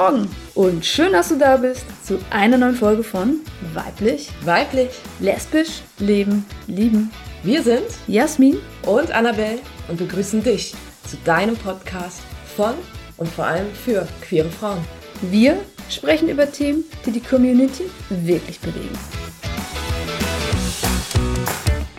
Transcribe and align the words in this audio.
Morgen 0.00 0.34
und 0.54 0.86
schön, 0.86 1.12
dass 1.12 1.28
du 1.28 1.36
da 1.36 1.58
bist 1.58 1.84
zu 2.06 2.18
einer 2.30 2.56
neuen 2.56 2.74
Folge 2.74 3.02
von 3.02 3.40
Weiblich, 3.74 4.30
Weiblich. 4.46 4.88
Lesbisch, 5.18 5.82
Leben, 5.98 6.46
Lieben. 6.66 7.10
Wir 7.42 7.62
sind 7.62 7.84
Jasmin, 8.06 8.56
und 8.86 9.12
Annabelle 9.12 9.58
und 9.88 9.98
begrüßen 9.98 10.42
dich 10.42 10.74
zu 11.06 11.18
deinem 11.26 11.54
Podcast 11.54 12.22
von 12.56 12.72
und 13.18 13.28
vor 13.28 13.44
allem 13.44 13.66
für 13.74 14.08
queere 14.22 14.48
Frauen. 14.48 14.82
wir 15.20 15.58
sprechen 15.90 16.30
über 16.30 16.50
Themen, 16.50 16.84
die 17.04 17.10
die 17.10 17.20
Community 17.20 17.84
wirklich 18.08 18.58
bewegen. 18.58 18.98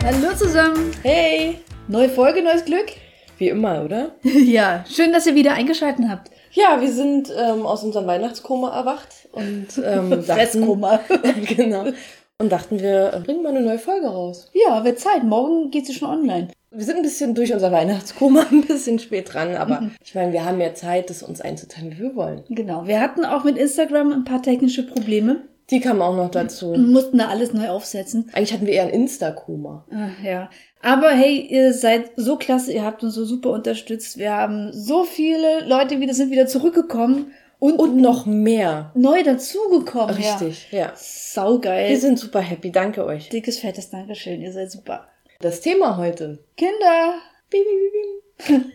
Hallo 0.02 0.34
zusammen, 0.36 0.90
Hey! 1.04 1.60
neue 1.86 2.08
Folge, 2.08 2.42
neues 2.42 2.64
Glück. 2.64 2.86
Wie 3.38 3.50
immer, 3.50 3.84
oder? 3.84 4.10
ja, 4.24 4.84
schön, 4.92 5.12
dass 5.12 5.28
ihr 5.28 5.36
wieder 5.36 5.52
eingeschaltet 5.52 6.06
habt. 6.08 6.31
Ja, 6.52 6.80
wir 6.80 6.92
sind 6.92 7.32
ähm, 7.36 7.64
aus 7.66 7.82
unserem 7.82 8.06
Weihnachtskoma 8.06 8.76
erwacht 8.76 9.08
und 9.32 9.68
ähm, 9.84 10.10
dachten, 10.10 10.22
Fresskoma. 10.22 11.00
genau. 11.56 11.86
Und 12.38 12.50
dachten, 12.52 12.80
wir 12.80 13.22
bringen 13.24 13.42
mal 13.42 13.50
eine 13.50 13.62
neue 13.62 13.78
Folge 13.78 14.06
raus. 14.06 14.50
ja, 14.52 14.84
wird 14.84 14.98
Zeit. 14.98 15.24
Morgen 15.24 15.70
geht 15.70 15.86
sie 15.86 15.94
schon 15.94 16.08
online. 16.08 16.48
Wir 16.70 16.84
sind 16.84 16.96
ein 16.96 17.02
bisschen 17.02 17.34
durch 17.34 17.52
unser 17.52 17.70
Weihnachtskoma, 17.70 18.46
ein 18.50 18.62
bisschen 18.62 18.98
spät 18.98 19.32
dran, 19.32 19.56
aber 19.56 19.90
ich 20.02 20.14
meine, 20.14 20.32
wir 20.32 20.44
haben 20.44 20.60
ja 20.60 20.74
Zeit, 20.74 21.10
das 21.10 21.22
uns 21.22 21.40
einzuteilen, 21.40 21.92
wie 21.92 22.00
wir 22.00 22.16
wollen. 22.16 22.44
Genau, 22.48 22.86
wir 22.86 23.00
hatten 23.00 23.24
auch 23.24 23.44
mit 23.44 23.58
Instagram 23.58 24.12
ein 24.12 24.24
paar 24.24 24.42
technische 24.42 24.86
Probleme 24.86 25.42
Die 25.72 25.80
kamen 25.80 26.02
auch 26.02 26.14
noch 26.14 26.30
dazu. 26.30 26.74
mussten 26.74 27.18
da 27.18 27.28
alles 27.28 27.52
neu 27.52 27.68
aufsetzen. 27.70 28.30
Eigentlich 28.32 28.52
hatten 28.52 28.66
wir 28.66 28.74
eher 28.74 28.84
ein 28.84 28.90
Insta-Koma. 28.90 29.86
Ach, 29.90 30.22
ja. 30.24 30.50
Aber 30.82 31.10
hey, 31.10 31.40
ihr 31.50 31.72
seid 31.74 32.10
so 32.16 32.36
klasse, 32.36 32.72
ihr 32.72 32.84
habt 32.84 33.02
uns 33.02 33.14
so 33.14 33.24
super 33.24 33.50
unterstützt. 33.50 34.18
Wir 34.18 34.32
haben 34.32 34.70
so 34.72 35.02
viele 35.04 35.66
Leute 35.66 35.98
wieder, 35.98 36.12
sind 36.14 36.30
wieder 36.30 36.46
zurückgekommen 36.46 37.32
und, 37.58 37.78
Und 37.78 37.96
noch 37.96 38.26
mehr. 38.26 38.90
neu 38.94 39.22
dazugekommen. 39.22 40.14
Richtig, 40.16 40.68
ja. 40.72 40.78
Ja. 40.78 40.92
Saugeil. 40.96 41.90
Wir 41.90 42.00
sind 42.00 42.18
super 42.18 42.40
happy, 42.40 42.70
danke 42.72 43.04
euch. 43.06 43.28
Dickes, 43.28 43.58
fettes 43.58 43.88
Dankeschön, 43.90 44.42
ihr 44.42 44.52
seid 44.52 44.70
super. 44.70 45.06
Das 45.40 45.60
Thema 45.60 45.96
heute. 45.96 46.40
Kinder. 46.56 47.14
Bim, 47.50 47.62
bim, 47.64 48.62
bim. 48.62 48.64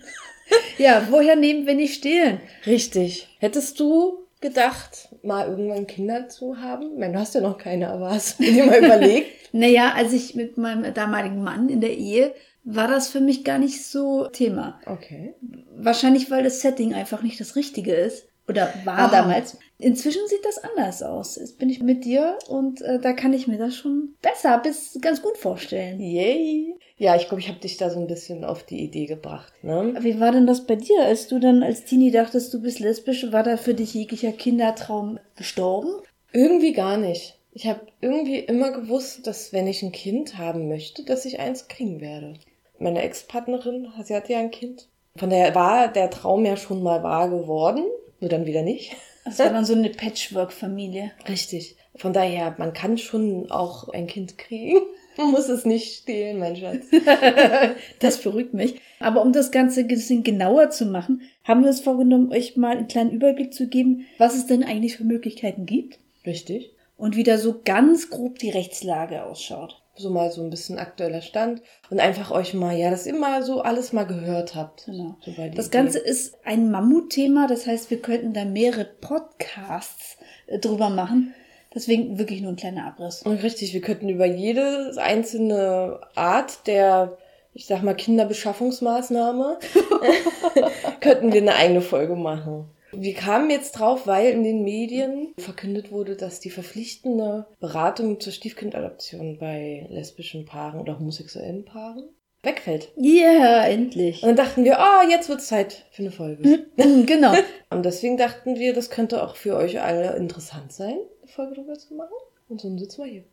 Ja, 0.77 1.05
woher 1.09 1.35
nehmen 1.35 1.67
wir 1.67 1.75
nicht 1.75 1.95
stehlen? 1.95 2.39
Richtig. 2.65 3.27
Hättest 3.39 3.79
du 3.81 4.19
gedacht, 4.39 5.06
mal 5.23 5.47
irgendwann 5.47 5.87
Kinder 5.87 6.27
zu 6.29 6.57
haben? 6.57 6.91
Ich 6.93 6.99
meine, 6.99 7.13
du 7.13 7.19
hast 7.19 7.35
ja 7.35 7.41
noch 7.41 7.57
keine, 7.57 7.89
aber 7.89 8.11
hast 8.11 8.39
du 8.39 8.43
dir 8.43 8.65
mal 8.65 8.83
überlegt? 8.83 9.31
Naja, 9.53 9.93
als 9.95 10.11
ich 10.11 10.35
mit 10.35 10.57
meinem 10.57 10.93
damaligen 10.93 11.41
Mann 11.41 11.69
in 11.69 11.79
der 11.79 11.97
Ehe, 11.97 12.33
war 12.65 12.89
das 12.89 13.07
für 13.07 13.21
mich 13.21 13.45
gar 13.45 13.59
nicht 13.59 13.85
so 13.85 14.27
Thema. 14.27 14.79
Okay. 14.85 15.35
Wahrscheinlich, 15.73 16.29
weil 16.29 16.43
das 16.43 16.59
Setting 16.59 16.93
einfach 16.93 17.23
nicht 17.23 17.39
das 17.39 17.55
Richtige 17.55 17.93
ist. 17.93 18.27
Oder 18.47 18.73
war 18.85 18.97
Ah. 18.99 19.07
damals. 19.09 19.57
Inzwischen 19.79 20.21
sieht 20.27 20.43
das 20.45 20.57
anders 20.57 21.03
aus. 21.03 21.35
Jetzt 21.35 21.59
bin 21.59 21.69
ich 21.69 21.81
mit 21.81 22.05
dir 22.05 22.37
und 22.47 22.81
äh, 22.81 22.99
da 22.99 23.13
kann 23.13 23.33
ich 23.33 23.47
mir 23.47 23.57
das 23.57 23.75
schon 23.75 24.15
besser 24.21 24.57
bis 24.59 24.97
ganz 25.01 25.21
gut 25.21 25.37
vorstellen. 25.37 25.99
Yay. 25.99 26.75
Ja, 26.97 27.15
ich 27.15 27.27
glaube, 27.27 27.41
ich 27.41 27.49
habe 27.49 27.59
dich 27.59 27.77
da 27.77 27.89
so 27.91 27.99
ein 27.99 28.07
bisschen 28.07 28.43
auf 28.43 28.63
die 28.63 28.79
Idee 28.83 29.05
gebracht. 29.05 29.53
Ne? 29.61 29.95
Wie 29.99 30.19
war 30.19 30.31
denn 30.31 30.47
das 30.47 30.65
bei 30.65 30.75
dir, 30.77 31.03
als 31.03 31.27
du 31.27 31.37
dann 31.39 31.61
als 31.61 31.83
Teenie 31.85 32.09
dachtest, 32.09 32.53
du 32.53 32.61
bist 32.61 32.79
lesbisch? 32.79 33.31
War 33.31 33.43
da 33.43 33.57
für 33.57 33.73
dich 33.75 33.93
jeglicher 33.93 34.31
Kindertraum 34.31 35.19
gestorben? 35.35 35.89
Irgendwie 36.31 36.73
gar 36.73 36.97
nicht. 36.97 37.37
Ich 37.53 37.67
habe 37.67 37.81
irgendwie 38.01 38.39
immer 38.39 38.71
gewusst, 38.71 39.27
dass 39.27 39.51
wenn 39.53 39.67
ich 39.67 39.83
ein 39.83 39.91
Kind 39.91 40.37
haben 40.37 40.67
möchte, 40.69 41.03
dass 41.03 41.25
ich 41.25 41.39
eins 41.39 41.67
kriegen 41.67 42.01
werde. 42.01 42.33
Meine 42.79 43.01
Ex-Partnerin, 43.01 43.87
sie 44.03 44.15
hatte 44.15 44.33
ja 44.33 44.39
ein 44.39 44.51
Kind. 44.51 44.87
Von 45.17 45.29
daher 45.31 45.53
war 45.55 45.87
der 45.91 46.09
Traum 46.11 46.45
ja 46.45 46.55
schon 46.57 46.81
mal 46.83 47.01
wahr 47.03 47.29
geworden, 47.29 47.83
nur 48.19 48.29
dann 48.29 48.45
wieder 48.45 48.61
nicht. 48.61 48.95
Das 49.25 49.39
war 49.39 49.49
dann 49.49 49.65
so 49.65 49.73
eine 49.75 49.89
Patchwork-Familie. 49.89 51.11
Richtig. 51.27 51.75
Von 51.95 52.13
daher, 52.13 52.55
man 52.57 52.73
kann 52.73 52.97
schon 52.97 53.49
auch 53.51 53.89
ein 53.89 54.07
Kind 54.07 54.37
kriegen. 54.37 54.79
Man 55.17 55.31
muss 55.31 55.49
es 55.49 55.65
nicht 55.65 56.01
stehlen, 56.01 56.37
mein 56.37 56.55
Schatz. 56.55 56.85
Das 57.99 58.21
beruhigt 58.21 58.53
mich. 58.53 58.79
Aber 58.99 59.23
um 59.23 59.33
das 59.33 59.51
Ganze 59.51 59.81
ein 59.81 59.87
bisschen 59.87 60.23
genauer 60.23 60.69
zu 60.69 60.85
machen, 60.85 61.21
haben 61.43 61.61
wir 61.61 61.69
uns 61.69 61.81
vorgenommen, 61.81 62.31
euch 62.31 62.55
mal 62.55 62.77
einen 62.77 62.87
kleinen 62.87 63.11
Überblick 63.11 63.53
zu 63.53 63.67
geben, 63.67 64.05
was 64.19 64.35
es 64.35 64.45
denn 64.45 64.63
eigentlich 64.63 64.97
für 64.97 65.03
Möglichkeiten 65.03 65.65
gibt 65.65 65.97
Richtig. 66.25 66.71
und 66.97 67.15
wie 67.15 67.23
da 67.23 67.39
so 67.39 67.61
ganz 67.65 68.11
grob 68.11 68.37
die 68.37 68.51
Rechtslage 68.51 69.23
ausschaut. 69.23 69.81
So 69.97 70.09
mal 70.09 70.31
so 70.31 70.41
ein 70.43 70.49
bisschen 70.49 70.77
aktueller 70.77 71.21
Stand 71.21 71.61
und 71.89 71.99
einfach 71.99 72.31
euch 72.31 72.53
mal, 72.53 72.75
ja, 72.75 72.91
dass 72.91 73.07
ihr 73.07 73.15
mal 73.15 73.43
so 73.43 73.61
alles 73.61 73.93
mal 73.93 74.05
gehört 74.05 74.55
habt. 74.55 74.85
Genau. 74.85 75.17
So 75.21 75.31
Das 75.31 75.67
Idee. 75.67 75.77
Ganze 75.77 75.99
ist 75.99 76.37
ein 76.45 76.69
Mammutthema, 76.69 77.47
das 77.47 77.65
heißt, 77.65 77.89
wir 77.89 78.01
könnten 78.01 78.33
da 78.33 78.45
mehrere 78.45 78.85
Podcasts 78.85 80.17
äh, 80.47 80.59
drüber 80.59 80.89
machen. 80.89 81.33
Deswegen 81.73 82.17
wirklich 82.17 82.41
nur 82.41 82.51
ein 82.51 82.55
kleiner 82.55 82.85
Abriss. 82.85 83.23
Und 83.23 83.43
richtig, 83.43 83.73
wir 83.73 83.81
könnten 83.81 84.09
über 84.09 84.25
jede 84.25 84.93
einzelne 84.97 85.99
Art 86.15 86.65
der, 86.65 87.17
ich 87.53 87.65
sag 87.65 87.83
mal, 87.83 87.95
Kinderbeschaffungsmaßnahme, 87.95 89.59
könnten 91.01 91.33
wir 91.33 91.41
eine 91.41 91.55
eigene 91.55 91.81
Folge 91.81 92.15
machen. 92.15 92.69
Wir 92.91 93.13
kamen 93.13 93.49
jetzt 93.49 93.73
drauf, 93.73 94.07
weil 94.07 94.31
in 94.31 94.43
den 94.43 94.63
Medien 94.63 95.33
verkündet 95.37 95.91
wurde, 95.91 96.15
dass 96.15 96.39
die 96.39 96.49
verpflichtende 96.49 97.47
Beratung 97.59 98.19
zur 98.19 98.33
Stiefkindadoption 98.33 99.37
bei 99.37 99.87
lesbischen 99.89 100.45
Paaren 100.45 100.79
oder 100.79 100.99
homosexuellen 100.99 101.65
Paaren 101.65 102.09
wegfällt. 102.43 102.91
Ja, 102.95 103.31
yeah, 103.31 103.67
endlich. 103.67 104.23
Und 104.23 104.29
dann 104.29 104.35
dachten 104.37 104.63
wir, 104.63 104.79
ah, 104.79 105.03
jetzt 105.09 105.27
wird's 105.29 105.47
Zeit 105.47 105.85
für 105.91 106.03
eine 106.03 106.11
Folge. 106.11 106.65
genau. 106.77 107.33
Und 107.69 107.85
deswegen 107.85 108.17
dachten 108.17 108.57
wir, 108.57 108.73
das 108.73 108.89
könnte 108.89 109.23
auch 109.23 109.35
für 109.35 109.55
euch 109.55 109.81
alle 109.81 110.15
interessant 110.15 110.71
sein, 110.71 110.97
eine 111.21 111.31
Folge 111.31 111.55
darüber 111.55 111.77
zu 111.77 111.93
machen. 111.95 112.15
Und 112.47 112.61
so 112.61 112.75
sitzen 112.77 113.03
wir 113.03 113.11
hier. 113.11 113.23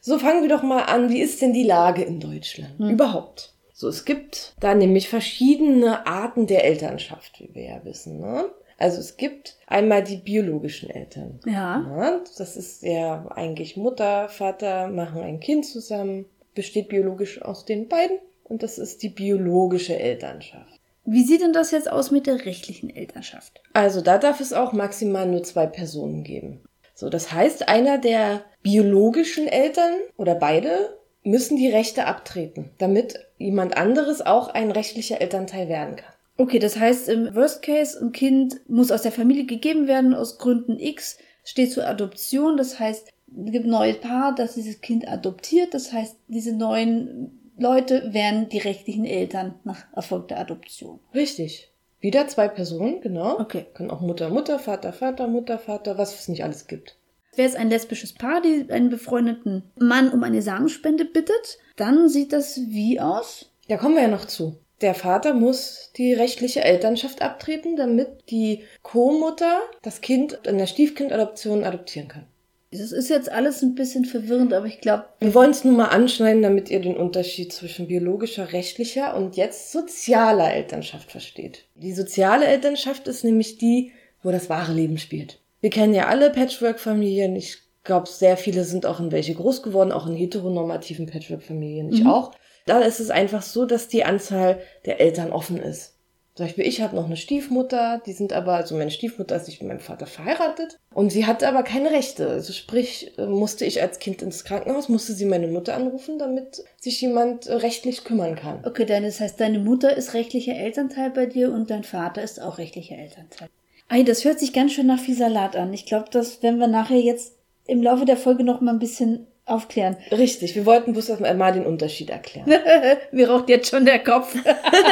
So, 0.00 0.18
fangen 0.18 0.42
wir 0.42 0.48
doch 0.48 0.62
mal 0.62 0.82
an. 0.84 1.10
Wie 1.10 1.20
ist 1.20 1.42
denn 1.42 1.52
die 1.52 1.62
Lage 1.62 2.02
in 2.02 2.18
Deutschland? 2.18 2.80
Überhaupt. 2.80 3.54
So, 3.72 3.88
es 3.88 4.04
gibt 4.04 4.54
da 4.60 4.74
nämlich 4.74 5.08
verschiedene 5.08 6.06
Arten 6.06 6.46
der 6.46 6.64
Elternschaft, 6.64 7.40
wie 7.40 7.54
wir 7.54 7.64
ja 7.64 7.84
wissen. 7.84 8.20
Ne? 8.20 8.46
Also 8.78 9.00
es 9.00 9.16
gibt 9.16 9.58
einmal 9.66 10.02
die 10.02 10.16
biologischen 10.16 10.90
Eltern. 10.90 11.40
Ja. 11.46 11.84
Ja, 11.96 12.20
das 12.38 12.56
ist 12.56 12.82
ja 12.82 13.26
eigentlich 13.30 13.76
Mutter, 13.76 14.28
Vater 14.28 14.88
machen 14.88 15.22
ein 15.22 15.40
Kind 15.40 15.66
zusammen, 15.66 16.26
besteht 16.54 16.88
biologisch 16.88 17.42
aus 17.42 17.64
den 17.64 17.88
beiden. 17.88 18.18
Und 18.44 18.62
das 18.62 18.78
ist 18.78 19.02
die 19.02 19.08
biologische 19.08 19.98
Elternschaft. 19.98 20.80
Wie 21.04 21.24
sieht 21.24 21.40
denn 21.40 21.52
das 21.52 21.70
jetzt 21.70 21.90
aus 21.90 22.10
mit 22.10 22.26
der 22.26 22.44
rechtlichen 22.44 22.94
Elternschaft? 22.94 23.60
Also 23.72 24.00
da 24.02 24.18
darf 24.18 24.40
es 24.40 24.52
auch 24.52 24.72
maximal 24.72 25.26
nur 25.26 25.42
zwei 25.42 25.66
Personen 25.66 26.22
geben. 26.22 26.60
So, 26.94 27.08
das 27.08 27.32
heißt, 27.32 27.68
einer 27.68 27.98
der 27.98 28.42
biologischen 28.62 29.48
Eltern 29.48 29.94
oder 30.16 30.34
beide 30.34 30.96
müssen 31.24 31.56
die 31.56 31.70
Rechte 31.70 32.06
abtreten, 32.06 32.70
damit 32.78 33.18
jemand 33.38 33.76
anderes 33.76 34.24
auch 34.24 34.48
ein 34.48 34.70
rechtlicher 34.70 35.20
Elternteil 35.20 35.68
werden 35.68 35.96
kann. 35.96 36.11
Okay, 36.36 36.58
das 36.58 36.78
heißt, 36.78 37.08
im 37.08 37.34
Worst 37.34 37.62
Case, 37.62 38.00
ein 38.00 38.12
Kind 38.12 38.60
muss 38.68 38.90
aus 38.90 39.02
der 39.02 39.12
Familie 39.12 39.44
gegeben 39.44 39.86
werden 39.86 40.14
aus 40.14 40.38
Gründen 40.38 40.78
X, 40.78 41.18
steht 41.44 41.72
zur 41.72 41.86
Adoption. 41.86 42.56
Das 42.56 42.78
heißt, 42.78 43.08
es 43.08 43.52
gibt 43.52 43.66
ein 43.66 43.70
neues 43.70 44.00
Paar, 44.00 44.34
das 44.34 44.54
dieses 44.54 44.80
Kind 44.80 45.06
adoptiert. 45.08 45.74
Das 45.74 45.92
heißt, 45.92 46.16
diese 46.28 46.54
neuen 46.54 47.52
Leute 47.58 48.12
wären 48.12 48.48
die 48.48 48.58
rechtlichen 48.58 49.04
Eltern 49.04 49.54
nach 49.64 49.84
erfolgter 49.94 50.38
Adoption. 50.38 51.00
Richtig. 51.14 51.70
Wieder 52.00 52.26
zwei 52.26 52.48
Personen, 52.48 53.00
genau. 53.00 53.38
Okay. 53.38 53.66
Können 53.74 53.90
auch 53.90 54.00
Mutter, 54.00 54.28
Mutter, 54.28 54.58
Vater, 54.58 54.92
Vater, 54.92 55.28
Mutter, 55.28 55.58
Vater, 55.58 55.98
was 55.98 56.18
es 56.18 56.28
nicht 56.28 56.42
alles 56.42 56.66
gibt. 56.66 56.96
Wäre 57.36 57.48
es 57.48 57.54
ein 57.54 57.70
lesbisches 57.70 58.12
Paar, 58.12 58.42
die 58.42 58.66
einen 58.70 58.90
befreundeten 58.90 59.62
Mann 59.78 60.10
um 60.10 60.22
eine 60.22 60.42
Samenspende 60.42 61.04
bittet, 61.04 61.58
dann 61.76 62.08
sieht 62.08 62.32
das 62.32 62.60
wie 62.68 63.00
aus? 63.00 63.50
Da 63.68 63.76
kommen 63.78 63.94
wir 63.94 64.02
ja 64.02 64.08
noch 64.08 64.26
zu. 64.26 64.58
Der 64.82 64.94
Vater 64.94 65.32
muss 65.32 65.90
die 65.96 66.12
rechtliche 66.12 66.62
Elternschaft 66.62 67.22
abtreten, 67.22 67.76
damit 67.76 68.08
die 68.30 68.64
Co-Mutter 68.82 69.60
das 69.82 70.00
Kind 70.00 70.40
in 70.46 70.58
der 70.58 70.66
Stiefkindadoption 70.66 71.62
adoptieren 71.62 72.08
kann. 72.08 72.26
Das 72.72 72.90
ist 72.90 73.10
jetzt 73.10 73.30
alles 73.30 73.62
ein 73.62 73.74
bisschen 73.74 74.06
verwirrend, 74.06 74.54
aber 74.54 74.66
ich 74.66 74.80
glaube, 74.80 75.04
Wir 75.20 75.34
wollen 75.34 75.50
es 75.50 75.62
nur 75.62 75.74
mal 75.74 75.88
anschneiden, 75.88 76.42
damit 76.42 76.70
ihr 76.70 76.80
den 76.80 76.96
Unterschied 76.96 77.52
zwischen 77.52 77.86
biologischer, 77.86 78.52
rechtlicher 78.52 79.14
und 79.14 79.36
jetzt 79.36 79.72
sozialer 79.72 80.52
Elternschaft 80.52 81.10
versteht. 81.10 81.66
Die 81.74 81.92
soziale 81.92 82.46
Elternschaft 82.46 83.06
ist 83.08 83.24
nämlich 83.24 83.58
die, 83.58 83.92
wo 84.22 84.30
das 84.30 84.48
wahre 84.48 84.72
Leben 84.72 84.96
spielt. 84.96 85.38
Wir 85.60 85.70
kennen 85.70 85.94
ja 85.94 86.06
alle 86.06 86.30
Patchwork-Familien. 86.30 87.36
Ich 87.36 87.58
glaube, 87.84 88.08
sehr 88.08 88.38
viele 88.38 88.64
sind 88.64 88.86
auch 88.86 89.00
in 89.00 89.12
welche 89.12 89.34
groß 89.34 89.62
geworden, 89.62 89.92
auch 89.92 90.06
in 90.06 90.16
heteronormativen 90.16 91.06
Patchwork-Familien. 91.06 91.92
Ich 91.92 92.06
auch. 92.06 92.32
Da 92.66 92.80
ist 92.80 93.00
es 93.00 93.10
einfach 93.10 93.42
so, 93.42 93.66
dass 93.66 93.88
die 93.88 94.04
Anzahl 94.04 94.60
der 94.86 95.00
Eltern 95.00 95.32
offen 95.32 95.58
ist. 95.58 95.92
Zum 96.34 96.46
Beispiel, 96.46 96.66
ich 96.66 96.80
habe 96.80 96.96
noch 96.96 97.04
eine 97.04 97.18
Stiefmutter, 97.18 98.00
die 98.06 98.14
sind 98.14 98.32
aber, 98.32 98.54
also 98.54 98.74
meine 98.74 98.90
Stiefmutter 98.90 99.36
ist 99.36 99.48
nicht 99.48 99.60
mit 99.60 99.68
meinem 99.68 99.80
Vater 99.80 100.06
verheiratet 100.06 100.78
und 100.94 101.12
sie 101.12 101.26
hatte 101.26 101.46
aber 101.46 101.62
keine 101.62 101.90
Rechte. 101.90 102.26
Also 102.26 102.54
sprich, 102.54 103.12
äh, 103.18 103.26
musste 103.26 103.66
ich 103.66 103.82
als 103.82 103.98
Kind 103.98 104.22
ins 104.22 104.44
Krankenhaus, 104.44 104.88
musste 104.88 105.12
sie 105.12 105.26
meine 105.26 105.46
Mutter 105.46 105.74
anrufen, 105.74 106.18
damit 106.18 106.64
sich 106.80 107.02
jemand 107.02 107.48
äh, 107.48 107.56
rechtlich 107.56 108.04
kümmern 108.04 108.34
kann. 108.34 108.64
okay, 108.64 108.86
dann 108.86 109.02
das 109.02 109.20
heißt, 109.20 109.38
deine 109.40 109.58
Mutter 109.58 109.94
ist 109.94 110.14
rechtlicher 110.14 110.54
Elternteil 110.54 111.10
bei 111.10 111.26
dir 111.26 111.52
und 111.52 111.68
dein 111.68 111.84
Vater 111.84 112.22
ist 112.22 112.40
auch 112.40 112.56
rechtlicher 112.56 112.96
Elternteil. 112.96 113.48
Ei, 113.88 114.02
das 114.02 114.24
hört 114.24 114.40
sich 114.40 114.54
ganz 114.54 114.72
schön 114.72 114.86
nach 114.86 115.00
viel 115.00 115.16
Salat 115.16 115.54
an. 115.54 115.74
Ich 115.74 115.84
glaube, 115.84 116.06
das 116.10 116.42
werden 116.42 116.58
wir 116.58 116.66
nachher 116.66 116.98
jetzt 116.98 117.34
im 117.66 117.82
Laufe 117.82 118.06
der 118.06 118.16
Folge 118.16 118.42
noch 118.42 118.62
mal 118.62 118.72
ein 118.72 118.78
bisschen 118.78 119.26
aufklären. 119.44 119.96
Richtig, 120.10 120.54
wir 120.54 120.66
wollten 120.66 120.92
bloß 120.92 121.18
mal 121.20 121.52
den 121.52 121.66
Unterschied 121.66 122.10
erklären. 122.10 122.46
Mir 123.12 123.30
raucht 123.30 123.48
jetzt 123.48 123.70
schon 123.70 123.84
der 123.84 123.98
Kopf. 123.98 124.34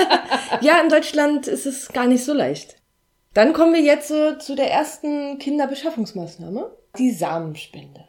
ja, 0.60 0.80
in 0.80 0.88
Deutschland 0.88 1.46
ist 1.46 1.66
es 1.66 1.88
gar 1.88 2.06
nicht 2.06 2.24
so 2.24 2.32
leicht. 2.32 2.76
Dann 3.32 3.52
kommen 3.52 3.74
wir 3.74 3.80
jetzt 3.80 4.08
so 4.08 4.36
zu 4.36 4.56
der 4.56 4.70
ersten 4.70 5.38
Kinderbeschaffungsmaßnahme, 5.38 6.76
die 6.98 7.12
Samenspende. 7.12 8.04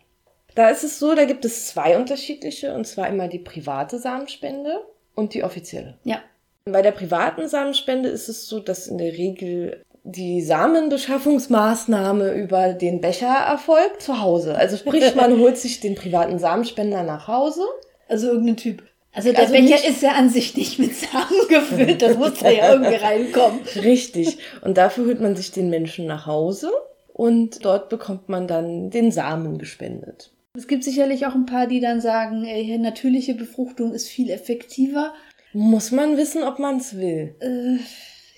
Da 0.56 0.70
ist 0.70 0.84
es 0.84 1.00
so, 1.00 1.16
da 1.16 1.26
gibt 1.26 1.46
es 1.46 1.68
zwei 1.68 1.96
unterschiedliche, 1.96 2.74
und 2.74 2.86
zwar 2.86 3.08
immer 3.08 3.28
die 3.28 3.40
private 3.40 4.00
Samenspende 4.00 4.84
und 5.16 5.34
die 5.34 5.44
offizielle. 5.44 6.00
Ja. 6.04 6.22
Bei 6.66 6.82
der 6.82 6.92
privaten 6.92 7.48
Samenspende 7.48 8.10
ist 8.10 8.30
es 8.30 8.48
so, 8.48 8.60
dass 8.60 8.88
in 8.88 8.98
der 8.98 9.14
Regel 9.14 9.84
die 10.04 10.42
Samenbeschaffungsmaßnahme 10.42 12.34
über 12.34 12.74
den 12.74 13.02
Becher 13.02 13.28
erfolgt 13.28 14.02
zu 14.02 14.22
Hause. 14.22 14.56
Also 14.56 14.78
sprich, 14.78 15.16
man 15.16 15.38
holt 15.40 15.58
sich 15.58 15.80
den 15.80 15.96
privaten 15.96 16.40
Samenspender 16.40 17.04
nach 17.04 17.28
Hause. 17.28 17.64
Also 18.08 18.28
irgendein 18.28 18.58
Typ. 18.58 18.84
Also 19.14 19.32
der 19.32 19.42
also 19.42 19.54
Becher 19.54 19.76
nicht, 19.76 19.88
ist 19.88 20.02
ja 20.02 20.14
an 20.14 20.30
sich 20.30 20.56
nicht 20.56 20.80
mit 20.80 20.96
Samen 20.96 21.48
gefüllt, 21.50 22.02
das 22.02 22.18
muss 22.18 22.40
da 22.40 22.50
ja 22.50 22.72
irgendwie 22.74 22.96
reinkommen. 22.96 23.60
Richtig. 23.76 24.38
Und 24.62 24.78
dafür 24.78 25.06
holt 25.06 25.20
man 25.20 25.36
sich 25.36 25.52
den 25.52 25.70
Menschen 25.70 26.08
nach 26.08 26.26
Hause 26.26 26.72
und 27.14 27.66
dort 27.66 27.90
bekommt 27.90 28.30
man 28.30 28.48
dann 28.48 28.90
den 28.90 29.12
Samen 29.12 29.58
gespendet. 29.58 30.32
Es 30.56 30.68
gibt 30.68 30.84
sicherlich 30.84 31.26
auch 31.26 31.36
ein 31.36 31.46
paar, 31.46 31.68
die 31.68 31.80
dann 31.80 32.02
sagen, 32.02 32.46
ey, 32.46 32.78
natürliche 32.78 33.36
Befruchtung 33.36 33.94
ist 33.94 34.10
viel 34.10 34.30
effektiver. 34.30 35.14
Muss 35.54 35.92
man 35.92 36.18
wissen, 36.18 36.44
ob 36.44 36.60
man 36.60 36.78
es 36.78 36.98
will. 36.98 37.36
Äh, 37.40 37.80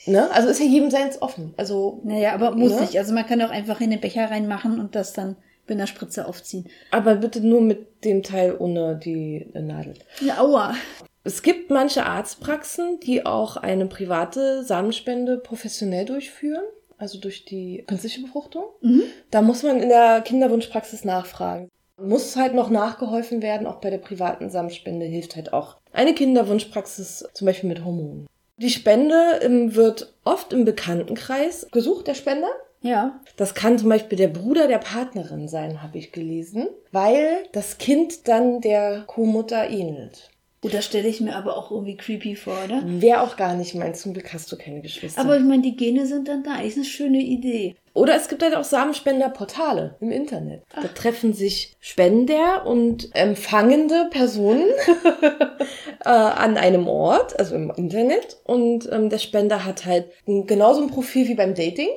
ne? 0.05 0.29
Also 0.31 0.49
ist 0.49 0.59
ja 0.59 0.65
jedem 0.65 0.91
seins 0.91 1.21
offen. 1.21 1.53
Also, 1.57 2.01
naja, 2.03 2.33
aber 2.33 2.51
muss 2.51 2.73
ne? 2.73 2.81
nicht. 2.81 2.97
Also 2.97 3.13
man 3.13 3.25
kann 3.25 3.41
auch 3.41 3.49
einfach 3.49 3.81
in 3.81 3.91
den 3.91 4.01
Becher 4.01 4.29
reinmachen 4.29 4.79
und 4.79 4.95
das 4.95 5.13
dann 5.13 5.35
mit 5.67 5.77
einer 5.77 5.87
Spritze 5.87 6.27
aufziehen. 6.27 6.67
Aber 6.91 7.15
bitte 7.15 7.41
nur 7.41 7.61
mit 7.61 8.03
dem 8.03 8.23
Teil 8.23 8.55
ohne 8.57 8.97
die 8.97 9.47
Nadel. 9.53 9.93
Ja, 10.21 10.39
aua. 10.39 10.75
Es 11.23 11.41
gibt 11.41 11.69
manche 11.69 12.05
Arztpraxen, 12.05 12.99
die 12.99 13.25
auch 13.25 13.55
eine 13.55 13.85
private 13.85 14.63
Samenspende 14.63 15.37
professionell 15.37 16.03
durchführen, 16.03 16.63
also 16.97 17.17
durch 17.17 17.45
die 17.45 17.85
künstliche 17.87 18.21
Befruchtung. 18.21 18.65
Mhm. 18.81 19.03
Da 19.31 19.41
muss 19.41 19.63
man 19.63 19.79
in 19.79 19.87
der 19.87 20.21
Kinderwunschpraxis 20.21 21.05
nachfragen. 21.05 21.69
Muss 21.97 22.35
halt 22.35 22.55
noch 22.55 22.69
nachgeholfen 22.69 23.41
werden, 23.41 23.67
auch 23.67 23.79
bei 23.79 23.89
der 23.89 23.99
privaten 23.99 24.49
Samenspende 24.49 25.05
hilft 25.05 25.37
halt 25.37 25.53
auch 25.53 25.77
eine 25.93 26.13
Kinderwunschpraxis, 26.13 27.29
zum 27.33 27.45
Beispiel 27.45 27.69
mit 27.69 27.85
Hormonen. 27.85 28.27
Die 28.57 28.69
Spende 28.69 29.39
ähm, 29.41 29.75
wird 29.75 30.13
oft 30.23 30.53
im 30.53 30.65
Bekanntenkreis 30.65 31.67
gesucht, 31.71 32.07
der 32.07 32.13
Spender. 32.15 32.49
Ja. 32.81 33.19
Das 33.37 33.55
kann 33.55 33.79
zum 33.79 33.89
Beispiel 33.89 34.17
der 34.17 34.27
Bruder 34.27 34.67
der 34.67 34.77
Partnerin 34.77 35.47
sein, 35.47 35.81
habe 35.81 35.97
ich 35.97 36.11
gelesen, 36.11 36.67
weil 36.91 37.45
das 37.53 37.77
Kind 37.77 38.27
dann 38.27 38.61
der 38.61 39.03
Co-Mutter 39.07 39.69
ähnelt. 39.69 40.29
Oh, 40.63 40.69
das 40.69 40.85
stelle 40.85 41.09
ich 41.09 41.19
mir 41.19 41.35
aber 41.35 41.57
auch 41.57 41.71
irgendwie 41.71 41.97
creepy 41.97 42.35
vor, 42.35 42.55
oder? 42.65 42.81
Wäre 42.85 43.21
auch 43.21 43.35
gar 43.35 43.53
nicht 43.53 43.75
mein. 43.75 43.93
Zum 43.93 44.13
Glück 44.13 44.33
hast 44.33 44.51
du 44.51 44.57
keine 44.57 44.81
Geschwister. 44.81 45.19
Aber 45.19 45.37
ich 45.37 45.43
meine, 45.43 45.61
die 45.61 45.75
Gene 45.75 46.07
sind 46.07 46.27
dann 46.27 46.43
da. 46.43 46.61
Ist 46.61 46.77
eine 46.77 46.85
schöne 46.85 47.19
Idee. 47.19 47.75
Oder 47.93 48.15
es 48.15 48.27
gibt 48.27 48.41
halt 48.41 48.55
auch 48.55 48.63
Samenspenderportale 48.63 49.97
im 49.99 50.11
Internet. 50.11 50.63
Ach. 50.73 50.81
Da 50.81 50.87
treffen 50.87 51.33
sich 51.33 51.73
Spender 51.79 52.65
und 52.65 53.13
empfangende 53.13 54.07
Personen 54.09 54.65
äh, 56.05 56.09
an 56.09 56.57
einem 56.57 56.87
Ort, 56.87 57.37
also 57.37 57.55
im 57.55 57.71
Internet. 57.75 58.37
Und 58.45 58.89
ähm, 58.91 59.09
der 59.09 59.19
Spender 59.19 59.65
hat 59.65 59.85
halt 59.85 60.07
genauso 60.25 60.81
ein 60.81 60.89
Profil 60.89 61.27
wie 61.27 61.35
beim 61.35 61.53
Dating 61.53 61.89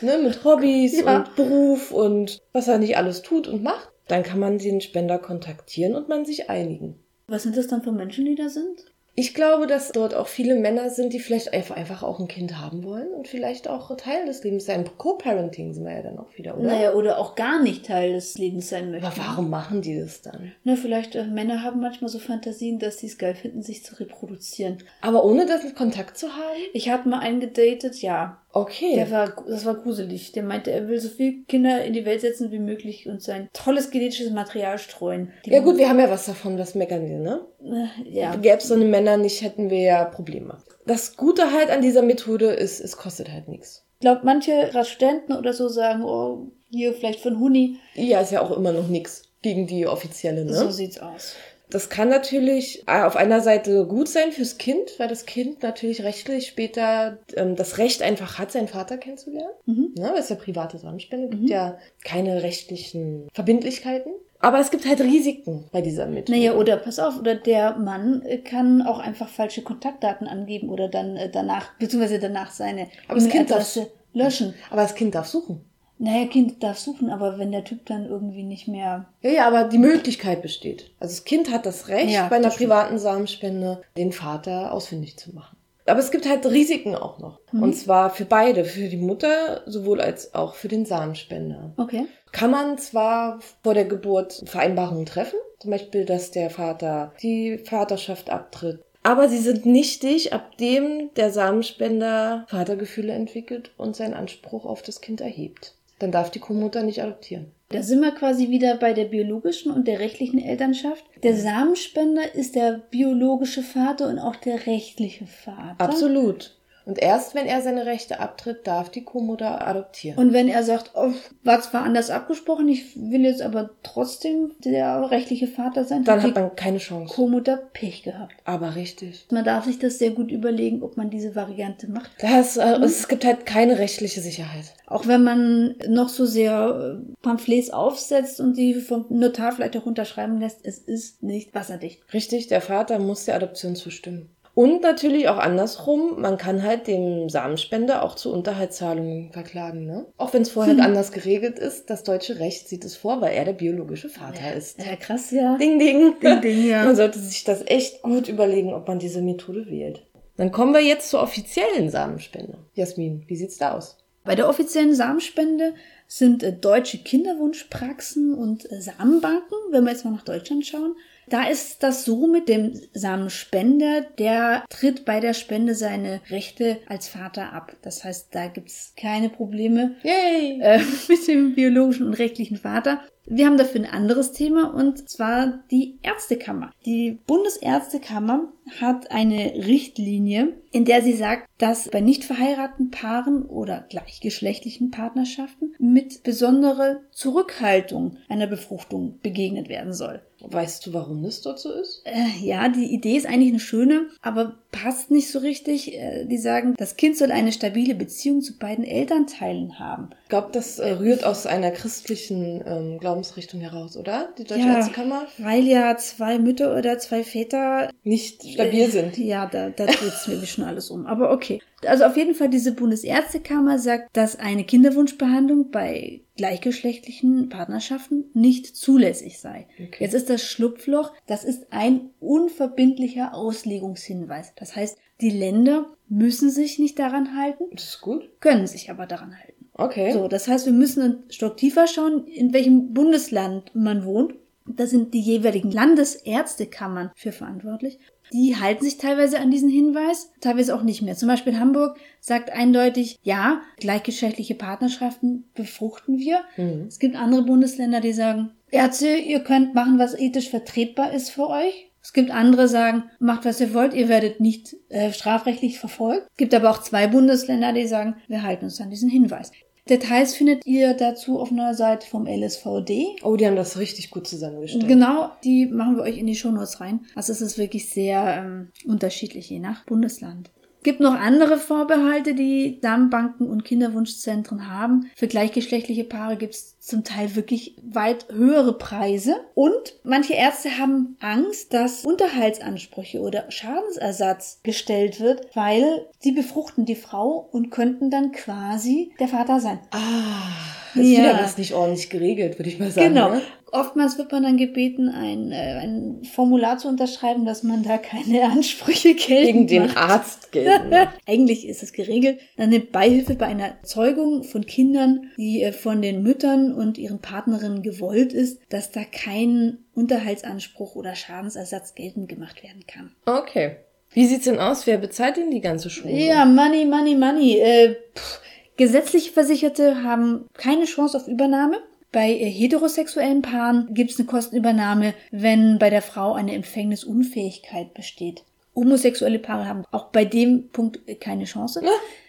ne, 0.00 0.18
mit 0.18 0.44
Hobbys 0.44 1.00
ja. 1.00 1.18
und 1.18 1.36
Beruf 1.36 1.90
und 1.92 2.40
was 2.52 2.68
er 2.68 2.78
nicht 2.78 2.96
alles 2.96 3.22
tut 3.22 3.46
und 3.46 3.62
macht, 3.62 3.90
dann 4.08 4.22
kann 4.22 4.38
man 4.38 4.58
den 4.58 4.80
Spender 4.80 5.18
kontaktieren 5.18 5.94
und 5.94 6.08
man 6.08 6.24
sich 6.24 6.50
einigen. 6.50 7.03
Was 7.26 7.44
sind 7.44 7.56
das 7.56 7.68
dann 7.68 7.82
für 7.82 7.92
Menschen, 7.92 8.24
die 8.24 8.34
da 8.34 8.48
sind? 8.48 8.84
Ich 9.16 9.32
glaube, 9.32 9.68
dass 9.68 9.92
dort 9.92 10.12
auch 10.12 10.26
viele 10.26 10.56
Männer 10.56 10.90
sind, 10.90 11.12
die 11.12 11.20
vielleicht 11.20 11.52
einfach, 11.52 12.02
auch 12.02 12.18
ein 12.18 12.26
Kind 12.26 12.58
haben 12.58 12.82
wollen 12.82 13.14
und 13.14 13.28
vielleicht 13.28 13.68
auch 13.68 13.96
Teil 13.96 14.26
des 14.26 14.42
Lebens 14.42 14.66
sein. 14.66 14.84
Co-Parenting 14.98 15.72
sind 15.72 15.84
wir 15.84 15.94
ja 15.94 16.02
dann 16.02 16.18
auch 16.18 16.36
wieder, 16.36 16.58
oder? 16.58 16.66
Naja, 16.66 16.94
oder 16.94 17.18
auch 17.18 17.36
gar 17.36 17.62
nicht 17.62 17.86
Teil 17.86 18.14
des 18.14 18.36
Lebens 18.38 18.70
sein 18.70 18.90
möchten. 18.90 19.06
Aber 19.06 19.16
warum 19.16 19.50
machen 19.50 19.82
die 19.82 19.96
das 19.96 20.22
dann? 20.22 20.52
Na, 20.64 20.74
vielleicht, 20.74 21.14
äh, 21.14 21.26
Männer 21.26 21.62
haben 21.62 21.80
manchmal 21.80 22.08
so 22.08 22.18
Fantasien, 22.18 22.80
dass 22.80 22.98
sie 22.98 23.06
es 23.06 23.16
geil 23.16 23.36
finden, 23.36 23.62
sich 23.62 23.84
zu 23.84 24.00
reproduzieren. 24.00 24.78
Aber 25.00 25.24
ohne 25.24 25.46
das 25.46 25.62
mit 25.62 25.76
Kontakt 25.76 26.18
zu 26.18 26.34
haben? 26.34 26.58
Ich 26.72 26.88
habe 26.90 27.08
mal 27.08 27.20
einen 27.20 27.38
gedatet, 27.38 28.02
ja. 28.02 28.40
Okay. 28.54 28.94
Der 28.94 29.10
war, 29.10 29.34
das 29.48 29.64
war 29.64 29.74
gruselig. 29.74 30.30
Der 30.30 30.44
meinte, 30.44 30.70
er 30.70 30.86
will 30.86 31.00
so 31.00 31.08
viele 31.08 31.42
Kinder 31.48 31.84
in 31.84 31.92
die 31.92 32.04
Welt 32.04 32.20
setzen 32.20 32.52
wie 32.52 32.60
möglich 32.60 33.08
und 33.08 33.20
sein 33.20 33.48
tolles 33.52 33.90
genetisches 33.90 34.30
Material 34.30 34.78
streuen. 34.78 35.32
Die 35.44 35.50
ja 35.50 35.58
gut, 35.58 35.76
wir 35.76 35.88
haben 35.88 35.98
ja 35.98 36.08
was 36.08 36.26
davon, 36.26 36.56
das 36.56 36.76
meckern 36.76 37.08
wir, 37.08 37.18
ne? 37.18 37.40
Äh, 37.64 38.08
ja. 38.08 38.36
Gäbe 38.36 38.58
es 38.58 38.68
so 38.68 38.74
eine 38.74 38.84
Männer 38.84 39.16
nicht, 39.16 39.42
hätten 39.42 39.70
wir 39.70 39.80
ja 39.80 40.04
Probleme. 40.04 40.58
Das 40.86 41.16
Gute 41.16 41.52
halt 41.52 41.70
an 41.70 41.82
dieser 41.82 42.02
Methode 42.02 42.46
ist, 42.46 42.78
es 42.80 42.96
kostet 42.96 43.32
halt 43.32 43.48
nichts. 43.48 43.84
Ich 43.94 44.00
glaube, 44.00 44.20
manche 44.22 44.70
Studenten 44.84 45.32
oder 45.32 45.52
so 45.52 45.68
sagen, 45.68 46.04
oh, 46.04 46.52
hier 46.70 46.92
vielleicht 46.92 47.20
von 47.20 47.40
Huni. 47.40 47.78
Ja, 47.94 48.20
ist 48.20 48.30
ja 48.30 48.40
auch 48.40 48.56
immer 48.56 48.70
noch 48.70 48.86
nichts 48.86 49.22
gegen 49.42 49.66
die 49.66 49.86
offizielle, 49.86 50.44
ne? 50.44 50.54
So 50.54 50.70
sieht's 50.70 50.98
aus. 51.00 51.34
Das 51.74 51.88
kann 51.88 52.08
natürlich 52.08 52.84
äh, 52.86 53.02
auf 53.02 53.16
einer 53.16 53.40
Seite 53.40 53.84
gut 53.84 54.06
sein 54.06 54.30
fürs 54.30 54.58
Kind, 54.58 54.96
weil 54.98 55.08
das 55.08 55.26
Kind 55.26 55.64
natürlich 55.64 56.04
rechtlich 56.04 56.46
später 56.46 57.18
ähm, 57.34 57.56
das 57.56 57.78
Recht 57.78 58.00
einfach 58.00 58.38
hat, 58.38 58.52
seinen 58.52 58.68
Vater 58.68 58.96
kennenzulernen. 58.96 59.50
Mhm. 59.66 59.92
Ja, 59.98 60.12
weil 60.12 60.20
es 60.20 60.28
ja 60.28 60.36
private 60.36 60.78
Samenspende, 60.78 61.30
gibt 61.30 61.42
mhm. 61.42 61.48
ja 61.48 61.76
keine 62.04 62.44
rechtlichen 62.44 63.28
Verbindlichkeiten. 63.32 64.12
Aber 64.38 64.60
es 64.60 64.70
gibt 64.70 64.86
halt 64.86 65.00
Risiken 65.00 65.64
bei 65.72 65.80
dieser 65.80 66.06
Methode. 66.06 66.38
Naja, 66.38 66.54
oder 66.54 66.76
pass 66.76 67.00
auf, 67.00 67.18
oder 67.18 67.34
der 67.34 67.76
Mann 67.76 68.22
kann 68.44 68.80
auch 68.82 69.00
einfach 69.00 69.28
falsche 69.28 69.62
Kontaktdaten 69.62 70.28
angeben 70.28 70.68
oder 70.68 70.86
dann 70.86 71.16
äh, 71.16 71.28
danach, 71.28 71.76
beziehungsweise 71.80 72.20
danach 72.20 72.52
seine 72.52 72.86
Aber 73.08 73.18
das 73.18 73.28
kind 73.28 73.50
darf, 73.50 73.76
löschen. 74.12 74.54
Aber 74.70 74.82
das 74.82 74.94
Kind 74.94 75.16
darf 75.16 75.26
suchen. 75.26 75.64
Naja, 75.98 76.26
Kind 76.26 76.62
darf 76.62 76.78
suchen, 76.78 77.08
aber 77.08 77.38
wenn 77.38 77.52
der 77.52 77.64
Typ 77.64 77.86
dann 77.86 78.06
irgendwie 78.06 78.42
nicht 78.42 78.66
mehr. 78.66 79.06
Ja, 79.22 79.30
ja, 79.30 79.46
aber 79.46 79.64
die 79.64 79.78
Möglichkeit 79.78 80.42
besteht. 80.42 80.90
Also 80.98 81.14
das 81.14 81.24
Kind 81.24 81.50
hat 81.50 81.66
das 81.66 81.88
Recht, 81.88 82.10
ja, 82.10 82.28
bei 82.28 82.36
einer 82.36 82.50
privaten 82.50 82.98
Samenspende 82.98 83.82
den 83.96 84.12
Vater 84.12 84.72
ausfindig 84.72 85.16
zu 85.16 85.34
machen. 85.34 85.56
Aber 85.86 86.00
es 86.00 86.10
gibt 86.10 86.28
halt 86.28 86.46
Risiken 86.46 86.94
auch 86.94 87.18
noch. 87.18 87.40
Mhm. 87.52 87.62
Und 87.62 87.74
zwar 87.74 88.10
für 88.10 88.24
beide, 88.24 88.64
für 88.64 88.88
die 88.88 88.96
Mutter 88.96 89.62
sowohl 89.66 90.00
als 90.00 90.34
auch 90.34 90.54
für 90.54 90.68
den 90.68 90.86
Samenspender. 90.86 91.72
Okay. 91.76 92.06
Kann 92.32 92.50
man 92.50 92.78
zwar 92.78 93.38
vor 93.62 93.74
der 93.74 93.84
Geburt 93.84 94.42
Vereinbarungen 94.46 95.06
treffen, 95.06 95.38
zum 95.58 95.70
Beispiel, 95.70 96.04
dass 96.04 96.30
der 96.30 96.50
Vater 96.50 97.12
die 97.22 97.58
Vaterschaft 97.58 98.30
abtritt. 98.30 98.82
Aber 99.02 99.28
sie 99.28 99.38
sind 99.38 99.66
nichtig, 99.66 100.32
ab 100.32 100.56
dem 100.56 101.10
der 101.14 101.30
Samenspender 101.30 102.46
Vatergefühle 102.48 103.12
entwickelt 103.12 103.70
und 103.76 103.94
seinen 103.94 104.14
Anspruch 104.14 104.64
auf 104.64 104.82
das 104.82 105.02
Kind 105.02 105.20
erhebt 105.20 105.74
dann 106.04 106.12
darf 106.12 106.30
die 106.30 106.38
Co-Mutter 106.38 106.82
nicht 106.82 107.02
adoptieren. 107.02 107.46
Da 107.70 107.82
sind 107.82 108.02
wir 108.02 108.12
quasi 108.12 108.50
wieder 108.50 108.76
bei 108.76 108.92
der 108.92 109.06
biologischen 109.06 109.72
und 109.72 109.88
der 109.88 110.00
rechtlichen 110.00 110.38
Elternschaft. 110.38 111.02
Der 111.22 111.34
Samenspender 111.34 112.34
ist 112.34 112.54
der 112.54 112.82
biologische 112.90 113.62
Vater 113.62 114.08
und 114.08 114.18
auch 114.18 114.36
der 114.36 114.66
rechtliche 114.66 115.26
Vater. 115.26 115.82
Absolut. 115.82 116.53
Und 116.86 116.98
erst 116.98 117.34
wenn 117.34 117.46
er 117.46 117.62
seine 117.62 117.86
Rechte 117.86 118.20
abtritt, 118.20 118.66
darf 118.66 118.90
die 118.90 119.04
Co-Mutter 119.04 119.66
adoptieren. 119.66 120.18
Und 120.18 120.32
wenn 120.32 120.48
er 120.48 120.62
sagt, 120.62 120.90
oh, 120.94 121.12
war 121.42 121.60
zwar 121.62 121.82
anders 121.82 122.10
abgesprochen, 122.10 122.68
ich 122.68 122.94
will 122.96 123.22
jetzt 123.22 123.42
aber 123.42 123.70
trotzdem 123.82 124.52
der 124.64 125.10
rechtliche 125.10 125.46
Vater 125.46 125.84
sein, 125.84 126.04
dann 126.04 126.22
hat 126.22 126.34
man 126.34 126.54
keine 126.56 126.78
Chance. 126.78 127.14
Co-Mutter 127.14 127.56
Pech 127.72 128.02
gehabt. 128.02 128.34
Aber 128.44 128.76
richtig. 128.76 129.26
Man 129.30 129.44
darf 129.44 129.64
sich 129.64 129.78
das 129.78 129.98
sehr 129.98 130.10
gut 130.10 130.30
überlegen, 130.30 130.82
ob 130.82 130.96
man 130.96 131.10
diese 131.10 131.34
Variante 131.34 131.88
macht. 131.90 132.10
Das, 132.20 132.56
äh, 132.56 132.78
mhm. 132.78 132.84
Es 132.84 133.08
gibt 133.08 133.24
halt 133.24 133.46
keine 133.46 133.78
rechtliche 133.78 134.20
Sicherheit. 134.20 134.74
Auch 134.86 135.06
wenn 135.06 135.24
man 135.24 135.76
noch 135.88 136.10
so 136.10 136.26
sehr 136.26 136.98
äh, 137.00 137.14
Pamphlets 137.22 137.70
aufsetzt 137.70 138.40
und 138.40 138.56
die 138.56 138.74
vom 138.74 139.06
Notar 139.08 139.52
vielleicht 139.52 139.76
auch 139.76 139.86
unterschreiben 139.86 140.38
lässt, 140.38 140.60
es 140.64 140.78
ist 140.78 141.22
nicht 141.22 141.54
wasserdicht. 141.54 142.02
Richtig, 142.12 142.48
der 142.48 142.60
Vater 142.60 142.98
muss 142.98 143.24
der 143.24 143.36
Adoption 143.36 143.76
zustimmen. 143.76 144.28
Und 144.54 144.82
natürlich 144.82 145.28
auch 145.28 145.38
andersrum, 145.38 146.20
man 146.20 146.38
kann 146.38 146.62
halt 146.62 146.86
dem 146.86 147.28
Samenspender 147.28 148.04
auch 148.04 148.14
zu 148.14 148.32
Unterhaltszahlungen 148.32 149.32
verklagen, 149.32 149.84
ne? 149.84 150.06
Auch 150.16 150.32
wenn 150.32 150.42
es 150.42 150.50
vorher 150.50 150.74
hm. 150.74 150.80
anders 150.80 151.10
geregelt 151.10 151.58
ist, 151.58 151.90
das 151.90 152.04
deutsche 152.04 152.38
Recht 152.38 152.68
sieht 152.68 152.84
es 152.84 152.96
vor, 152.96 153.20
weil 153.20 153.34
er 153.34 153.44
der 153.44 153.52
biologische 153.52 154.08
Vater 154.08 154.46
ja, 154.46 154.52
ist. 154.52 154.78
Ja, 154.78 154.94
krass, 154.94 155.32
ja. 155.32 155.56
Ding, 155.56 155.80
ding. 155.80 156.14
Ding, 156.20 156.40
ding, 156.40 156.66
ja. 156.68 156.84
Man 156.84 156.94
sollte 156.94 157.18
sich 157.18 157.42
das 157.42 157.66
echt 157.66 158.02
gut 158.02 158.28
überlegen, 158.28 158.72
ob 158.72 158.86
man 158.86 159.00
diese 159.00 159.22
Methode 159.22 159.66
wählt. 159.66 160.06
Dann 160.36 160.52
kommen 160.52 160.72
wir 160.72 160.80
jetzt 160.80 161.10
zur 161.10 161.22
offiziellen 161.22 161.90
Samenspende. 161.90 162.58
Jasmin, 162.74 163.24
wie 163.26 163.36
sieht's 163.36 163.58
da 163.58 163.72
aus? 163.76 163.98
Bei 164.24 164.34
der 164.34 164.48
offiziellen 164.48 164.94
Samenspende 164.94 165.74
sind 166.06 166.42
äh, 166.42 166.52
deutsche 166.52 166.98
Kinderwunschpraxen 166.98 168.34
und 168.34 168.70
äh, 168.70 168.80
Samenbanken, 168.80 169.58
wenn 169.70 169.84
wir 169.84 169.90
jetzt 169.90 170.04
mal 170.04 170.12
nach 170.12 170.24
Deutschland 170.24 170.66
schauen, 170.66 170.96
Da 171.28 171.48
ist 171.48 171.82
das 171.82 172.04
so 172.04 172.26
mit 172.26 172.48
dem 172.48 172.80
Samenspender, 172.92 174.02
der 174.18 174.64
tritt 174.68 175.04
bei 175.04 175.20
der 175.20 175.34
Spende 175.34 175.74
seine 175.74 176.20
Rechte 176.30 176.78
als 176.86 177.08
Vater 177.08 177.52
ab. 177.52 177.76
Das 177.82 178.04
heißt, 178.04 178.34
da 178.34 178.46
gibt's 178.48 178.92
keine 178.96 179.30
Probleme 179.30 179.96
Yay! 180.02 180.60
äh, 180.60 180.80
mit 181.08 181.26
dem 181.26 181.54
biologischen 181.54 182.06
und 182.06 182.14
rechtlichen 182.14 182.56
Vater. 182.56 183.00
Wir 183.26 183.46
haben 183.46 183.56
dafür 183.56 183.80
ein 183.80 183.90
anderes 183.90 184.32
Thema 184.32 184.74
und 184.74 185.08
zwar 185.08 185.64
die 185.70 185.98
Ärztekammer. 186.02 186.70
Die 186.84 187.18
Bundesärztekammer 187.26 188.52
hat 188.80 189.10
eine 189.10 189.54
Richtlinie, 189.66 190.52
in 190.72 190.84
der 190.84 191.02
sie 191.02 191.14
sagt, 191.14 191.48
dass 191.58 191.88
bei 191.88 192.00
nicht 192.00 192.24
verheirateten 192.24 192.90
Paaren 192.90 193.42
oder 193.42 193.86
gleichgeschlechtlichen 193.88 194.90
Partnerschaften 194.90 195.74
mit 195.78 196.22
besonderer 196.22 197.00
Zurückhaltung 197.12 198.18
einer 198.28 198.46
Befruchtung 198.46 199.18
begegnet 199.22 199.68
werden 199.68 199.94
soll. 199.94 200.20
Weißt 200.40 200.86
du, 200.86 200.92
warum 200.92 201.22
das 201.22 201.40
dort 201.40 201.58
so 201.58 201.72
ist? 201.72 202.02
Äh, 202.04 202.44
ja, 202.44 202.68
die 202.68 202.92
Idee 202.92 203.16
ist 203.16 203.26
eigentlich 203.26 203.50
eine 203.50 203.60
schöne, 203.60 204.08
aber 204.20 204.58
passt 204.74 205.10
nicht 205.10 205.30
so 205.30 205.38
richtig. 205.38 205.94
Äh, 205.94 206.24
die 206.26 206.38
sagen, 206.38 206.74
das 206.76 206.96
Kind 206.96 207.16
soll 207.16 207.30
eine 207.30 207.52
stabile 207.52 207.94
Beziehung 207.94 208.40
zu 208.42 208.58
beiden 208.58 208.84
Elternteilen 208.84 209.78
haben. 209.78 210.10
Ich 210.24 210.28
glaube, 210.28 210.48
das 210.52 210.78
äh, 210.78 210.90
rührt 210.92 211.24
aus 211.24 211.46
einer 211.46 211.70
christlichen 211.70 212.62
ähm, 212.66 212.98
Glaubensrichtung 212.98 213.60
heraus, 213.60 213.96
oder? 213.96 214.28
Die 214.38 214.44
Deutsche 214.44 214.66
Ja. 214.66 214.76
Ärztekammer? 214.78 215.26
Weil 215.38 215.64
ja 215.64 215.96
zwei 215.96 216.38
Mütter 216.38 216.76
oder 216.76 216.98
zwei 216.98 217.22
Väter 217.22 217.90
Nicht 218.02 218.42
stabil 218.42 218.90
sind. 218.90 219.16
Ja, 219.16 219.46
da, 219.46 219.70
da 219.70 219.86
dreht's 219.86 220.26
mir 220.26 220.44
schon 220.46 220.64
alles 220.64 220.90
um. 220.90 221.06
Aber 221.06 221.30
okay. 221.30 221.60
Also 221.86 222.04
auf 222.04 222.16
jeden 222.16 222.34
Fall, 222.34 222.48
diese 222.48 222.72
Bundesärztekammer 222.72 223.78
sagt, 223.78 224.16
dass 224.16 224.36
eine 224.38 224.64
Kinderwunschbehandlung 224.64 225.70
bei 225.70 226.22
gleichgeschlechtlichen 226.36 227.48
Partnerschaften 227.48 228.24
nicht 228.34 228.74
zulässig 228.76 229.38
sei. 229.40 229.66
Okay. 229.74 229.96
Jetzt 230.04 230.14
ist 230.14 230.30
das 230.30 230.42
Schlupfloch, 230.42 231.12
das 231.26 231.44
ist 231.44 231.66
ein 231.70 232.10
unverbindlicher 232.20 233.34
Auslegungshinweis. 233.34 234.52
Das 234.56 234.74
heißt, 234.76 234.98
die 235.20 235.30
Länder 235.30 235.86
müssen 236.08 236.50
sich 236.50 236.78
nicht 236.78 236.98
daran 236.98 237.36
halten, 237.36 237.64
Das 237.72 237.84
ist 237.84 238.00
gut. 238.00 238.28
können 238.40 238.66
sich 238.66 238.90
aber 238.90 239.06
daran 239.06 239.36
halten. 239.38 239.68
Okay. 239.74 240.12
So, 240.12 240.28
das 240.28 240.46
heißt, 240.48 240.66
wir 240.66 240.72
müssen 240.72 241.02
einen 241.02 241.24
Stock 241.30 241.56
tiefer 241.56 241.86
schauen, 241.86 242.26
in 242.26 242.52
welchem 242.52 242.92
Bundesland 242.92 243.74
man 243.74 244.04
wohnt. 244.04 244.34
Da 244.66 244.86
sind 244.86 245.12
die 245.14 245.20
jeweiligen 245.20 245.70
Landesärztekammern 245.70 247.10
für 247.14 247.32
verantwortlich. 247.32 247.98
Die 248.32 248.56
halten 248.56 248.84
sich 248.84 248.98
teilweise 248.98 249.38
an 249.38 249.50
diesen 249.50 249.68
Hinweis, 249.68 250.30
teilweise 250.40 250.74
auch 250.74 250.82
nicht 250.82 251.02
mehr. 251.02 251.16
Zum 251.16 251.28
Beispiel 251.28 251.58
Hamburg 251.58 251.96
sagt 252.20 252.50
eindeutig, 252.50 253.18
ja, 253.22 253.60
gleichgeschlechtliche 253.76 254.54
Partnerschaften 254.54 255.44
befruchten 255.54 256.18
wir. 256.18 256.40
Mhm. 256.56 256.86
Es 256.88 256.98
gibt 256.98 257.16
andere 257.16 257.42
Bundesländer, 257.42 258.00
die 258.00 258.12
sagen, 258.12 258.52
Ärzte, 258.70 259.14
ihr 259.16 259.40
könnt 259.40 259.74
machen, 259.74 259.98
was 259.98 260.18
ethisch 260.18 260.50
vertretbar 260.50 261.12
ist 261.12 261.30
für 261.30 261.48
euch. 261.48 261.90
Es 262.02 262.12
gibt 262.12 262.30
andere, 262.30 262.68
sagen, 262.68 263.04
macht 263.18 263.46
was 263.46 263.62
ihr 263.62 263.72
wollt, 263.72 263.94
ihr 263.94 264.10
werdet 264.10 264.38
nicht 264.38 264.76
äh, 264.90 265.10
strafrechtlich 265.10 265.78
verfolgt. 265.78 266.26
Es 266.32 266.36
gibt 266.36 266.52
aber 266.52 266.70
auch 266.70 266.82
zwei 266.82 267.06
Bundesländer, 267.06 267.72
die 267.72 267.86
sagen, 267.86 268.16
wir 268.28 268.42
halten 268.42 268.66
uns 268.66 268.78
an 268.80 268.90
diesen 268.90 269.08
Hinweis. 269.08 269.52
Details 269.88 270.34
findet 270.34 270.64
ihr 270.64 270.94
dazu 270.94 271.38
auf 271.38 271.52
einer 271.52 271.74
Seite 271.74 272.06
vom 272.06 272.26
LSVD. 272.26 273.16
Oh, 273.22 273.36
die 273.36 273.46
haben 273.46 273.56
das 273.56 273.78
richtig 273.78 274.10
gut 274.10 274.26
zusammengestellt. 274.26 274.88
Genau, 274.88 275.30
die 275.44 275.66
machen 275.66 275.96
wir 275.96 276.04
euch 276.04 276.16
in 276.16 276.26
die 276.26 276.34
Shownotes 276.34 276.80
rein. 276.80 277.00
Also 277.14 277.32
es 277.32 277.42
ist 277.42 277.58
wirklich 277.58 277.90
sehr 277.90 278.38
ähm, 278.38 278.68
unterschiedlich, 278.86 279.50
je 279.50 279.58
nach 279.58 279.84
Bundesland. 279.84 280.50
Gibt 280.84 281.00
noch 281.00 281.14
andere 281.14 281.56
Vorbehalte, 281.56 282.34
die 282.34 282.78
Damenbanken 282.80 283.48
und 283.48 283.64
Kinderwunschzentren 283.64 284.68
haben. 284.70 285.10
Für 285.16 285.26
gleichgeschlechtliche 285.26 286.04
Paare 286.04 286.36
gibt 286.36 286.54
es 286.54 286.78
zum 286.78 287.02
Teil 287.04 287.34
wirklich 287.36 287.74
weit 287.82 288.26
höhere 288.30 288.76
Preise. 288.76 289.34
Und 289.54 289.94
manche 290.04 290.34
Ärzte 290.34 290.78
haben 290.78 291.16
Angst, 291.20 291.72
dass 291.72 292.04
Unterhaltsansprüche 292.04 293.20
oder 293.20 293.50
Schadensersatz 293.50 294.60
gestellt 294.62 295.20
wird, 295.20 295.48
weil 295.56 296.06
sie 296.20 296.32
befruchten 296.32 296.84
die 296.84 296.96
Frau 296.96 297.48
und 297.50 297.70
könnten 297.70 298.10
dann 298.10 298.32
quasi 298.32 299.12
der 299.18 299.28
Vater 299.28 299.60
sein. 299.60 299.78
Ah, 299.90 300.50
das 300.94 301.02
ist 301.04 301.10
Ja. 301.12 301.18
wieder 301.20 301.38
was 301.42 301.56
nicht 301.56 301.72
ordentlich 301.72 302.10
geregelt, 302.10 302.58
würde 302.58 302.68
ich 302.68 302.78
mal 302.78 302.90
sagen. 302.90 303.08
Genau. 303.14 303.30
Ne? 303.30 303.42
Oftmals 303.74 304.18
wird 304.18 304.30
man 304.30 304.44
dann 304.44 304.56
gebeten, 304.56 305.08
ein, 305.08 305.50
äh, 305.50 305.80
ein 305.82 306.22
Formular 306.32 306.78
zu 306.78 306.86
unterschreiben, 306.88 307.44
dass 307.44 307.64
man 307.64 307.82
da 307.82 307.98
keine 307.98 308.44
Ansprüche 308.52 309.14
Gegen 309.14 309.66
geltend 309.66 309.70
den 309.70 309.86
macht. 309.86 309.96
Arzt 309.96 310.52
gelten. 310.52 310.90
ne? 310.90 311.08
Eigentlich 311.26 311.66
ist 311.66 311.82
es 311.82 311.92
geregelt. 311.92 312.38
Dann 312.56 312.68
eine 312.68 312.80
Beihilfe 312.80 313.34
bei 313.34 313.46
einer 313.46 313.82
Zeugung 313.82 314.44
von 314.44 314.64
Kindern, 314.64 315.30
die 315.36 315.62
äh, 315.62 315.72
von 315.72 316.02
den 316.02 316.22
Müttern 316.22 316.72
und 316.72 316.98
ihren 316.98 317.18
Partnerinnen 317.20 317.82
gewollt 317.82 318.32
ist, 318.32 318.60
dass 318.68 318.92
da 318.92 319.00
kein 319.04 319.78
Unterhaltsanspruch 319.94 320.94
oder 320.94 321.14
Schadensersatz 321.16 321.94
geltend 321.94 322.28
gemacht 322.28 322.62
werden 322.62 322.84
kann. 322.86 323.10
Okay. 323.26 323.76
Wie 324.12 324.26
sieht's 324.26 324.44
denn 324.44 324.60
aus? 324.60 324.86
Wer 324.86 324.98
bezahlt 324.98 325.36
denn 325.36 325.50
die 325.50 325.60
ganze 325.60 325.90
Schule? 325.90 326.14
Ja, 326.14 326.44
money, 326.44 326.84
money, 326.84 327.16
money. 327.16 327.58
Äh, 327.58 327.96
pff, 328.14 328.40
gesetzlich 328.76 329.32
Versicherte 329.32 330.04
haben 330.04 330.46
keine 330.54 330.84
Chance 330.84 331.16
auf 331.16 331.26
Übernahme. 331.26 331.78
Bei 332.14 332.30
äh, 332.30 332.48
heterosexuellen 332.48 333.42
Paaren 333.42 333.88
gibt 333.92 334.12
es 334.12 334.18
eine 334.20 334.26
Kostenübernahme, 334.26 335.14
wenn 335.32 335.80
bei 335.80 335.90
der 335.90 336.00
Frau 336.00 336.34
eine 336.34 336.54
Empfängnisunfähigkeit 336.54 337.92
besteht. 337.92 338.44
Homosexuelle 338.76 339.40
Paare 339.40 339.68
haben 339.68 339.84
auch 339.90 340.06
bei 340.12 340.24
dem 340.24 340.68
Punkt 340.68 341.00
äh, 341.08 341.16
keine 341.16 341.44
Chance. 341.44 341.82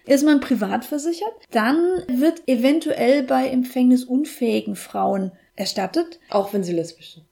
Ist 0.07 0.25
man 0.25 0.39
privat 0.39 0.85
versichert, 0.85 1.33
dann 1.51 1.77
wird 2.07 2.47
eventuell 2.47 3.21
bei 3.21 3.47
empfängnisunfähigen 3.47 4.75
Frauen 4.75 5.31
erstattet. 5.55 6.19
Auch 6.31 6.51
wenn 6.51 6.63
sie 6.63 6.73
lesbisch 6.73 7.13
sind. 7.13 7.25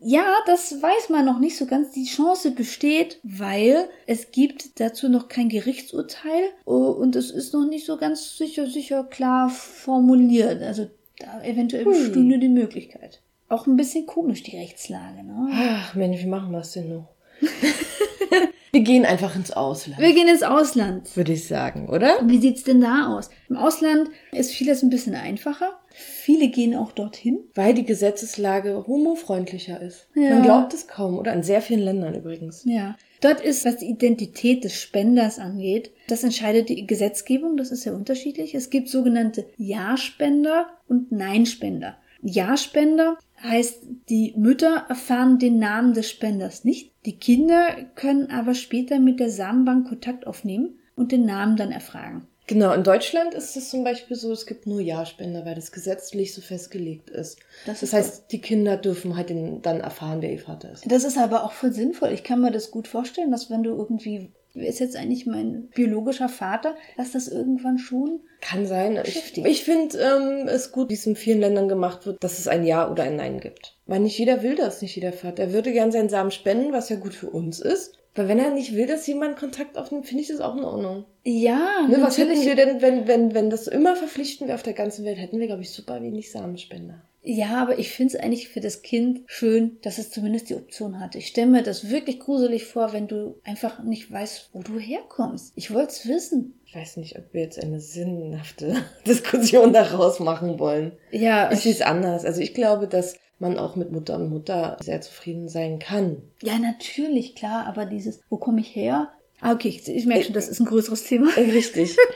Ja, 0.00 0.26
das 0.46 0.82
weiß 0.82 1.08
man 1.08 1.24
noch 1.24 1.38
nicht 1.38 1.56
so 1.56 1.64
ganz. 1.64 1.92
Die 1.92 2.04
Chance 2.04 2.50
besteht, 2.50 3.18
weil 3.22 3.88
es 4.06 4.30
gibt 4.30 4.78
dazu 4.78 5.08
noch 5.08 5.28
kein 5.28 5.48
Gerichtsurteil 5.48 6.50
oh, 6.66 6.90
und 6.90 7.16
es 7.16 7.30
ist 7.30 7.54
noch 7.54 7.66
nicht 7.66 7.86
so 7.86 7.96
ganz 7.96 8.36
sicher, 8.36 8.66
sicher 8.66 9.04
klar 9.04 9.48
formuliert. 9.48 10.62
Also 10.62 10.88
da 11.24 11.42
eventuell 11.42 11.84
bestünde 11.84 12.38
die 12.38 12.48
Möglichkeit. 12.48 13.20
Auch 13.48 13.66
ein 13.66 13.76
bisschen 13.76 14.06
komisch, 14.06 14.42
die 14.42 14.56
Rechtslage, 14.56 15.22
ne? 15.22 15.48
Ach, 15.52 15.94
Mensch, 15.94 16.22
wie 16.22 16.26
machen 16.28 16.50
wir 16.52 16.60
es 16.60 16.72
denn 16.72 16.88
noch? 16.88 17.08
wir 18.72 18.80
gehen 18.80 19.04
einfach 19.04 19.36
ins 19.36 19.50
Ausland, 19.50 20.00
Wir 20.00 20.14
gehen 20.14 20.28
ins 20.28 20.42
Ausland. 20.42 21.14
würde 21.16 21.32
ich 21.32 21.46
sagen, 21.46 21.88
oder? 21.88 22.18
Wie 22.24 22.38
sieht's 22.38 22.64
denn 22.64 22.80
da 22.80 23.14
aus? 23.14 23.30
Im 23.48 23.56
Ausland 23.56 24.08
ist 24.32 24.52
vieles 24.52 24.82
ein 24.82 24.90
bisschen 24.90 25.14
einfacher. 25.14 25.78
Viele 25.90 26.48
gehen 26.48 26.74
auch 26.74 26.90
dorthin. 26.92 27.38
Weil 27.54 27.74
die 27.74 27.84
Gesetzeslage 27.84 28.84
homofreundlicher 28.86 29.80
ist. 29.80 30.08
Ja. 30.14 30.30
Man 30.30 30.42
glaubt 30.42 30.74
es 30.74 30.88
kaum, 30.88 31.18
oder? 31.18 31.32
In 31.32 31.42
sehr 31.42 31.62
vielen 31.62 31.80
Ländern 31.82 32.14
übrigens. 32.14 32.64
Ja. 32.64 32.96
Dort 33.24 33.40
ist, 33.40 33.64
was 33.64 33.78
die 33.78 33.88
Identität 33.88 34.64
des 34.64 34.78
Spenders 34.78 35.38
angeht, 35.38 35.92
das 36.08 36.24
entscheidet 36.24 36.68
die 36.68 36.86
Gesetzgebung, 36.86 37.56
das 37.56 37.70
ist 37.70 37.80
sehr 37.80 37.94
unterschiedlich. 37.94 38.54
Es 38.54 38.68
gibt 38.68 38.90
sogenannte 38.90 39.46
Ja-Spender 39.56 40.66
und 40.88 41.10
Nein-Spender. 41.10 41.96
Ja-Spender 42.20 43.16
heißt, 43.42 43.78
die 44.10 44.34
Mütter 44.36 44.84
erfahren 44.90 45.38
den 45.38 45.58
Namen 45.58 45.94
des 45.94 46.10
Spenders 46.10 46.64
nicht. 46.64 46.92
Die 47.06 47.16
Kinder 47.16 47.74
können 47.94 48.30
aber 48.30 48.52
später 48.52 48.98
mit 48.98 49.20
der 49.20 49.30
Samenbank 49.30 49.88
Kontakt 49.88 50.26
aufnehmen 50.26 50.78
und 50.94 51.10
den 51.10 51.24
Namen 51.24 51.56
dann 51.56 51.72
erfragen. 51.72 52.26
Genau, 52.46 52.72
in 52.74 52.82
Deutschland 52.82 53.32
ist 53.32 53.56
es 53.56 53.70
zum 53.70 53.84
Beispiel 53.84 54.16
so, 54.16 54.30
es 54.30 54.44
gibt 54.46 54.66
nur 54.66 54.80
Ja-Spender, 54.80 55.46
weil 55.46 55.54
das 55.54 55.72
gesetzlich 55.72 56.34
so 56.34 56.42
festgelegt 56.42 57.08
ist. 57.08 57.38
Das 57.64 57.80
Das, 57.80 57.82
ist 57.82 57.92
heißt, 57.94 58.24
die 58.32 58.40
Kinder 58.40 58.76
dürfen 58.76 59.16
halt 59.16 59.30
den, 59.30 59.62
dann 59.62 59.80
erfahren, 59.80 60.20
wer 60.20 60.30
ihr 60.30 60.40
Vater 60.40 60.70
ist. 60.72 60.84
Das 60.90 61.04
ist 61.04 61.16
aber 61.16 61.44
auch 61.44 61.52
voll 61.52 61.72
sinnvoll. 61.72 62.12
Ich 62.12 62.22
kann 62.22 62.42
mir 62.42 62.50
das 62.50 62.70
gut 62.70 62.86
vorstellen, 62.86 63.30
dass 63.30 63.48
wenn 63.50 63.62
du 63.62 63.70
irgendwie, 63.70 64.30
wer 64.52 64.68
ist 64.68 64.78
jetzt 64.78 64.94
eigentlich 64.94 65.24
mein 65.24 65.68
biologischer 65.74 66.28
Vater, 66.28 66.76
dass 66.98 67.12
das 67.12 67.28
irgendwann 67.28 67.78
schon 67.78 68.20
Kann 68.42 68.66
sein. 68.66 69.00
Ich, 69.04 69.38
ich 69.38 69.64
finde 69.64 69.98
ähm, 69.98 70.46
es 70.46 70.70
gut, 70.70 70.90
wie 70.90 70.94
es 70.94 71.06
in 71.06 71.16
vielen 71.16 71.40
Ländern 71.40 71.68
gemacht 71.68 72.04
wird, 72.04 72.22
dass 72.22 72.38
es 72.38 72.46
ein 72.46 72.66
Ja 72.66 72.90
oder 72.90 73.04
ein 73.04 73.16
Nein 73.16 73.40
gibt. 73.40 73.78
Weil 73.86 74.00
nicht 74.00 74.18
jeder 74.18 74.42
will 74.42 74.54
das, 74.54 74.82
nicht 74.82 74.96
jeder 74.96 75.12
Vater. 75.14 75.44
Er 75.44 75.52
würde 75.54 75.72
gern 75.72 75.92
seinen 75.92 76.10
Samen 76.10 76.30
spenden, 76.30 76.72
was 76.74 76.90
ja 76.90 76.96
gut 76.96 77.14
für 77.14 77.30
uns 77.30 77.58
ist. 77.58 77.96
Weil 78.14 78.28
wenn 78.28 78.38
er 78.38 78.50
nicht 78.50 78.74
will, 78.74 78.86
dass 78.86 79.06
jemand 79.06 79.36
Kontakt 79.36 79.76
aufnimmt, 79.76 80.06
finde 80.06 80.22
ich 80.22 80.28
das 80.28 80.40
auch 80.40 80.56
in 80.56 80.64
Ordnung. 80.64 81.04
Ja, 81.24 81.86
Ne, 81.88 81.98
was 82.00 82.16
hätten 82.18 82.40
wir 82.44 82.54
denn, 82.54 82.80
wenn, 82.80 83.06
wenn, 83.08 83.34
wenn 83.34 83.50
das 83.50 83.66
immer 83.66 83.96
verpflichten 83.96 84.46
wäre 84.46 84.54
auf 84.56 84.62
der 84.62 84.72
ganzen 84.74 85.04
Welt, 85.04 85.18
hätten 85.18 85.40
wir, 85.40 85.46
glaube 85.46 85.62
ich, 85.62 85.70
super 85.70 86.00
wenig 86.00 86.30
Samenspender. 86.30 87.02
Ja, 87.26 87.56
aber 87.62 87.78
ich 87.78 87.90
finde 87.90 88.14
es 88.14 88.22
eigentlich 88.22 88.50
für 88.50 88.60
das 88.60 88.82
Kind 88.82 89.22
schön, 89.26 89.78
dass 89.80 89.96
es 89.96 90.10
zumindest 90.10 90.50
die 90.50 90.56
Option 90.56 91.00
hat. 91.00 91.14
Ich 91.14 91.26
stelle 91.28 91.46
mir 91.46 91.62
das 91.62 91.88
wirklich 91.88 92.20
gruselig 92.20 92.66
vor, 92.66 92.92
wenn 92.92 93.08
du 93.08 93.40
einfach 93.44 93.82
nicht 93.82 94.12
weißt, 94.12 94.50
wo 94.52 94.60
du 94.60 94.78
herkommst. 94.78 95.52
Ich 95.56 95.72
wollte 95.72 95.92
es 95.92 96.06
wissen. 96.06 96.60
Ich 96.66 96.76
weiß 96.76 96.98
nicht, 96.98 97.18
ob 97.18 97.32
wir 97.32 97.40
jetzt 97.40 97.58
eine 97.58 97.80
sinnhafte 97.80 98.76
Diskussion 99.06 99.72
daraus 99.72 100.20
machen 100.20 100.58
wollen. 100.58 100.92
Ja, 101.12 101.50
Ich 101.50 101.60
sehe 101.60 101.72
es 101.72 101.80
anders. 101.80 102.26
Also 102.26 102.42
ich 102.42 102.52
glaube, 102.52 102.88
dass 102.88 103.16
man 103.38 103.58
auch 103.58 103.76
mit 103.76 103.92
Mutter 103.92 104.16
und 104.16 104.30
Mutter 104.30 104.76
sehr 104.80 105.00
zufrieden 105.00 105.48
sein 105.48 105.78
kann. 105.78 106.22
ja, 106.42 106.58
natürlich, 106.58 107.34
klar, 107.34 107.66
aber 107.66 107.86
dieses, 107.86 108.20
wo 108.30 108.36
komme 108.36 108.60
ich 108.60 108.74
her? 108.74 109.12
Ah, 109.40 109.52
okay, 109.52 109.68
ich, 109.68 109.88
ich 109.88 110.06
merke 110.06 110.24
schon, 110.24 110.34
das 110.34 110.48
ist 110.48 110.60
ein 110.60 110.66
größeres 110.66 111.04
Thema. 111.04 111.28
Richtig. 111.36 111.96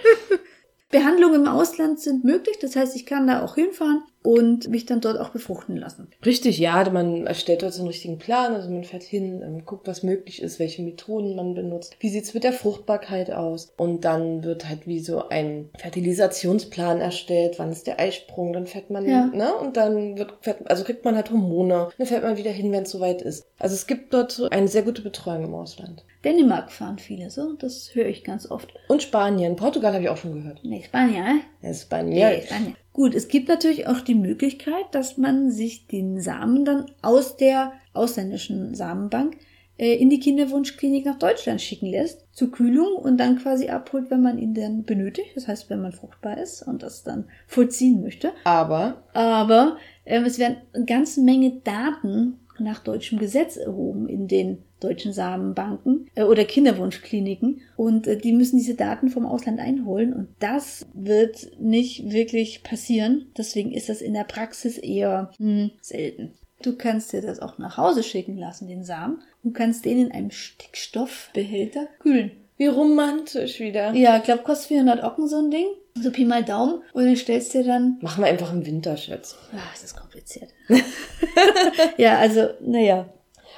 Behandlungen 0.90 1.42
im 1.42 1.48
Ausland 1.48 2.00
sind 2.00 2.24
möglich, 2.24 2.58
das 2.60 2.74
heißt, 2.76 2.96
ich 2.96 3.04
kann 3.06 3.26
da 3.26 3.42
auch 3.44 3.54
hinfahren. 3.56 4.02
und 4.24 4.68
mich 4.68 4.84
dann 4.84 5.00
dort 5.00 5.16
auch 5.18 5.30
befruchten 5.30 5.76
lassen. 5.76 6.08
Richtig, 6.26 6.58
ja, 6.58 6.90
man 6.90 7.26
erstellt 7.26 7.62
dort 7.62 7.72
so 7.72 7.80
einen 7.80 7.88
richtigen 7.88 8.18
Plan, 8.18 8.52
also 8.52 8.68
man 8.68 8.82
fährt 8.84 9.04
hin, 9.04 9.42
ähm, 9.42 9.64
guckt, 9.64 9.86
was 9.86 10.02
möglich 10.02 10.42
ist, 10.42 10.58
welche 10.58 10.82
Methoden 10.82 11.36
man 11.36 11.54
benutzt, 11.54 11.96
wie 12.00 12.10
sieht's 12.10 12.34
mit 12.34 12.42
der 12.44 12.52
Fruchtbarkeit 12.52 13.30
aus 13.30 13.72
und 13.78 14.04
dann 14.04 14.42
wird 14.42 14.68
halt 14.68 14.86
wie 14.86 14.98
so 15.00 15.28
ein 15.28 15.70
Fertilisationsplan 15.78 17.00
erstellt, 17.00 17.58
wann 17.58 17.70
ist 17.72 17.86
der 17.86 18.00
Eisprung, 18.00 18.52
dann 18.52 18.66
fährt 18.66 18.90
man, 18.90 19.08
Ja. 19.08 19.26
ne, 19.26 19.54
und 19.54 19.76
dann 19.76 20.18
wird, 20.18 20.34
fährt, 20.40 20.68
also 20.68 20.84
kriegt 20.84 21.04
man 21.04 21.14
halt 21.16 21.30
Hormone, 21.30 21.88
dann 21.96 22.06
fährt 22.06 22.24
man 22.24 22.36
wieder 22.36 22.50
hin, 22.50 22.72
wenn 22.72 22.82
es 22.82 22.90
soweit 22.90 23.22
ist. 23.22 23.46
Also 23.58 23.74
es 23.76 23.86
gibt 23.86 24.12
dort 24.12 24.32
so 24.32 24.48
eine 24.50 24.68
sehr 24.68 24.82
gute 24.82 25.02
Betreuung 25.02 25.44
im 25.44 25.54
Ausland. 25.54 26.04
Dänemark 26.28 26.70
fahren 26.70 26.98
viele 26.98 27.30
so, 27.30 27.54
das 27.54 27.94
höre 27.94 28.06
ich 28.06 28.22
ganz 28.22 28.50
oft. 28.50 28.72
Und 28.88 29.02
Spanien, 29.02 29.56
Portugal 29.56 29.94
habe 29.94 30.04
ich 30.04 30.10
auch 30.10 30.18
schon 30.18 30.34
gehört. 30.34 30.60
Nee, 30.62 30.82
Spanien? 30.84 31.40
Ja, 31.62 31.72
Spanien. 31.72 32.14
Nee, 32.14 32.42
Spanien. 32.42 32.76
Gut, 32.92 33.14
es 33.14 33.28
gibt 33.28 33.48
natürlich 33.48 33.86
auch 33.86 34.00
die 34.00 34.14
Möglichkeit, 34.14 34.84
dass 34.92 35.16
man 35.16 35.50
sich 35.50 35.86
den 35.86 36.20
Samen 36.20 36.66
dann 36.66 36.86
aus 37.00 37.36
der 37.36 37.72
ausländischen 37.94 38.74
Samenbank 38.74 39.38
äh, 39.78 39.94
in 39.94 40.10
die 40.10 40.20
Kinderwunschklinik 40.20 41.06
nach 41.06 41.18
Deutschland 41.18 41.62
schicken 41.62 41.86
lässt, 41.86 42.26
zur 42.32 42.50
Kühlung 42.50 42.96
und 42.96 43.16
dann 43.16 43.38
quasi 43.38 43.68
abholt, 43.68 44.10
wenn 44.10 44.20
man 44.20 44.36
ihn 44.38 44.52
dann 44.52 44.84
benötigt. 44.84 45.30
Das 45.34 45.48
heißt, 45.48 45.70
wenn 45.70 45.80
man 45.80 45.92
fruchtbar 45.92 46.36
ist 46.36 46.62
und 46.62 46.82
das 46.82 47.04
dann 47.04 47.24
vollziehen 47.46 48.02
möchte. 48.02 48.32
Aber 48.44 49.02
Aber 49.14 49.78
ähm, 50.04 50.24
es 50.24 50.38
werden 50.38 50.58
eine 50.74 50.84
ganze 50.84 51.22
Menge 51.22 51.52
Daten 51.64 52.40
nach 52.58 52.80
deutschem 52.80 53.18
Gesetz 53.18 53.56
erhoben 53.56 54.08
in 54.08 54.28
den 54.28 54.64
deutschen 54.80 55.12
Samenbanken 55.12 56.08
äh, 56.14 56.22
oder 56.22 56.44
Kinderwunschkliniken 56.44 57.60
und 57.76 58.06
äh, 58.06 58.16
die 58.16 58.32
müssen 58.32 58.58
diese 58.58 58.74
Daten 58.74 59.08
vom 59.08 59.26
Ausland 59.26 59.60
einholen 59.60 60.12
und 60.12 60.28
das 60.38 60.86
wird 60.94 61.48
nicht 61.60 62.10
wirklich 62.10 62.62
passieren. 62.62 63.26
Deswegen 63.36 63.72
ist 63.72 63.88
das 63.88 64.00
in 64.00 64.14
der 64.14 64.24
Praxis 64.24 64.78
eher 64.78 65.30
hm, 65.38 65.70
selten. 65.80 66.32
Du 66.62 66.76
kannst 66.76 67.12
dir 67.12 67.22
das 67.22 67.40
auch 67.40 67.58
nach 67.58 67.76
Hause 67.76 68.02
schicken 68.02 68.36
lassen, 68.36 68.66
den 68.66 68.82
Samen, 68.82 69.22
und 69.44 69.52
kannst 69.52 69.84
den 69.84 70.06
in 70.06 70.12
einem 70.12 70.30
Stickstoffbehälter 70.30 71.86
kühlen. 72.00 72.32
wie 72.56 72.66
romantisch 72.66 73.60
wieder. 73.60 73.92
Ja, 73.94 74.16
ich 74.16 74.24
glaube, 74.24 74.42
kostet 74.42 74.68
400 74.68 75.04
Ocken 75.04 75.28
so 75.28 75.36
ein 75.36 75.50
Ding. 75.50 75.66
So 75.94 76.10
Pi 76.10 76.24
mal 76.24 76.44
Daumen. 76.44 76.82
Und 76.92 77.04
den 77.04 77.16
stellst 77.16 77.54
dir 77.54 77.64
dann 77.64 77.98
Machen 78.00 78.22
wir 78.22 78.28
einfach 78.28 78.52
im 78.52 78.66
Winter, 78.66 78.96
Schatz. 78.96 79.36
Ach, 79.56 79.72
das 79.72 79.84
ist 79.84 79.96
kompliziert. 79.96 80.50
ja, 81.96 82.18
also, 82.18 82.48
naja. 82.60 83.08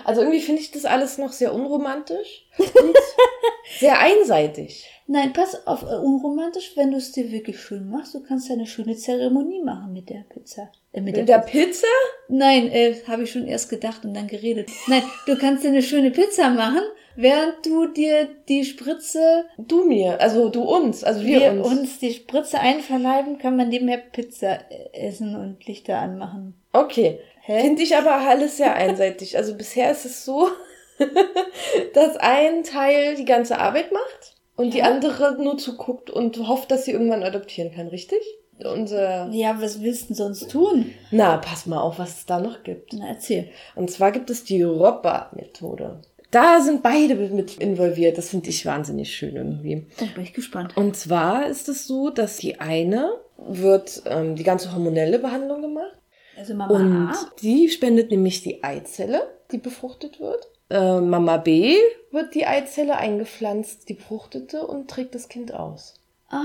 Also 0.04 0.22
irgendwie 0.22 0.40
finde 0.40 0.60
ich 0.60 0.70
das 0.70 0.84
alles 0.84 1.18
noch 1.18 1.32
sehr 1.32 1.54
unromantisch 1.54 2.46
und 2.58 2.96
sehr 3.78 3.98
einseitig. 3.98 4.86
Nein, 5.06 5.32
pass 5.32 5.66
auf, 5.66 5.82
äh, 5.82 5.96
unromantisch, 5.96 6.72
wenn 6.76 6.92
du 6.92 6.96
es 6.98 7.10
dir 7.10 7.32
wirklich 7.32 7.60
schön 7.60 7.90
machst. 7.90 8.14
Du 8.14 8.20
kannst 8.22 8.48
ja 8.48 8.54
eine 8.54 8.66
schöne 8.66 8.96
Zeremonie 8.96 9.60
machen 9.62 9.92
mit 9.92 10.08
der 10.08 10.24
Pizza. 10.32 10.70
Äh, 10.92 11.00
mit 11.00 11.16
Mit 11.16 11.28
der 11.28 11.38
der 11.38 11.46
Pizza? 11.46 11.86
Nein, 12.28 12.68
äh, 12.70 12.94
habe 13.08 13.24
ich 13.24 13.32
schon 13.32 13.46
erst 13.46 13.70
gedacht 13.70 14.04
und 14.04 14.14
dann 14.14 14.28
geredet. 14.28 14.70
Nein, 14.86 15.02
du 15.26 15.36
kannst 15.36 15.64
dir 15.64 15.68
eine 15.68 15.82
schöne 15.82 16.12
Pizza 16.12 16.50
machen, 16.50 16.82
während 17.16 17.66
du 17.66 17.86
dir 17.86 18.28
die 18.48 18.64
Spritze, 18.64 19.46
Du 19.58 19.84
mir, 19.84 20.20
also 20.20 20.48
du 20.48 20.62
uns, 20.62 21.02
also 21.02 21.22
wir, 21.22 21.40
wir 21.40 21.52
uns. 21.64 21.66
uns 21.66 21.98
die 21.98 22.12
Spritze 22.12 22.60
einverleiben, 22.60 23.38
kann 23.38 23.56
man 23.56 23.68
nebenher 23.68 23.98
Pizza 23.98 24.60
äh, 24.70 24.90
essen 25.08 25.34
und 25.34 25.66
Lichter 25.66 25.98
anmachen. 25.98 26.54
Okay. 26.72 27.18
Finde 27.58 27.82
ich 27.82 27.96
aber 27.96 28.12
alles 28.28 28.56
sehr 28.58 28.74
einseitig. 28.74 29.36
Also 29.36 29.54
bisher 29.54 29.90
ist 29.90 30.04
es 30.04 30.24
so, 30.24 30.48
dass 31.94 32.16
ein 32.18 32.62
Teil 32.64 33.16
die 33.16 33.24
ganze 33.24 33.58
Arbeit 33.58 33.92
macht 33.92 34.36
und 34.56 34.74
die 34.74 34.78
Ja. 34.78 34.84
andere 34.84 35.42
nur 35.42 35.58
zuguckt 35.58 36.10
und 36.10 36.46
hofft, 36.48 36.70
dass 36.70 36.84
sie 36.84 36.92
irgendwann 36.92 37.22
adoptieren 37.22 37.72
kann, 37.74 37.88
richtig? 37.88 38.18
Unser. 38.62 39.28
Ja, 39.32 39.56
was 39.60 39.80
willst 39.82 40.02
du 40.02 40.06
denn 40.08 40.16
sonst 40.16 40.50
tun? 40.50 40.92
Na, 41.10 41.38
pass 41.38 41.64
mal 41.64 41.80
auf, 41.80 41.98
was 41.98 42.18
es 42.18 42.26
da 42.26 42.38
noch 42.40 42.62
gibt. 42.62 42.92
Na, 42.92 43.08
erzähl. 43.08 43.48
Und 43.74 43.90
zwar 43.90 44.12
gibt 44.12 44.28
es 44.28 44.44
die 44.44 44.62
Robber-Methode. 44.62 46.00
Da 46.30 46.60
sind 46.60 46.82
beide 46.82 47.14
mit 47.14 47.56
involviert. 47.56 48.18
Das 48.18 48.28
finde 48.28 48.50
ich 48.50 48.66
wahnsinnig 48.66 49.12
schön 49.16 49.34
irgendwie. 49.34 49.86
Da 49.98 50.04
bin 50.14 50.22
ich 50.22 50.34
gespannt. 50.34 50.76
Und 50.76 50.94
zwar 50.94 51.46
ist 51.48 51.68
es 51.70 51.86
so, 51.86 52.10
dass 52.10 52.36
die 52.36 52.60
eine 52.60 53.10
wird 53.38 54.02
ähm, 54.04 54.36
die 54.36 54.44
ganze 54.44 54.72
hormonelle 54.72 55.18
Behandlung 55.18 55.62
gemacht 55.62 55.69
Also 56.40 56.54
Mama 56.54 56.74
und 56.74 57.08
A. 57.08 57.30
die 57.42 57.68
spendet 57.68 58.10
nämlich 58.10 58.42
die 58.42 58.64
Eizelle, 58.64 59.28
die 59.52 59.58
befruchtet 59.58 60.20
wird. 60.20 60.48
Äh, 60.70 61.00
Mama 61.00 61.36
B 61.36 61.76
wird 62.12 62.34
die 62.34 62.46
Eizelle 62.46 62.96
eingepflanzt, 62.96 63.90
die 63.90 63.94
befruchtete 63.94 64.66
und 64.66 64.88
trägt 64.88 65.14
das 65.14 65.28
Kind 65.28 65.52
aus. 65.52 65.94
Ah. 66.30 66.44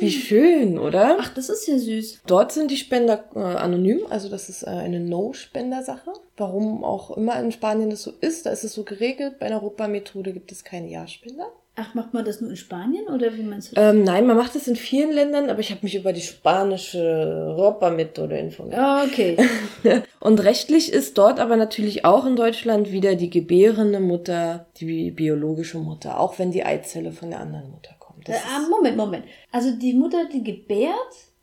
Wie 0.00 0.10
schön, 0.10 0.78
oder? 0.78 1.18
Ach, 1.20 1.32
das 1.32 1.48
ist 1.48 1.68
ja 1.68 1.78
süß. 1.78 2.22
Dort 2.26 2.52
sind 2.52 2.70
die 2.70 2.76
Spender 2.76 3.24
äh, 3.36 3.38
anonym, 3.38 4.00
also 4.08 4.28
das 4.28 4.48
ist 4.48 4.62
äh, 4.64 4.70
eine 4.70 4.98
No-Spender-Sache. 4.98 6.12
Warum 6.36 6.82
auch 6.82 7.16
immer 7.16 7.38
in 7.38 7.52
Spanien 7.52 7.90
das 7.90 8.02
so 8.02 8.12
ist, 8.20 8.46
da 8.46 8.50
ist 8.50 8.64
es 8.64 8.72
so 8.72 8.82
geregelt. 8.82 9.38
Bei 9.38 9.46
einer 9.46 9.62
Europa-Methode 9.62 10.32
gibt 10.32 10.50
es 10.50 10.64
keine 10.64 10.88
Ja-Spender. 10.88 11.52
Ach, 11.76 11.94
macht 11.94 12.12
man 12.12 12.24
das 12.24 12.40
nur 12.40 12.50
in 12.50 12.56
Spanien 12.56 13.06
oder 13.06 13.34
wie 13.36 13.42
meinst 13.42 13.70
du 13.70 13.76
das? 13.76 13.94
Ähm, 13.94 14.02
nein, 14.02 14.26
man 14.26 14.36
macht 14.36 14.54
es 14.56 14.66
in 14.66 14.76
vielen 14.76 15.12
Ländern, 15.12 15.48
aber 15.48 15.60
ich 15.60 15.70
habe 15.70 15.80
mich 15.82 15.94
über 15.94 16.12
die 16.12 16.20
spanische 16.20 16.98
Europa-Methode 16.98 18.36
informiert. 18.38 18.80
okay. 19.06 19.36
Und 20.20 20.42
rechtlich 20.42 20.92
ist 20.92 21.16
dort 21.16 21.38
aber 21.40 21.56
natürlich 21.56 22.04
auch 22.04 22.26
in 22.26 22.36
Deutschland 22.36 22.92
wieder 22.92 23.14
die 23.14 23.30
gebärende 23.30 24.00
Mutter 24.00 24.66
die 24.78 25.10
biologische 25.10 25.78
Mutter, 25.78 26.18
auch 26.18 26.38
wenn 26.38 26.50
die 26.50 26.64
Eizelle 26.64 27.12
von 27.12 27.30
der 27.30 27.40
anderen 27.40 27.70
Mutter 27.70 27.94
kommt. 27.98 28.28
Das 28.28 28.36
ah, 28.36 28.68
Moment, 28.68 28.96
Moment. 28.96 29.24
Also 29.52 29.70
die 29.70 29.94
Mutter, 29.94 30.28
die 30.30 30.42
gebärt, 30.42 30.94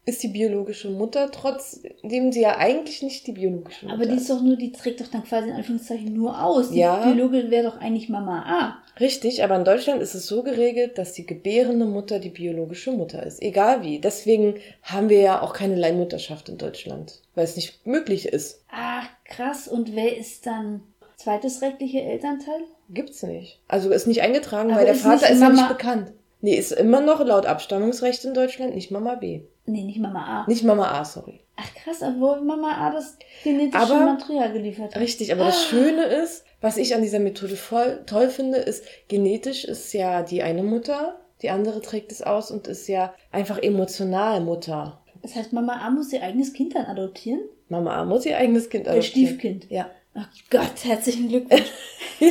ist 0.07 0.23
die 0.23 0.29
biologische 0.29 0.89
Mutter, 0.89 1.29
trotzdem 1.31 2.31
sie 2.31 2.41
ja 2.41 2.57
eigentlich 2.57 3.01
nicht 3.01 3.27
die 3.27 3.33
biologische 3.33 3.85
Mutter 3.85 3.97
aber 3.97 4.05
die 4.05 4.15
ist 4.15 4.29
doch 4.29 4.41
nur, 4.41 4.55
die 4.55 4.71
trägt 4.71 5.01
doch 5.01 5.07
dann 5.07 5.23
quasi 5.23 5.49
in 5.49 5.55
Anführungszeichen 5.55 6.13
nur 6.13 6.41
aus. 6.41 6.71
Die 6.71 6.79
Ja. 6.79 7.03
Biologin 7.03 7.51
wäre 7.51 7.71
doch 7.71 7.77
eigentlich 7.81 8.07
Mama 8.07 8.43
A. 8.45 8.77
Richtig, 8.99 9.43
aber 9.43 9.55
in 9.55 9.65
Deutschland 9.65 10.01
ist 10.01 10.15
es 10.15 10.27
so 10.27 10.43
geregelt, 10.43 10.97
dass 10.97 11.13
die 11.13 11.25
gebärende 11.25 11.85
Mutter 11.85 12.19
die 12.19 12.29
biologische 12.29 12.91
Mutter 12.91 13.23
ist. 13.23 13.41
Egal 13.41 13.81
wie. 13.83 13.99
Deswegen 13.99 14.55
haben 14.83 15.09
wir 15.09 15.19
ja 15.21 15.41
auch 15.41 15.53
keine 15.53 15.75
Leihmutterschaft 15.75 16.49
in 16.49 16.57
Deutschland, 16.57 17.21
weil 17.35 17.43
es 17.43 17.55
nicht 17.55 17.85
möglich 17.85 18.27
ist. 18.27 18.63
Ach, 18.71 19.07
krass. 19.25 19.67
Und 19.67 19.95
wer 19.95 20.17
ist 20.17 20.45
dann 20.45 20.81
zweites 21.15 21.61
rechtliche 21.61 22.01
Elternteil? 22.01 22.61
Gibt's 22.89 23.21
nicht. 23.23 23.59
Also 23.67 23.89
ist 23.91 24.07
nicht 24.07 24.21
eingetragen, 24.21 24.69
Aber 24.71 24.79
weil 24.79 24.85
der 24.85 24.95
Vater 24.95 25.29
ist 25.29 25.41
ja 25.41 25.49
nicht 25.49 25.67
bekannt. 25.67 26.13
Nee, 26.41 26.55
ist 26.55 26.71
immer 26.71 27.01
noch 27.01 27.23
laut 27.25 27.45
Abstammungsrecht 27.47 28.23
in 28.25 28.33
Deutschland 28.33 28.75
nicht 28.75 28.91
Mama 28.91 29.15
B. 29.15 29.41
Nee, 29.65 29.83
nicht 29.83 29.99
Mama 29.99 30.43
A. 30.43 30.47
Nicht 30.47 30.63
Mama 30.63 30.91
A, 30.91 31.03
sorry. 31.03 31.41
Ach 31.55 31.73
krass, 31.83 31.97
obwohl 32.01 32.41
Mama 32.41 32.71
A 32.77 32.91
das 32.91 33.17
genetische 33.43 33.83
Aber- 33.83 34.05
Material 34.05 34.53
geliefert 34.53 34.93
hat. 34.95 35.01
Richtig, 35.01 35.31
aber 35.33 35.45
das 35.45 35.65
Schöne 35.65 36.03
ist, 36.03 36.45
was 36.61 36.77
ich 36.77 36.95
an 36.95 37.01
dieser 37.01 37.19
Methode 37.19 37.55
voll 37.55 38.03
toll 38.05 38.29
finde, 38.29 38.57
ist, 38.57 38.83
genetisch 39.07 39.65
ist 39.65 39.93
ja 39.93 40.23
die 40.23 40.41
eine 40.41 40.63
Mutter, 40.63 41.19
die 41.41 41.49
andere 41.49 41.81
trägt 41.81 42.11
es 42.11 42.21
aus 42.21 42.49
und 42.51 42.67
ist 42.67 42.87
ja 42.87 43.13
einfach 43.31 43.59
emotional 43.59 44.41
Mutter. 44.41 45.01
Das 45.21 45.35
heißt, 45.35 45.53
Mama 45.53 45.73
A 45.85 45.89
muss 45.89 46.13
ihr 46.13 46.23
eigenes 46.23 46.53
Kind 46.53 46.75
dann 46.75 46.85
adoptieren? 46.85 47.41
Mama 47.69 47.95
A 47.95 48.05
muss 48.05 48.25
ihr 48.25 48.37
eigenes 48.37 48.69
Kind 48.69 48.85
Ihr 48.85 48.93
adoptieren. 48.93 49.27
Stiefkind. 49.27 49.69
Ja. 49.69 49.89
Ach 50.13 50.29
Gott, 50.49 50.83
herzlichen 50.83 51.29
Glückwunsch. 51.29 51.71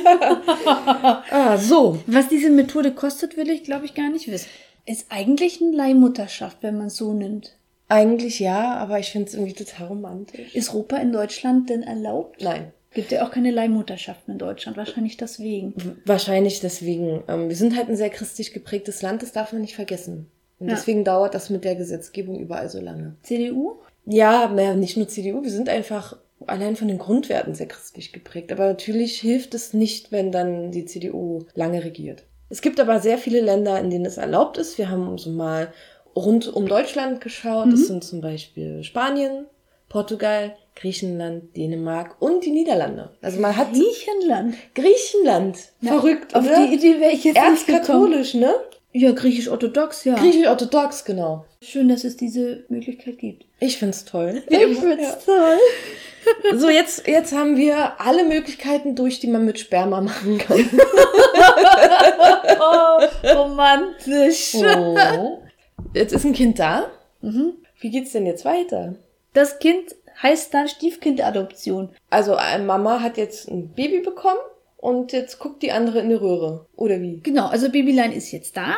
Ah, 1.30 1.56
so. 1.58 2.00
Was 2.08 2.28
diese 2.28 2.50
Methode 2.50 2.90
kostet, 2.90 3.36
will 3.36 3.48
ich, 3.50 3.62
glaube 3.62 3.84
ich, 3.84 3.94
gar 3.94 4.10
nicht 4.10 4.26
wissen. 4.26 4.48
Ist 4.84 5.06
eigentlich 5.10 5.60
eine 5.62 5.76
Leihmutterschaft, 5.76 6.58
wenn 6.62 6.76
man 6.76 6.88
es 6.88 6.96
so 6.96 7.12
nimmt. 7.12 7.56
Eigentlich 7.88 8.40
ja, 8.40 8.74
aber 8.74 8.98
ich 8.98 9.12
finde 9.12 9.28
es 9.28 9.34
irgendwie 9.34 9.52
total 9.52 9.86
romantisch. 9.86 10.56
Ist 10.56 10.74
Ropa 10.74 10.96
in 10.96 11.12
Deutschland 11.12 11.70
denn 11.70 11.84
erlaubt? 11.84 12.42
Nein. 12.42 12.72
Gibt 12.96 13.12
ja 13.12 13.26
auch 13.26 13.30
keine 13.30 13.50
Leihmutterschaften 13.50 14.32
in 14.32 14.38
Deutschland, 14.38 14.78
wahrscheinlich 14.78 15.18
deswegen. 15.18 15.74
Wahrscheinlich 16.06 16.60
deswegen. 16.60 17.22
Ähm, 17.28 17.50
wir 17.50 17.54
sind 17.56 17.76
halt 17.76 17.90
ein 17.90 17.96
sehr 17.96 18.08
christlich 18.08 18.54
geprägtes 18.54 19.02
Land, 19.02 19.22
das 19.22 19.32
darf 19.32 19.52
man 19.52 19.60
nicht 19.60 19.74
vergessen. 19.74 20.30
Und 20.58 20.68
Ja. 20.68 20.74
deswegen 20.74 21.04
dauert 21.04 21.34
das 21.34 21.50
mit 21.50 21.64
der 21.64 21.74
Gesetzgebung 21.76 22.38
überall 22.40 22.70
so 22.70 22.80
lange. 22.80 23.14
CDU? 23.22 23.74
Ja, 24.06 24.48
naja, 24.48 24.74
nicht 24.74 24.96
nur 24.96 25.08
CDU, 25.08 25.42
wir 25.42 25.50
sind 25.50 25.68
einfach 25.68 26.16
allein 26.46 26.74
von 26.74 26.88
den 26.88 26.96
Grundwerten 26.96 27.54
sehr 27.54 27.68
christlich 27.68 28.14
geprägt. 28.14 28.50
Aber 28.50 28.66
natürlich 28.66 29.20
hilft 29.20 29.52
es 29.52 29.74
nicht, 29.74 30.10
wenn 30.10 30.32
dann 30.32 30.70
die 30.70 30.86
CDU 30.86 31.44
lange 31.54 31.84
regiert. 31.84 32.24
Es 32.48 32.62
gibt 32.62 32.80
aber 32.80 33.00
sehr 33.00 33.18
viele 33.18 33.42
Länder, 33.42 33.78
in 33.78 33.90
denen 33.90 34.06
es 34.06 34.16
erlaubt 34.16 34.56
ist. 34.56 34.78
Wir 34.78 34.88
haben 34.88 35.18
so 35.18 35.28
mal 35.28 35.70
rund 36.14 36.48
um 36.48 36.66
Deutschland 36.66 37.20
geschaut. 37.20 37.70
Das 37.70 37.88
sind 37.88 38.04
zum 38.04 38.22
Beispiel 38.22 38.82
Spanien, 38.84 39.44
Portugal, 39.88 40.56
Griechenland, 40.74 41.56
Dänemark 41.56 42.20
und 42.20 42.44
die 42.44 42.50
Niederlande. 42.50 43.10
Also 43.22 43.40
man 43.40 43.56
hat 43.56 43.72
Griechenland. 43.72 44.56
Griechenland. 44.74 45.58
Verrückt, 45.82 46.34
Auf 46.34 46.44
oder? 46.44 46.66
die 46.66 46.74
Idee 46.74 47.00
wäre 47.00 47.12
ich 47.12 47.24
jetzt. 47.24 47.36
Erzkatholisch, 47.36 48.34
ne? 48.34 48.54
Ja, 48.92 49.12
griechisch-orthodox, 49.12 50.04
ja. 50.04 50.14
Griechisch-orthodox, 50.14 51.04
genau. 51.04 51.44
Schön, 51.60 51.88
dass 51.88 52.04
es 52.04 52.16
diese 52.16 52.64
Möglichkeit 52.68 53.18
gibt. 53.18 53.44
Ich 53.60 53.78
find's 53.78 54.04
toll. 54.04 54.42
Ich 54.48 54.78
find's 54.78 55.24
toll. 55.24 55.58
So, 56.56 56.68
jetzt, 56.68 57.06
jetzt 57.06 57.32
haben 57.32 57.56
wir 57.56 58.00
alle 58.00 58.24
Möglichkeiten 58.24 58.96
durch, 58.96 59.20
die 59.20 59.28
man 59.28 59.44
mit 59.44 59.60
Sperma 59.60 60.00
machen 60.00 60.38
kann. 60.46 60.68
Oh, 62.58 63.28
romantisch. 63.32 64.56
Oh. 64.56 65.38
Jetzt 65.94 66.12
ist 66.12 66.24
ein 66.24 66.32
Kind 66.32 66.58
da. 66.58 66.90
Mhm. 67.22 67.52
Wie 67.78 67.90
geht's 67.90 68.10
denn 68.10 68.26
jetzt 68.26 68.44
weiter? 68.44 68.96
Das 69.36 69.58
Kind 69.58 69.94
heißt 70.22 70.54
dann 70.54 70.66
Stiefkindadoption. 70.68 71.90
Also 72.10 72.36
eine 72.36 72.64
Mama 72.64 73.00
hat 73.00 73.16
jetzt 73.18 73.48
ein 73.48 73.68
Baby 73.74 74.00
bekommen 74.00 74.40
und 74.78 75.12
jetzt 75.12 75.38
guckt 75.38 75.62
die 75.62 75.72
andere 75.72 76.00
in 76.00 76.08
die 76.08 76.14
Röhre. 76.14 76.66
Oder 76.76 77.00
wie? 77.02 77.20
Genau, 77.22 77.46
also 77.46 77.68
Babylein 77.70 78.12
ist 78.12 78.32
jetzt 78.32 78.56
da. 78.56 78.76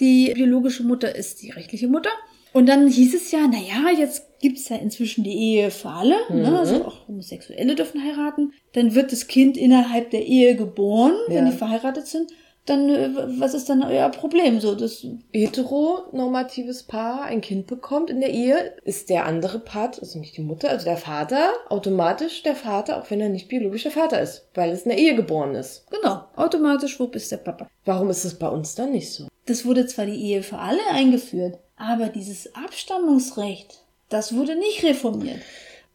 Die 0.00 0.32
biologische 0.34 0.82
Mutter 0.82 1.14
ist 1.14 1.42
die 1.42 1.50
rechtliche 1.50 1.88
Mutter. 1.88 2.10
Und 2.52 2.68
dann 2.68 2.88
hieß 2.88 3.14
es 3.14 3.30
ja, 3.30 3.48
na 3.48 3.58
ja, 3.58 3.96
jetzt 3.96 4.40
gibt's 4.40 4.68
ja 4.70 4.76
inzwischen 4.76 5.22
die 5.22 5.32
Ehe 5.38 5.70
für 5.70 5.90
alle, 5.90 6.16
Mhm. 6.30 6.42
ne? 6.42 6.58
also 6.58 6.84
auch 6.84 7.06
Homosexuelle 7.06 7.76
dürfen 7.76 8.02
heiraten. 8.02 8.52
Dann 8.72 8.96
wird 8.96 9.12
das 9.12 9.28
Kind 9.28 9.56
innerhalb 9.56 10.10
der 10.10 10.26
Ehe 10.26 10.56
geboren, 10.56 11.12
wenn 11.28 11.44
Ja. 11.46 11.50
die 11.52 11.56
verheiratet 11.56 12.08
sind. 12.08 12.32
Dann, 12.70 12.88
äh, 12.88 13.40
was 13.40 13.54
ist 13.54 13.68
dann 13.68 13.82
euer 13.82 14.08
Problem? 14.10 14.60
So, 14.60 14.76
das, 14.76 15.04
Heteronormatives 15.32 16.84
Paar 16.84 17.22
ein 17.22 17.40
Kind 17.40 17.66
bekommt 17.66 18.10
in 18.10 18.20
der 18.20 18.30
Ehe, 18.30 18.76
ist 18.84 19.10
der 19.10 19.26
andere 19.26 19.58
Part, 19.58 19.98
also 19.98 20.20
nicht 20.20 20.36
die 20.36 20.42
Mutter, 20.42 20.70
also 20.70 20.84
der 20.84 20.96
Vater, 20.96 21.50
automatisch 21.68 22.44
der 22.44 22.54
Vater, 22.54 22.98
auch 22.98 23.10
wenn 23.10 23.20
er 23.20 23.28
nicht 23.28 23.48
biologischer 23.48 23.90
Vater 23.90 24.20
ist, 24.20 24.46
weil 24.54 24.70
es 24.70 24.82
in 24.82 24.90
der 24.90 24.98
Ehe 24.98 25.16
geboren 25.16 25.56
ist. 25.56 25.84
genau, 25.90 26.22
automatisch, 26.36 27.00
wo 27.00 27.06
ist 27.06 27.32
der 27.32 27.38
Papa? 27.38 27.68
Warum 27.84 28.08
ist 28.08 28.24
es 28.24 28.38
bei 28.38 28.48
uns 28.48 28.76
dann 28.76 28.92
nicht 28.92 29.12
so? 29.12 29.26
Das 29.46 29.64
wurde 29.64 29.86
zwar 29.86 30.06
die 30.06 30.22
Ehe 30.22 30.44
für 30.44 30.58
alle 30.58 30.86
eingeführt, 30.92 31.58
aber 31.76 32.06
dieses 32.06 32.54
Abstammungsrecht, 32.54 33.82
das 34.10 34.32
wurde 34.32 34.54
nicht 34.54 34.84
reformiert. 34.84 35.40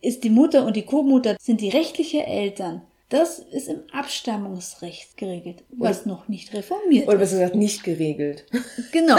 Ist 0.01 0.25
die 0.25 0.29
Mutter 0.29 0.65
und 0.65 0.75
die 0.75 0.85
Co-Mutter 0.85 1.37
sind 1.39 1.61
die 1.61 1.69
rechtliche 1.69 2.25
Eltern. 2.25 2.81
Das 3.09 3.39
ist 3.39 3.67
im 3.67 3.83
Abstammungsrecht 3.91 5.15
geregelt, 5.17 5.63
was 5.69 6.05
noch 6.05 6.27
nicht 6.27 6.53
reformiert 6.53 7.07
Oder 7.07 7.17
besser 7.17 7.37
gesagt, 7.37 7.55
nicht 7.55 7.83
geregelt. 7.83 8.45
Genau. 8.91 9.17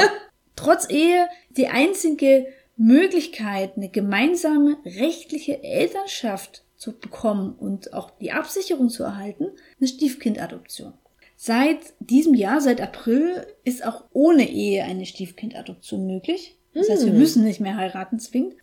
Trotz 0.57 0.89
Ehe 0.89 1.29
die 1.51 1.69
einzige 1.69 2.47
Möglichkeit, 2.77 3.77
eine 3.77 3.89
gemeinsame 3.89 4.79
rechtliche 4.85 5.63
Elternschaft 5.63 6.65
zu 6.77 6.99
bekommen 6.99 7.55
und 7.59 7.93
auch 7.93 8.11
die 8.19 8.33
Absicherung 8.33 8.89
zu 8.89 9.03
erhalten, 9.03 9.47
eine 9.79 9.89
Stiefkindadoption. 9.89 10.95
Seit 11.37 11.79
diesem 12.01 12.35
Jahr, 12.35 12.61
seit 12.61 12.81
April, 12.81 13.47
ist 13.65 13.85
auch 13.85 14.05
ohne 14.13 14.49
Ehe 14.49 14.85
eine 14.85 15.05
Stiefkindadoption 15.05 16.07
möglich. 16.07 16.57
Das 16.73 16.89
heißt, 16.89 17.07
wir 17.07 17.13
müssen 17.13 17.45
nicht 17.45 17.61
mehr 17.61 17.77
heiraten 17.77 18.19
zwingend. 18.19 18.57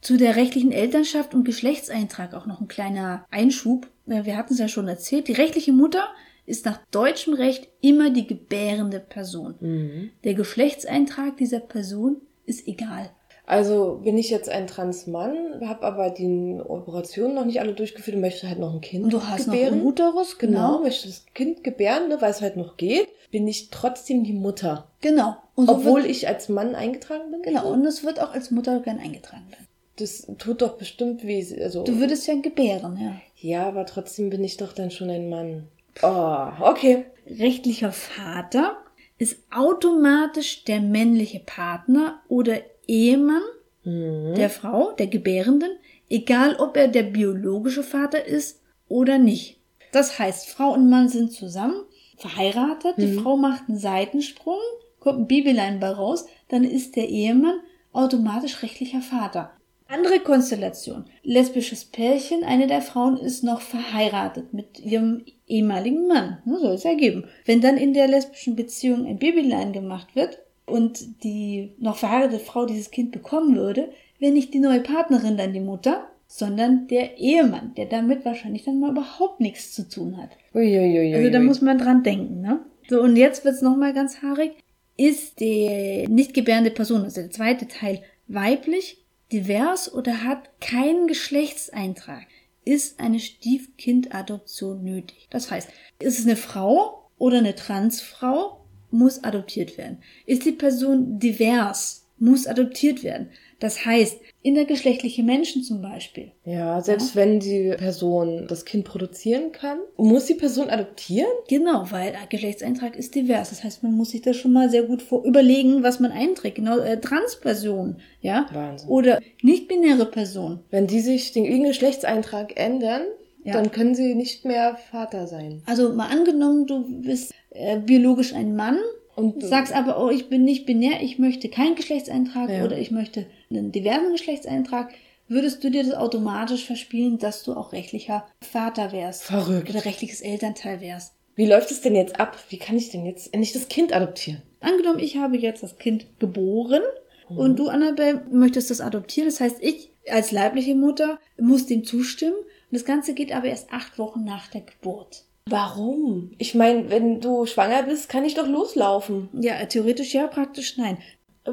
Zu 0.00 0.16
der 0.16 0.36
rechtlichen 0.36 0.72
Elternschaft 0.72 1.34
und 1.34 1.44
Geschlechtseintrag 1.44 2.34
auch 2.34 2.46
noch 2.46 2.60
ein 2.60 2.68
kleiner 2.68 3.26
Einschub. 3.30 3.88
Wir 4.08 4.36
hatten 4.36 4.52
es 4.54 4.58
ja 4.58 4.68
schon 4.68 4.88
erzählt. 4.88 5.28
Die 5.28 5.32
rechtliche 5.32 5.72
Mutter 5.72 6.08
ist 6.46 6.64
nach 6.64 6.80
deutschem 6.90 7.34
Recht 7.34 7.68
immer 7.80 8.10
die 8.10 8.26
gebärende 8.26 9.00
Person. 9.00 10.10
Der 10.24 10.34
Geschlechtseintrag 10.34 11.36
dieser 11.36 11.60
Person 11.60 12.16
ist 12.46 12.66
egal. 12.66 13.10
Also 13.44 14.00
bin 14.04 14.18
ich 14.18 14.28
jetzt 14.28 14.50
ein 14.50 14.66
Transmann, 14.66 15.36
habe 15.66 15.82
aber 15.86 16.10
die 16.10 16.58
Operationen 16.62 17.34
noch 17.34 17.46
nicht 17.46 17.60
alle 17.60 17.72
durchgeführt 17.72 18.14
und 18.14 18.20
möchte 18.20 18.46
halt 18.46 18.58
noch 18.58 18.74
ein 18.74 18.82
Kind 18.82 19.04
Und 19.04 19.12
du 19.14 19.22
hast 19.22 19.46
gebären. 19.46 19.64
noch 19.70 19.72
einen 19.80 19.86
Uterus, 19.86 20.36
Genau, 20.38 20.68
genau. 20.72 20.82
möchte 20.82 21.08
das 21.08 21.24
Kind 21.34 21.64
gebären, 21.64 22.08
ne, 22.08 22.18
weil 22.20 22.30
es 22.30 22.42
halt 22.42 22.58
noch 22.58 22.76
geht, 22.76 23.08
bin 23.30 23.48
ich 23.48 23.70
trotzdem 23.70 24.22
die 24.22 24.34
Mutter. 24.34 24.88
Genau. 25.00 25.36
So 25.56 25.66
Obwohl 25.72 26.02
wird, 26.02 26.10
ich 26.10 26.28
als 26.28 26.50
Mann 26.50 26.74
eingetragen 26.74 27.30
bin? 27.30 27.40
genau. 27.40 27.72
Und 27.72 27.86
es 27.86 28.04
wird 28.04 28.20
auch 28.20 28.32
als 28.34 28.50
Mutter 28.50 28.80
gern 28.80 28.98
eingetragen 28.98 29.46
werden. 29.50 29.66
Das 29.96 30.26
tut 30.36 30.60
doch 30.60 30.76
bestimmt 30.76 31.26
wie, 31.26 31.44
also. 31.62 31.84
Du 31.84 31.98
würdest 31.98 32.26
ja 32.26 32.34
gebären, 32.40 32.98
ja. 33.00 33.12
Ja, 33.40 33.66
aber 33.66 33.86
trotzdem 33.86 34.30
bin 34.30 34.44
ich 34.44 34.56
doch 34.56 34.72
dann 34.72 34.90
schon 34.90 35.10
ein 35.10 35.28
Mann. 35.28 35.68
Oh, 36.02 36.46
okay. 36.60 37.06
Rechtlicher 37.26 37.92
Vater 37.92 38.76
ist 39.18 39.38
automatisch 39.50 40.64
der 40.64 40.80
männliche 40.80 41.40
Partner 41.40 42.20
oder 42.28 42.60
Ehemann 42.86 43.42
der 43.84 44.50
Frau, 44.50 44.92
der 44.92 45.06
Gebärenden, 45.06 45.70
egal 46.10 46.56
ob 46.56 46.76
er 46.76 46.88
der 46.88 47.04
biologische 47.04 47.82
Vater 47.82 48.24
ist 48.26 48.60
oder 48.88 49.18
nicht. 49.18 49.60
Das 49.92 50.18
heißt, 50.18 50.48
Frau 50.48 50.74
und 50.74 50.90
Mann 50.90 51.08
sind 51.08 51.32
zusammen, 51.32 51.84
verheiratet, 52.18 52.96
die 52.98 53.14
Frau 53.14 53.36
macht 53.36 53.68
einen 53.68 53.78
Seitensprung, 53.78 54.58
kommt 55.00 55.20
ein 55.20 55.26
Babylein 55.26 55.80
bei 55.80 55.90
raus, 55.90 56.26
dann 56.48 56.64
ist 56.64 56.96
der 56.96 57.08
Ehemann 57.08 57.60
automatisch 57.92 58.62
rechtlicher 58.62 59.00
Vater. 59.00 59.52
Andere 59.90 60.20
Konstellation. 60.20 61.06
Lesbisches 61.22 61.86
Pärchen, 61.86 62.44
eine 62.44 62.66
der 62.66 62.82
Frauen 62.82 63.16
ist 63.16 63.42
noch 63.42 63.62
verheiratet 63.62 64.52
mit 64.52 64.78
ihrem 64.80 65.24
ehemaligen 65.46 66.06
Mann. 66.06 66.38
Ne, 66.44 66.58
soll 66.58 66.74
es 66.74 66.84
ja 66.84 66.92
geben. 66.92 67.24
Wenn 67.46 67.62
dann 67.62 67.78
in 67.78 67.94
der 67.94 68.06
lesbischen 68.06 68.54
Beziehung 68.54 69.06
ein 69.06 69.18
Babylein 69.18 69.72
gemacht 69.72 70.14
wird 70.14 70.40
und 70.66 71.24
die 71.24 71.72
noch 71.78 71.96
verheiratete 71.96 72.44
Frau 72.44 72.66
dieses 72.66 72.90
Kind 72.90 73.12
bekommen 73.12 73.56
würde, 73.56 73.88
wäre 74.18 74.32
nicht 74.32 74.52
die 74.52 74.58
neue 74.58 74.80
Partnerin 74.80 75.38
dann 75.38 75.54
die 75.54 75.60
Mutter, 75.60 76.06
sondern 76.26 76.86
der 76.88 77.16
Ehemann, 77.16 77.72
der 77.74 77.86
damit 77.86 78.26
wahrscheinlich 78.26 78.64
dann 78.64 78.80
mal 78.80 78.90
überhaupt 78.90 79.40
nichts 79.40 79.72
zu 79.72 79.88
tun 79.88 80.18
hat. 80.18 80.28
Uiuiui. 80.54 81.14
Also 81.14 81.30
da 81.30 81.40
muss 81.40 81.62
man 81.62 81.78
dran 81.78 82.02
denken, 82.02 82.42
ne? 82.42 82.60
So, 82.90 83.00
und 83.00 83.16
jetzt 83.16 83.42
wird's 83.46 83.62
noch 83.62 83.76
mal 83.76 83.94
ganz 83.94 84.20
haarig. 84.20 84.52
Ist 84.98 85.40
die 85.40 86.06
nicht 86.10 86.34
gebärende 86.34 86.70
Person, 86.70 87.04
also 87.04 87.22
der 87.22 87.30
zweite 87.30 87.68
Teil, 87.68 88.02
weiblich, 88.26 88.98
divers 89.32 89.92
oder 89.92 90.24
hat 90.24 90.60
keinen 90.60 91.06
Geschlechtseintrag, 91.06 92.26
ist 92.64 93.00
eine 93.00 93.20
Stiefkindadoption 93.20 94.82
nötig. 94.82 95.28
Das 95.30 95.50
heißt, 95.50 95.68
ist 95.98 96.18
es 96.18 96.26
eine 96.26 96.36
Frau 96.36 97.10
oder 97.18 97.38
eine 97.38 97.54
Transfrau, 97.54 98.64
muss 98.90 99.24
adoptiert 99.24 99.76
werden. 99.76 99.98
Ist 100.26 100.44
die 100.44 100.52
Person 100.52 101.18
divers, 101.18 102.06
muss 102.18 102.46
adoptiert 102.46 103.02
werden. 103.02 103.30
Das 103.60 103.84
heißt, 103.84 104.20
intergeschlechtliche 104.42 105.24
Menschen 105.24 105.62
zum 105.64 105.82
Beispiel, 105.82 106.30
Ja, 106.44 106.80
selbst 106.80 107.16
wenn 107.16 107.40
die 107.40 107.74
Person 107.76 108.46
das 108.48 108.64
Kind 108.64 108.84
produzieren 108.84 109.50
kann, 109.50 109.78
muss 109.96 110.26
die 110.26 110.34
Person 110.34 110.70
adoptieren? 110.70 111.28
Genau, 111.48 111.84
weil 111.90 112.12
ein 112.14 112.28
Geschlechtseintrag 112.28 112.96
ist 112.96 113.14
divers. 113.16 113.50
Das 113.50 113.64
heißt, 113.64 113.82
man 113.82 113.92
muss 113.94 114.10
sich 114.10 114.22
das 114.22 114.36
schon 114.36 114.52
mal 114.52 114.70
sehr 114.70 114.84
gut 114.84 115.02
vor 115.02 115.24
überlegen, 115.24 115.82
was 115.82 115.98
man 115.98 116.12
einträgt. 116.12 116.54
Genau, 116.56 116.78
äh, 116.78 117.00
Transpersonen, 117.00 118.00
ja. 118.20 118.46
Wahnsinn. 118.52 118.88
Oder 118.88 119.20
nicht-binäre 119.42 120.06
Personen. 120.06 120.60
Wenn 120.70 120.86
die 120.86 121.00
sich 121.00 121.32
den 121.32 121.44
Geschlechtseintrag 121.64 122.58
ändern, 122.58 123.02
Ja. 123.44 123.54
dann 123.54 123.72
können 123.72 123.94
sie 123.94 124.14
nicht 124.14 124.44
mehr 124.44 124.76
Vater 124.90 125.26
sein. 125.26 125.62
Also 125.66 125.92
mal 125.94 126.10
angenommen, 126.10 126.66
du 126.66 126.84
bist 127.02 127.34
äh, 127.50 127.78
biologisch 127.80 128.34
ein 128.34 128.54
Mann 128.54 128.78
Und 129.16 129.42
sagst 129.42 129.74
aber, 129.74 130.00
oh, 130.04 130.10
ich 130.10 130.28
bin 130.28 130.44
nicht 130.44 130.64
binär, 130.64 131.02
ich 131.02 131.18
möchte 131.18 131.48
keinen 131.48 131.74
Geschlechtseintrag 131.74 132.50
Ja. 132.50 132.64
oder 132.64 132.78
ich 132.78 132.90
möchte 132.92 133.26
einen 133.50 133.72
diversen 133.72 134.12
Geschlechtseintrag, 134.12 134.92
würdest 135.28 135.62
du 135.62 135.70
dir 135.70 135.84
das 135.84 135.94
automatisch 135.94 136.64
verspielen, 136.64 137.18
dass 137.18 137.42
du 137.42 137.54
auch 137.54 137.72
rechtlicher 137.72 138.26
Vater 138.40 138.92
wärst. 138.92 139.24
Verrückt. 139.24 139.70
Oder 139.70 139.84
rechtliches 139.84 140.20
Elternteil 140.20 140.80
wärst. 140.80 141.14
Wie 141.34 141.46
läuft 141.46 141.70
es 141.70 141.80
denn 141.80 141.94
jetzt 141.94 142.18
ab? 142.18 142.36
Wie 142.48 142.58
kann 142.58 142.76
ich 142.76 142.90
denn 142.90 143.06
jetzt 143.06 143.32
endlich 143.32 143.52
das 143.52 143.68
Kind 143.68 143.92
adoptieren? 143.92 144.42
Angenommen, 144.60 144.98
ich 144.98 145.18
habe 145.18 145.36
jetzt 145.36 145.62
das 145.62 145.78
Kind 145.78 146.06
geboren 146.18 146.82
und 147.28 147.58
du, 147.58 147.68
Annabelle, 147.68 148.24
möchtest 148.30 148.70
das 148.70 148.80
adoptieren. 148.80 149.28
Das 149.28 149.40
heißt, 149.40 149.58
ich 149.60 149.92
als 150.10 150.32
leibliche 150.32 150.74
Mutter 150.74 151.18
muss 151.38 151.66
dem 151.66 151.84
zustimmen. 151.84 152.36
Und 152.36 152.74
das 152.74 152.84
Ganze 152.84 153.14
geht 153.14 153.32
aber 153.32 153.46
erst 153.46 153.72
acht 153.72 153.98
Wochen 153.98 154.24
nach 154.24 154.48
der 154.48 154.62
Geburt. 154.62 155.24
Warum? 155.46 156.32
Ich 156.38 156.54
meine, 156.54 156.90
wenn 156.90 157.20
du 157.20 157.46
schwanger 157.46 157.84
bist, 157.84 158.08
kann 158.08 158.24
ich 158.24 158.34
doch 158.34 158.46
loslaufen. 158.46 159.28
Ja, 159.32 159.64
theoretisch 159.66 160.12
ja, 160.14 160.26
praktisch 160.26 160.76
nein. 160.76 160.98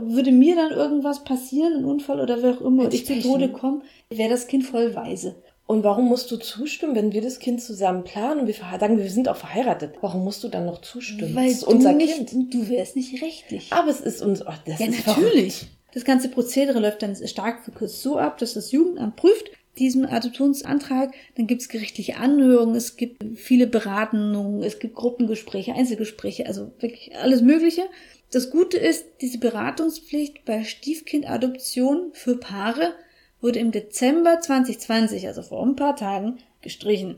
Würde 0.03 0.31
mir 0.31 0.55
dann 0.55 0.71
irgendwas 0.71 1.23
passieren, 1.23 1.73
ein 1.77 1.85
Unfall 1.85 2.19
oder 2.19 2.41
wer 2.41 2.51
auch 2.51 2.61
immer, 2.61 2.85
und 2.85 2.93
ich 2.93 3.05
zu. 3.05 3.19
Tode 3.21 3.49
komme, 3.51 3.81
wäre 4.09 4.29
das 4.29 4.47
Kind 4.47 4.63
voll 4.65 4.95
weise. 4.95 5.35
Und 5.67 5.83
warum 5.83 6.05
musst 6.07 6.29
du 6.29 6.37
zustimmen, 6.37 6.95
wenn 6.95 7.11
wir 7.11 7.21
das 7.21 7.39
Kind 7.39 7.59
zusammen 7.61 8.03
planen 8.03 8.41
und 8.41 8.47
wir 8.47 8.53
sagen, 8.53 8.99
wir 8.99 9.09
sind 9.09 9.27
auch 9.27 9.35
verheiratet? 9.35 9.95
Warum 10.01 10.23
musst 10.23 10.43
du 10.43 10.47
dann 10.47 10.65
noch 10.65 10.81
zustimmen? 10.81 11.35
Weil 11.35 11.47
das 11.49 11.57
ist 11.57 11.63
unser 11.63 11.91
du 11.91 11.97
nicht, 11.97 12.27
Kind. 12.27 12.53
du 12.53 12.69
wärst 12.69 12.95
nicht 12.95 13.21
rechtlich. 13.23 13.73
Aber 13.73 13.89
es 13.89 13.99
ist 13.99 14.21
uns, 14.21 14.43
oh, 14.43 14.51
das 14.65 14.79
Ja, 14.79 14.85
ist 14.87 14.99
verrückt. 14.99 15.23
natürlich. 15.23 15.67
Das 15.93 16.05
ganze 16.05 16.29
Prozedere 16.29 16.79
läuft 16.79 17.01
dann 17.01 17.15
stark 17.15 17.63
verkürzt 17.63 18.01
so 18.03 18.17
ab, 18.17 18.37
dass 18.37 18.53
das 18.53 18.71
Jugendamt 18.71 19.15
prüft 19.15 19.45
diesen 19.77 20.05
Adoptionsantrag. 20.05 21.13
Dann 21.35 21.47
gibt 21.47 21.61
es 21.61 21.69
gerichtliche 21.69 22.17
Anhörungen, 22.17 22.75
es 22.75 22.95
gibt 22.95 23.23
viele 23.37 23.67
Beratungen, 23.67 24.63
es 24.63 24.79
gibt 24.79 24.95
Gruppengespräche, 24.95 25.73
Einzelgespräche, 25.73 26.45
also 26.45 26.71
wirklich 26.79 27.15
alles 27.15 27.41
Mögliche. 27.41 27.83
Das 28.31 28.49
Gute 28.49 28.77
ist, 28.77 29.05
diese 29.21 29.39
Beratungspflicht 29.39 30.45
bei 30.45 30.63
Stiefkindadoption 30.63 32.11
für 32.13 32.37
Paare 32.37 32.93
wurde 33.41 33.59
im 33.59 33.71
Dezember 33.71 34.39
2020, 34.39 35.27
also 35.27 35.41
vor 35.41 35.65
ein 35.65 35.75
paar 35.75 35.95
Tagen, 35.95 36.39
gestrichen. 36.61 37.17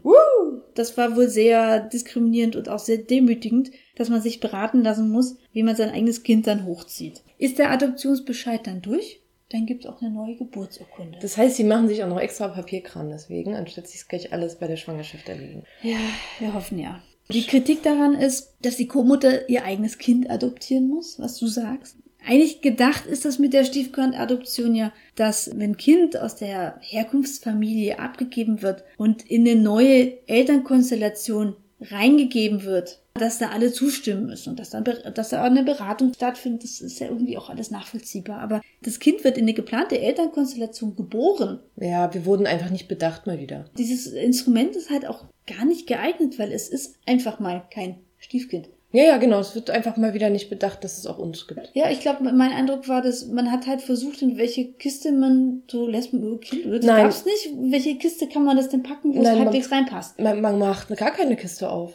Das 0.76 0.98
war 0.98 1.15
wohl 1.15 1.30
sehr 1.30 1.80
diskriminierend 1.80 2.56
und 2.56 2.70
auch 2.70 2.80
sehr 2.80 2.98
demütigend, 2.98 3.72
dass 3.96 4.10
man 4.10 4.22
sich 4.22 4.39
beraten 4.39 4.84
lassen 4.84 5.10
muss, 5.10 5.38
wie 5.54 5.63
man 5.63 5.76
sein 5.76 5.89
eigenes 5.89 6.24
Kind 6.24 6.46
dann 6.46 6.65
hochzieht. 6.65 7.24
Ist 7.38 7.58
der 7.58 7.72
Adoptionsbescheid 7.72 8.67
dann 8.67 8.82
durch? 8.82 9.22
Dann 9.50 9.65
gibt 9.65 9.86
es 9.86 9.89
auch 9.89 10.02
eine 10.02 10.12
neue 10.12 10.36
Geburtsurkunde. 10.36 11.20
Das 11.22 11.38
heißt, 11.38 11.56
sie 11.56 11.63
machen 11.63 11.88
sich 11.88 12.04
auch 12.04 12.10
noch 12.10 12.20
extra 12.20 12.50
Papierkram 12.50 13.10
deswegen, 13.10 13.56
anstatt 13.56 13.88
sich 13.88 14.06
gleich 14.08 14.34
alles 14.34 14.60
bei 14.60 14.67
der 14.67 14.76
Schwangerschaft 14.76 15.30
erledigen. 15.30 15.63
Ja, 15.82 15.98
wir 16.39 16.54
hoffen 16.54 16.78
ja. 16.78 17.02
Die 17.32 17.46
Kritik 17.46 17.84
daran 17.84 18.13
ist, 18.13 18.54
dass 18.62 18.78
die 18.78 18.88
Co-Mutter 18.88 19.50
ihr 19.50 19.66
eigenes 19.66 19.98
Kind 19.98 20.30
adoptieren 20.30 20.88
muss, 20.88 21.20
was 21.20 21.38
du 21.38 21.48
sagst. 21.48 21.98
Eigentlich 22.26 22.62
gedacht 22.62 23.06
ist 23.06 23.26
das 23.26 23.40
mit 23.40 23.54
der 23.54 23.63
Stiefkindadoption 23.63 24.76
ja, 24.76 24.92
dass 25.16 25.58
wenn 25.58 25.78
Kind 25.78 26.18
aus 26.18 26.36
der 26.36 26.78
Herkunftsfamilie 26.82 28.00
abgegeben 28.00 28.62
wird 28.62 28.84
und 28.98 29.30
in 29.30 29.48
eine 29.48 29.60
neue 29.60 30.28
Elternkonstellation 30.28 31.56
reingegeben 31.80 32.63
wird, 32.63 33.02
dass 33.13 33.40
da 33.40 33.50
alle 33.50 33.72
zustimmen 33.72 34.26
müssen 34.28 34.52
und 34.52 34.60
dass, 34.60 34.72
dann, 34.72 34.84
dass 34.84 35.30
da 35.30 35.42
auch 35.42 35.46
eine 35.46 35.63
Beratung 35.63 36.13
stattfindet, 36.13 36.63
das 36.63 36.82
ist 36.82 37.00
ja 37.00 37.08
irgendwie 37.08 37.38
auch 37.38 37.50
alles 37.50 37.72
nachvollziehbar. 37.72 38.40
Aber 38.40 38.62
das 38.82 39.00
Kind 39.00 39.24
wird 39.24 39.38
in 39.38 39.46
eine 39.46 39.54
geplante 39.54 40.00
Elternkonstellation 40.00 40.96
geboren. 40.96 41.60
Ja, 41.76 42.13
wir 42.13 42.26
wurden 42.26 42.48
einfach 42.48 42.70
nicht 42.70 42.88
bedacht 42.88 43.28
mal 43.28 43.40
wieder. 43.40 43.66
Dieses 43.78 44.08
Instrument 44.08 44.76
ist 44.76 44.90
halt 44.90 45.08
auch 45.08 45.26
gar 45.46 45.66
nicht 45.66 45.88
geeignet, 45.88 46.38
weil 46.40 46.52
es 46.52 46.70
ist 46.70 46.96
einfach 47.06 47.40
mal 47.40 47.63
kein 47.72 47.98
Stiefkind. 48.18 48.70
Ja, 48.93 49.04
ja, 49.04 49.17
genau. 49.17 49.39
Es 49.39 49.54
wird 49.54 49.69
einfach 49.69 49.97
mal 49.97 50.13
wieder 50.13 50.30
nicht 50.30 50.50
bedacht, 50.50 50.84
dass 50.84 50.97
es 50.97 51.06
auch 51.08 51.17
uns 51.17 51.45
gibt. 51.47 51.71
Ja, 51.73 51.89
ich 51.89 52.00
glaube, 52.00 52.23
mein 52.23 52.52
Eindruck 52.54 52.88
war, 52.88 53.02
dass 53.02 53.28
man 53.28 53.52
hat 53.52 53.67
halt 53.67 53.82
versucht, 53.82 54.21
in 54.21 54.38
welche 54.38 54.71
Kiste 54.73 55.12
man 55.12 55.63
so 55.69 55.86
Lesben 55.88 56.23
über 56.23 56.39
Kind 56.39 56.65
das 56.65 56.86
Nein. 56.86 57.04
gab's 57.04 57.26
nicht. 57.26 57.47
In 57.47 57.71
welche 57.71 57.95
Kiste 57.97 58.28
kann 58.30 58.45
man 58.45 58.56
das 58.56 58.69
denn 58.69 58.84
packen, 58.84 59.13
wo 59.13 59.17
es 59.19 59.23
Nein, 59.26 59.36
man- 59.39 59.45
halbwegs 59.47 59.71
reinpasst? 59.71 60.19
Man, 60.19 60.39
man 60.41 60.58
macht 60.58 60.88
gar 60.95 61.12
keine 61.12 61.36
Kiste 61.36 61.69
auf. 61.69 61.93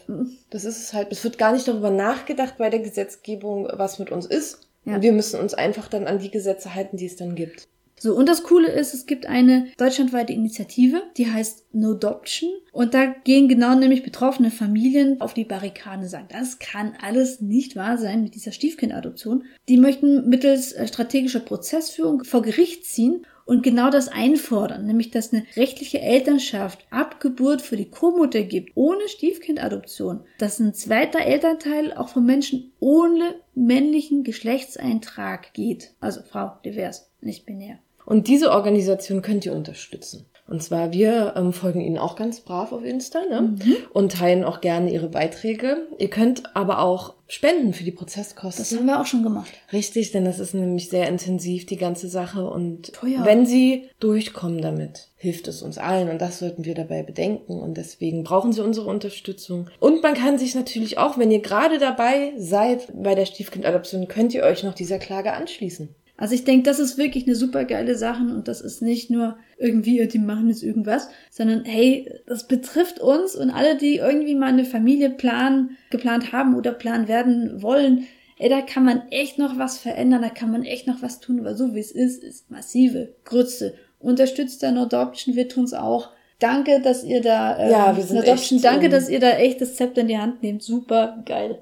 Das 0.50 0.64
ist 0.66 0.78
es 0.82 0.92
halt. 0.92 1.08
Es 1.10 1.24
wird 1.24 1.38
gar 1.38 1.52
nicht 1.52 1.66
darüber 1.66 1.90
nachgedacht 1.90 2.58
bei 2.58 2.68
der 2.68 2.80
Gesetzgebung, 2.80 3.68
was 3.72 3.98
mit 3.98 4.10
uns 4.12 4.26
ist. 4.26 4.68
Ja. 4.84 4.96
Und 4.96 5.02
wir 5.02 5.12
müssen 5.12 5.40
uns 5.40 5.54
einfach 5.54 5.88
dann 5.88 6.06
an 6.06 6.18
die 6.18 6.30
Gesetze 6.30 6.74
halten, 6.74 6.96
die 6.98 7.06
es 7.06 7.16
dann 7.16 7.34
gibt. 7.34 7.68
So, 8.02 8.16
und 8.16 8.28
das 8.28 8.42
Coole 8.42 8.68
ist, 8.68 8.94
es 8.94 9.06
gibt 9.06 9.26
eine 9.26 9.68
deutschlandweite 9.76 10.32
Initiative, 10.32 11.04
die 11.16 11.30
heißt 11.30 11.72
No 11.72 11.92
Adoption. 11.92 12.50
Und 12.72 12.94
da 12.94 13.06
gehen 13.06 13.46
genau 13.46 13.76
nämlich 13.76 14.02
betroffene 14.02 14.50
Familien 14.50 15.20
auf 15.20 15.34
die 15.34 15.44
Barrikaden 15.44 16.00
und 16.00 16.08
sagen, 16.08 16.26
das 16.28 16.58
kann 16.58 16.94
alles 17.00 17.40
nicht 17.40 17.76
wahr 17.76 17.98
sein 17.98 18.24
mit 18.24 18.34
dieser 18.34 18.50
Stiefkindadoption. 18.50 19.44
Die 19.68 19.76
möchten 19.76 20.28
mittels 20.28 20.72
äh, 20.72 20.88
strategischer 20.88 21.38
Prozessführung 21.38 22.24
vor 22.24 22.42
Gericht 22.42 22.86
ziehen 22.86 23.24
und 23.44 23.62
genau 23.62 23.88
das 23.88 24.08
einfordern, 24.08 24.84
nämlich 24.84 25.12
dass 25.12 25.32
eine 25.32 25.44
rechtliche 25.54 26.00
Elternschaft 26.00 26.84
ab 26.90 27.20
Geburt 27.20 27.62
für 27.62 27.76
die 27.76 27.88
Co-Mutter 27.88 28.42
gibt, 28.42 28.72
ohne 28.74 29.06
Stiefkindadoption, 29.06 30.24
dass 30.38 30.58
ein 30.58 30.74
zweiter 30.74 31.20
Elternteil 31.20 31.92
auch 31.92 32.08
von 32.08 32.26
Menschen 32.26 32.72
ohne 32.80 33.36
männlichen 33.54 34.24
Geschlechtseintrag 34.24 35.54
geht, 35.54 35.94
also 36.00 36.20
Frau, 36.22 36.58
divers, 36.64 37.12
nicht 37.20 37.46
binär. 37.46 37.78
Und 38.04 38.28
diese 38.28 38.50
Organisation 38.50 39.22
könnt 39.22 39.46
ihr 39.46 39.54
unterstützen. 39.54 40.26
Und 40.48 40.62
zwar, 40.62 40.92
wir 40.92 41.34
ähm, 41.36 41.52
folgen 41.52 41.80
ihnen 41.80 41.96
auch 41.96 42.16
ganz 42.16 42.40
brav 42.40 42.72
auf 42.72 42.84
Insta 42.84 43.20
ne? 43.30 43.54
und 43.94 44.12
teilen 44.12 44.44
auch 44.44 44.60
gerne 44.60 44.92
ihre 44.92 45.08
Beiträge. 45.08 45.86
Ihr 45.98 46.10
könnt 46.10 46.54
aber 46.54 46.80
auch 46.80 47.14
spenden 47.26 47.72
für 47.72 47.84
die 47.84 47.92
Prozesskosten. 47.92 48.62
Das 48.62 48.76
haben 48.76 48.86
wir 48.86 49.00
auch 49.00 49.06
schon 49.06 49.22
gemacht. 49.22 49.50
Richtig, 49.72 50.12
denn 50.12 50.26
das 50.26 50.40
ist 50.40 50.52
nämlich 50.52 50.90
sehr 50.90 51.08
intensiv, 51.08 51.64
die 51.64 51.78
ganze 51.78 52.08
Sache. 52.08 52.44
Und 52.44 52.92
Teuer. 52.92 53.24
wenn 53.24 53.46
sie 53.46 53.88
durchkommen 54.00 54.60
damit, 54.60 55.08
hilft 55.16 55.48
es 55.48 55.62
uns 55.62 55.78
allen. 55.78 56.10
Und 56.10 56.20
das 56.20 56.40
sollten 56.40 56.66
wir 56.66 56.74
dabei 56.74 57.02
bedenken. 57.02 57.58
Und 57.58 57.78
deswegen 57.78 58.24
brauchen 58.24 58.52
sie 58.52 58.62
unsere 58.62 58.90
Unterstützung. 58.90 59.70
Und 59.78 60.02
man 60.02 60.12
kann 60.14 60.38
sich 60.38 60.54
natürlich 60.54 60.98
auch, 60.98 61.16
wenn 61.16 61.30
ihr 61.30 61.40
gerade 61.40 61.78
dabei 61.78 62.34
seid 62.36 62.88
bei 62.94 63.14
der 63.14 63.24
Stiefkindadoption, 63.24 64.08
könnt 64.08 64.34
ihr 64.34 64.42
euch 64.42 64.64
noch 64.64 64.74
dieser 64.74 64.98
Klage 64.98 65.32
anschließen. 65.32 65.94
Also 66.22 66.36
ich 66.36 66.44
denke, 66.44 66.62
das 66.62 66.78
ist 66.78 66.98
wirklich 66.98 67.26
eine 67.26 67.34
super 67.34 67.64
geile 67.64 67.96
Sache 67.96 68.22
und 68.22 68.46
das 68.46 68.60
ist 68.60 68.80
nicht 68.80 69.10
nur 69.10 69.38
irgendwie, 69.58 70.06
die 70.06 70.20
machen 70.20 70.50
jetzt 70.50 70.62
irgendwas, 70.62 71.08
sondern 71.32 71.64
hey, 71.64 72.08
das 72.28 72.46
betrifft 72.46 73.00
uns 73.00 73.34
und 73.34 73.50
alle, 73.50 73.76
die 73.76 73.96
irgendwie 73.96 74.36
mal 74.36 74.50
eine 74.50 74.64
Familie 74.64 75.10
planen, 75.10 75.76
geplant 75.90 76.30
haben 76.30 76.54
oder 76.54 76.70
planen 76.70 77.08
werden 77.08 77.60
wollen, 77.60 78.06
ey, 78.38 78.48
da 78.48 78.60
kann 78.60 78.84
man 78.84 79.02
echt 79.10 79.38
noch 79.40 79.58
was 79.58 79.78
verändern, 79.78 80.22
da 80.22 80.28
kann 80.28 80.52
man 80.52 80.62
echt 80.62 80.86
noch 80.86 81.02
was 81.02 81.18
tun, 81.18 81.44
weil 81.44 81.56
so 81.56 81.74
wie 81.74 81.80
es 81.80 81.90
ist, 81.90 82.22
ist 82.22 82.52
massive 82.52 83.16
Grütze. 83.24 83.74
Unterstützt 83.98 84.62
der 84.62 84.70
No 84.70 84.82
Adoption, 84.82 85.34
wir 85.34 85.48
tun's 85.48 85.74
auch. 85.74 86.10
Danke, 86.38 86.80
dass 86.80 87.02
ihr 87.02 87.20
da, 87.20 87.56
äh, 87.58 87.68
Ja, 87.68 87.96
wir 87.96 88.04
sind 88.04 88.18
Adoption, 88.18 88.58
echt, 88.58 88.64
danke, 88.64 88.84
ähm, 88.84 88.92
dass 88.92 89.08
ihr 89.08 89.18
da 89.18 89.30
echt 89.30 89.60
das 89.60 89.74
Zepter 89.74 90.02
in 90.02 90.06
die 90.06 90.18
Hand 90.18 90.44
nehmt. 90.44 90.62
Super 90.62 91.20
geil. 91.26 91.58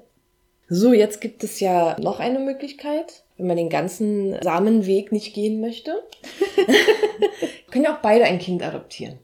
So, 0.69 0.93
jetzt 0.93 1.19
gibt 1.19 1.43
es 1.43 1.59
ja 1.59 1.97
noch 1.99 2.19
eine 2.19 2.39
Möglichkeit, 2.39 3.23
wenn 3.41 3.47
man 3.47 3.57
den 3.57 3.69
ganzen 3.69 4.35
Samenweg 4.41 5.11
nicht 5.11 5.33
gehen 5.33 5.59
möchte. 5.61 5.93
können 7.71 7.85
ja 7.85 7.95
auch 7.95 8.01
beide 8.01 8.25
ein 8.25 8.37
Kind 8.37 8.63
adoptieren. 8.63 9.19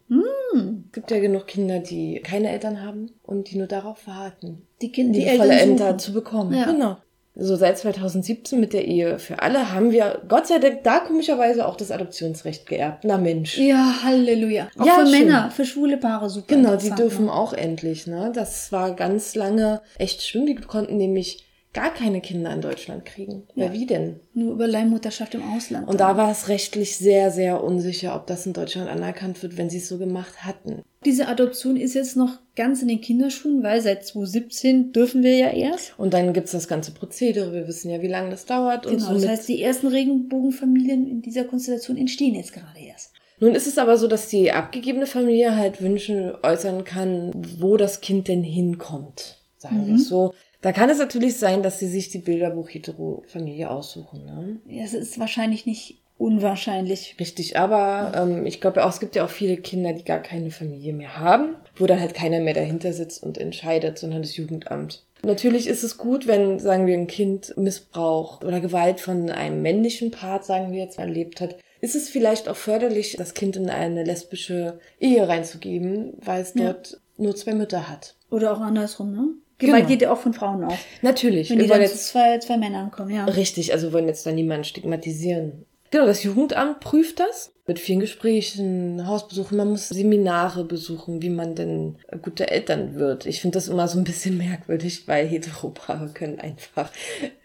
Es 0.87 0.91
gibt 0.93 1.11
ja 1.11 1.19
genug 1.19 1.45
Kinder, 1.47 1.79
die 1.79 2.19
keine 2.23 2.49
Eltern 2.49 2.81
haben 2.81 3.11
und 3.23 3.51
die 3.51 3.57
nur 3.57 3.67
darauf 3.67 4.07
warten, 4.07 4.65
Die 4.81 4.91
Kinder, 4.91 5.13
die 5.13 5.25
liebevolle 5.25 5.53
Eltern 5.53 5.69
Ämter 5.69 5.97
zu 5.97 6.13
bekommen. 6.13 6.53
Ja. 6.53 6.65
Genau. 6.65 6.97
So 7.39 7.55
seit 7.55 7.77
2017 7.77 8.59
mit 8.59 8.73
der 8.73 8.85
Ehe 8.87 9.19
für 9.19 9.43
alle 9.43 9.71
haben 9.71 9.91
wir 9.91 10.23
Gott 10.27 10.47
sei 10.47 10.57
Dank 10.57 10.83
da 10.83 10.99
komischerweise 10.99 11.67
auch 11.67 11.75
das 11.75 11.91
Adoptionsrecht 11.91 12.65
geerbt. 12.65 13.03
Na 13.03 13.19
Mensch. 13.19 13.59
Ja, 13.59 13.97
Halleluja. 14.03 14.69
Auch 14.79 14.85
Ja, 14.87 14.99
für 14.99 15.07
schön. 15.07 15.25
Männer, 15.27 15.51
für 15.51 15.65
schwule 15.65 15.97
Paare 15.97 16.31
super. 16.31 16.47
Genau, 16.47 16.69
die 16.69 16.87
interessant, 16.87 16.99
dürfen 16.99 17.25
ne? 17.25 17.33
auch 17.33 17.53
endlich, 17.53 18.07
ne? 18.07 18.31
Das 18.33 18.71
war 18.71 18.95
ganz 18.95 19.35
lange 19.35 19.81
echt 19.99 20.23
schlimm. 20.23 20.47
Die 20.47 20.55
konnten 20.55 20.97
nämlich 20.97 21.43
gar 21.73 21.93
keine 21.93 22.21
Kinder 22.21 22.51
in 22.53 22.61
Deutschland 22.61 23.05
kriegen. 23.05 23.43
Ja. 23.55 23.71
Wie 23.71 23.85
denn? 23.85 24.19
Nur 24.33 24.53
über 24.53 24.67
Leihmutterschaft 24.67 25.35
im 25.35 25.43
Ausland. 25.55 25.87
Und 25.87 25.99
da 25.99 26.17
war 26.17 26.31
es 26.31 26.47
rechtlich 26.47 26.97
sehr, 26.97 27.29
sehr 27.29 27.63
unsicher, 27.63 28.15
ob 28.15 28.25
das 28.25 28.45
in 28.47 28.53
Deutschland 28.53 28.89
anerkannt 28.89 29.43
wird, 29.43 29.57
wenn 29.57 29.69
sie 29.69 29.77
es 29.77 29.87
so 29.87 29.97
gemacht 29.97 30.43
hatten. 30.45 30.81
Diese 31.05 31.27
Adoption 31.27 31.77
ist 31.77 31.93
jetzt 31.93 32.17
noch 32.17 32.39
ganz 32.55 32.81
in 32.81 32.87
den 32.87 33.01
Kinderschuhen, 33.01 33.61
weil 33.63 33.81
seit 33.81 34.05
2017 34.07 34.91
dürfen 34.91 35.21
wir 35.23 35.35
ja 35.35 35.49
erst. 35.51 35.93
Und 35.99 36.13
dann 36.13 36.33
gibt's 36.33 36.51
das 36.51 36.67
ganze 36.67 36.91
Prozedere. 36.91 37.53
Wir 37.53 37.67
wissen 37.67 37.91
ja, 37.91 38.01
wie 38.01 38.07
lange 38.07 38.31
das 38.31 38.45
dauert. 38.45 38.85
und 38.87 38.93
Genau, 38.93 39.05
so 39.07 39.13
das 39.13 39.21
mit- 39.21 39.29
heißt, 39.31 39.47
die 39.47 39.61
ersten 39.61 39.87
Regenbogenfamilien 39.87 41.07
in 41.07 41.21
dieser 41.21 41.43
Konstellation 41.43 41.97
entstehen 41.97 42.35
jetzt 42.35 42.53
gerade 42.53 42.79
erst. 42.79 43.11
Nun 43.39 43.53
ist 43.53 43.67
es 43.67 43.77
aber 43.77 43.97
so, 43.97 44.07
dass 44.07 44.29
die 44.29 44.51
abgegebene 44.51 45.05
Familie 45.05 45.55
halt 45.55 45.79
Wünsche 45.81 46.39
äußern 46.41 46.83
kann, 46.85 47.31
wo 47.59 47.77
das 47.77 48.01
Kind 48.01 48.27
denn 48.27 48.41
hinkommt. 48.43 49.37
Sagen 49.59 49.85
wir 49.87 49.95
es 49.95 50.07
so. 50.07 50.33
Da 50.61 50.71
kann 50.71 50.89
es 50.89 50.97
natürlich 50.97 51.37
sein, 51.37 51.61
dass 51.63 51.79
sie 51.79 51.87
sich 51.87 52.09
die 52.09 52.17
Bilderbuch-Hetero-Familie 52.19 53.69
aussuchen. 53.69 54.25
Ne? 54.25 54.59
Ja, 54.67 54.83
Es 54.83 54.93
ist 54.93 55.19
wahrscheinlich 55.19 55.65
nicht 55.65 56.01
unwahrscheinlich. 56.17 57.15
Richtig, 57.19 57.57
aber 57.57 58.11
ähm, 58.15 58.45
ich 58.45 58.59
glaube 58.59 58.83
auch, 58.85 58.89
es 58.89 58.99
gibt 58.99 59.15
ja 59.15 59.23
auch 59.23 59.29
viele 59.29 59.57
Kinder, 59.57 59.93
die 59.93 60.03
gar 60.03 60.19
keine 60.19 60.49
Familie 60.51 60.93
mehr 60.93 61.19
haben, 61.19 61.55
wo 61.75 61.85
dann 61.85 61.99
halt 61.99 62.13
keiner 62.15 62.39
mehr 62.39 62.55
dahinter 62.55 62.91
sitzt 62.93 63.21
und 63.21 63.37
entscheidet, 63.37 63.99
sondern 63.99 64.21
das 64.23 64.35
Jugendamt. 64.35 65.03
Natürlich 65.23 65.67
ist 65.67 65.83
es 65.83 65.97
gut, 65.97 66.27
wenn, 66.27 66.59
sagen 66.59 66.85
wir, 66.87 66.95
ein 66.95 67.07
Kind 67.07 67.55
Missbrauch 67.57 68.41
oder 68.43 68.59
Gewalt 68.59 68.99
von 68.99 69.29
einem 69.29 69.61
männlichen 69.61 70.11
Part, 70.11 70.45
sagen 70.45 70.71
wir 70.71 70.79
jetzt, 70.79 70.99
erlebt 70.99 71.41
hat. 71.41 71.55
Ist 71.81 71.95
es 71.95 72.09
vielleicht 72.09 72.49
auch 72.49 72.55
förderlich, 72.55 73.15
das 73.17 73.33
Kind 73.35 73.55
in 73.55 73.69
eine 73.69 74.03
lesbische 74.03 74.79
Ehe 74.99 75.27
reinzugeben, 75.27 76.13
weil 76.19 76.41
es 76.41 76.53
Ja. 76.55 76.73
dort 76.73 76.99
nur 77.17 77.35
zwei 77.35 77.53
Mütter 77.53 77.87
hat? 77.89 78.15
Oder 78.31 78.53
auch 78.53 78.59
andersrum, 78.61 79.11
ne? 79.11 79.27
Gewalt 79.59 79.77
Genau. 79.77 79.87
geht 79.87 80.01
ja 80.03 80.11
auch 80.11 80.19
von 80.19 80.33
Frauen 80.33 80.63
aus. 80.63 80.77
Natürlich. 81.01 81.49
Wenn 81.49 81.59
die 81.59 81.67
dann 81.67 81.77
zu 81.77 81.83
jetzt 81.83 82.07
zwei, 82.07 82.37
zwei 82.39 82.57
Männern 82.57 82.91
kommen, 82.91 83.09
ja. 83.13 83.25
Richtig, 83.25 83.73
also 83.73 83.91
wollen 83.93 84.07
jetzt 84.07 84.25
da 84.25 84.31
niemanden 84.31 84.63
stigmatisieren. 84.65 85.65
Genau, 85.89 86.05
das 86.05 86.21
Jugendamt 86.23 86.81
prüft 86.81 87.19
das 87.19 87.53
mit 87.65 87.79
vielen 87.79 88.01
Gesprächen, 88.01 89.07
Hausbesuchen. 89.07 89.57
Man 89.57 89.69
muss 89.69 89.87
Seminare 89.89 90.63
besuchen, 90.65 91.21
wie 91.21 91.29
man 91.29 91.55
denn 91.55 91.97
gute 92.21 92.49
Eltern 92.51 92.95
wird. 92.95 93.25
Ich 93.25 93.41
finde 93.41 93.57
das 93.57 93.67
immer 93.69 93.87
so 93.87 93.97
ein 93.97 94.03
bisschen 94.03 94.37
merkwürdig, 94.37 95.07
weil 95.07 95.25
Heteropaare 95.25 96.09
können 96.13 96.39
einfach 96.39 96.91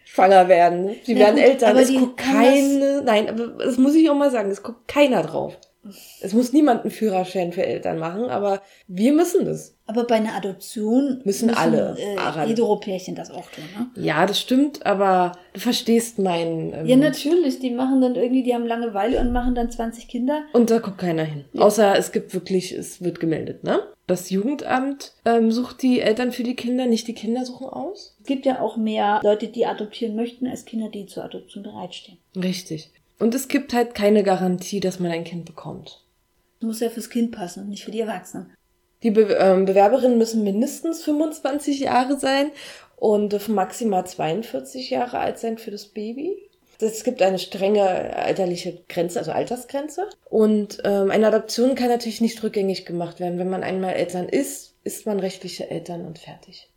schwanger 0.05 0.49
werden. 0.49 0.91
Sie 1.05 1.15
Na 1.15 1.21
werden 1.21 1.37
gut, 1.37 1.45
Eltern. 1.45 1.71
aber 1.71 1.81
Es 1.83 1.89
guckt 1.95 2.17
keine, 2.19 3.03
nein, 3.05 3.29
aber 3.29 3.47
das 3.65 3.79
muss 3.79 3.95
ich 3.95 4.11
auch 4.11 4.17
mal 4.17 4.31
sagen, 4.31 4.51
es 4.51 4.63
guckt 4.63 4.87
keiner 4.89 5.23
drauf. 5.23 5.57
Es 6.21 6.33
muss 6.33 6.53
niemand 6.53 6.83
einen 6.83 6.91
Führerschein 6.91 7.53
für 7.53 7.67
Eltern 7.67 7.99
machen, 7.99 8.25
aber 8.27 8.63
wir 8.87 9.13
müssen 9.13 9.45
das. 9.45 9.75
Aber 9.87 10.05
bei 10.05 10.15
einer 10.15 10.35
Adoption 10.35 11.21
Müssen 11.25 11.51
alle 11.51 11.97
äh. 11.99 12.47
Heteropärchen 12.47 13.17
das 13.17 13.31
auch 13.31 13.51
tun, 13.51 13.65
ne? 13.77 13.91
Ja, 14.03 14.25
das 14.25 14.41
stimmt, 14.41 14.87
aber 14.87 15.33
du 15.53 15.61
verstehst 15.61 16.21
mein... 16.21 16.73
Ähm, 16.73 16.87
Ja, 16.87 16.97
natürlich. 16.97 17.59
Die 17.59 17.71
machen 17.71 18.01
dann 18.01 18.15
irgendwie, 18.15 18.45
die 18.45 18.55
haben 18.55 18.67
Langeweile 18.67 19.21
und 19.21 19.33
machen 19.33 19.57
dann 19.57 19.71
20 19.71 20.07
Kinder. 20.07 20.45
Und 20.53 20.71
da 20.71 20.79
guckt 20.79 20.99
keiner 20.99 21.25
hin. 21.25 21.45
Außer 21.59 21.99
es 21.99 22.13
gibt 22.13 22.33
wirklich, 22.33 22.73
es 22.73 23.03
wird 23.03 23.19
gemeldet, 23.19 23.65
ne? 23.65 23.81
Das 24.07 24.31
Jugendamt 24.31 25.13
ähm, 25.25 25.53
sucht 25.53 25.83
die 25.83 26.01
Eltern 26.01 26.33
für 26.33 26.43
die 26.43 26.57
Kinder, 26.57 26.87
nicht 26.87 27.09
die 27.09 27.15
Kinder 27.15 27.45
suchen 27.45 27.69
aus. 27.69 28.17
Es 28.21 28.27
gibt 28.27 28.47
ja 28.47 28.61
auch 28.61 28.77
mehr 28.77 29.21
Leute, 29.23 29.49
die 29.49 29.67
adoptieren 29.67 30.17
möchten, 30.17 30.47
als 30.47 30.65
Kinder, 30.65 30.89
die 30.89 31.07
zur 31.07 31.25
Adoption 31.25 31.63
bereitstehen. 31.63 32.19
Richtig. 32.37 32.91
Und 33.19 33.35
es 33.35 33.49
gibt 33.49 33.73
halt 33.73 33.95
keine 33.95 34.23
Garantie, 34.23 34.81
dass 34.81 34.99
man 34.99 35.11
ein 35.11 35.25
Kind 35.25 35.45
bekommt. 35.45 36.05
Das 36.61 36.67
muss 36.67 36.81
ja 36.81 36.91
fürs 36.91 37.11
Kind 37.11 37.33
passen 37.33 37.65
und 37.65 37.69
nicht 37.71 37.85
für 37.85 37.91
die 37.91 38.01
Erwachsenen. 38.01 38.53
Die 39.03 39.11
Be 39.11 39.37
ähm, 39.39 39.65
Bewerberinnen 39.65 40.19
müssen 40.19 40.45
mindestens 40.45 41.03
25 41.03 41.81
Jahre 41.81 42.19
sein 42.19 42.51
und 42.97 43.33
dürfen 43.33 43.55
maximal 43.55 44.07
42 44.07 44.91
Jahre 44.91 45.19
alt 45.19 45.39
sein 45.39 45.59
für 45.59 45.73
das 45.73 45.87
Baby. 45.87 46.37
Es 46.81 47.05
gibt 47.05 47.23
eine 47.23 47.39
strenge 47.39 48.17
alterliche 48.17 48.83
Grenze, 48.89 49.21
also 49.21 49.31
Altersgrenze. 49.33 50.09
Und 50.25 50.79
ähm, 50.85 51.11
eine 51.11 51.29
Adoption 51.29 51.75
kann 51.75 51.89
natürlich 51.89 52.21
nicht 52.21 52.43
rückgängig 52.43 52.87
gemacht 52.87 53.21
werden. 53.21 53.39
Wenn 53.39 53.51
man 53.51 53.63
einmal 53.63 53.95
Eltern 53.95 54.29
ist, 54.29 54.75
ist 54.83 55.07
man 55.07 55.21
rechtliche 55.21 55.71
Eltern 55.71 56.05
und 56.05 56.19
fertig. 56.19 56.72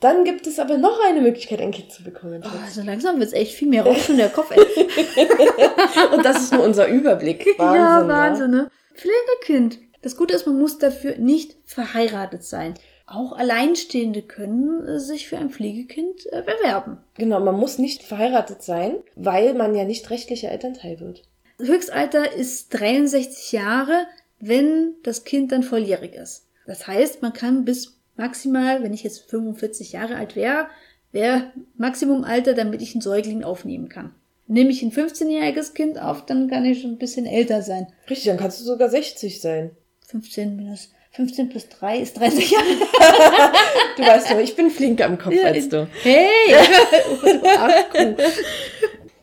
Dann 0.00 0.24
gibt 0.24 0.46
es 0.46 0.58
aber 0.58 0.78
noch 0.78 0.98
eine 1.06 1.20
Möglichkeit, 1.20 1.60
ein 1.60 1.72
Kind 1.72 1.92
zu 1.92 2.02
bekommen. 2.02 2.42
Oh, 2.44 2.64
also 2.64 2.82
langsam 2.82 3.18
wird 3.18 3.28
es 3.28 3.34
echt 3.34 3.54
viel 3.54 3.68
mehr 3.68 3.84
rauschen 3.84 4.16
der 4.16 4.30
Kopf. 4.30 4.50
Ey. 4.50 4.60
Und 6.14 6.24
das 6.24 6.44
ist 6.44 6.52
nur 6.54 6.64
unser 6.64 6.88
Überblick. 6.88 7.46
Wahnsinn, 7.58 7.76
ja, 7.80 8.08
Wahnsinn, 8.08 8.50
ne? 8.50 8.70
Pflegekind. 8.94 9.78
Das 10.02 10.16
Gute 10.16 10.34
ist, 10.34 10.46
man 10.46 10.58
muss 10.58 10.78
dafür 10.78 11.18
nicht 11.18 11.56
verheiratet 11.66 12.44
sein. 12.44 12.74
Auch 13.06 13.32
Alleinstehende 13.32 14.22
können 14.22 14.86
äh, 14.86 15.00
sich 15.00 15.28
für 15.28 15.36
ein 15.36 15.50
Pflegekind 15.50 16.26
äh, 16.32 16.42
bewerben. 16.42 16.98
Genau, 17.16 17.40
man 17.40 17.56
muss 17.56 17.76
nicht 17.78 18.02
verheiratet 18.02 18.62
sein, 18.62 18.94
weil 19.16 19.52
man 19.52 19.74
ja 19.74 19.84
nicht 19.84 20.08
rechtlicher 20.08 20.50
Elternteil 20.50 21.00
wird. 21.00 21.24
Höchstalter 21.58 22.32
ist 22.32 22.70
63 22.70 23.52
Jahre, 23.52 24.06
wenn 24.38 24.94
das 25.02 25.24
Kind 25.24 25.52
dann 25.52 25.62
volljährig 25.62 26.14
ist. 26.14 26.46
Das 26.66 26.86
heißt, 26.86 27.20
man 27.20 27.32
kann 27.32 27.64
bis 27.64 27.99
maximal, 28.20 28.82
wenn 28.82 28.92
ich 28.92 29.02
jetzt 29.02 29.28
45 29.30 29.92
Jahre 29.92 30.16
alt 30.16 30.36
wäre, 30.36 30.68
wäre 31.10 31.50
Maximumalter, 31.76 32.54
damit 32.54 32.82
ich 32.82 32.94
einen 32.94 33.02
Säugling 33.02 33.42
aufnehmen 33.42 33.88
kann. 33.88 34.14
Nehme 34.46 34.70
ich 34.70 34.82
ein 34.82 34.92
15-jähriges 34.92 35.74
Kind 35.74 36.00
auf, 36.00 36.26
dann 36.26 36.48
kann 36.48 36.64
ich 36.64 36.82
schon 36.82 36.92
ein 36.92 36.98
bisschen 36.98 37.26
älter 37.26 37.62
sein. 37.62 37.86
Richtig, 38.08 38.26
dann 38.26 38.36
kannst 38.36 38.60
du 38.60 38.64
sogar 38.64 38.88
60 38.88 39.40
sein. 39.40 39.70
15 40.08 40.56
minus 40.56 40.90
15 41.12 41.48
plus 41.48 41.68
3 41.68 41.98
ist 41.98 42.18
30 42.20 42.50
Jahre. 42.50 42.64
du 43.96 44.02
weißt 44.02 44.30
doch, 44.30 44.38
ich 44.38 44.54
bin 44.54 44.70
flinker 44.70 45.06
am 45.06 45.18
Kopf 45.18 45.34
als 45.42 45.68
du. 45.68 45.88
Hey! 46.02 46.28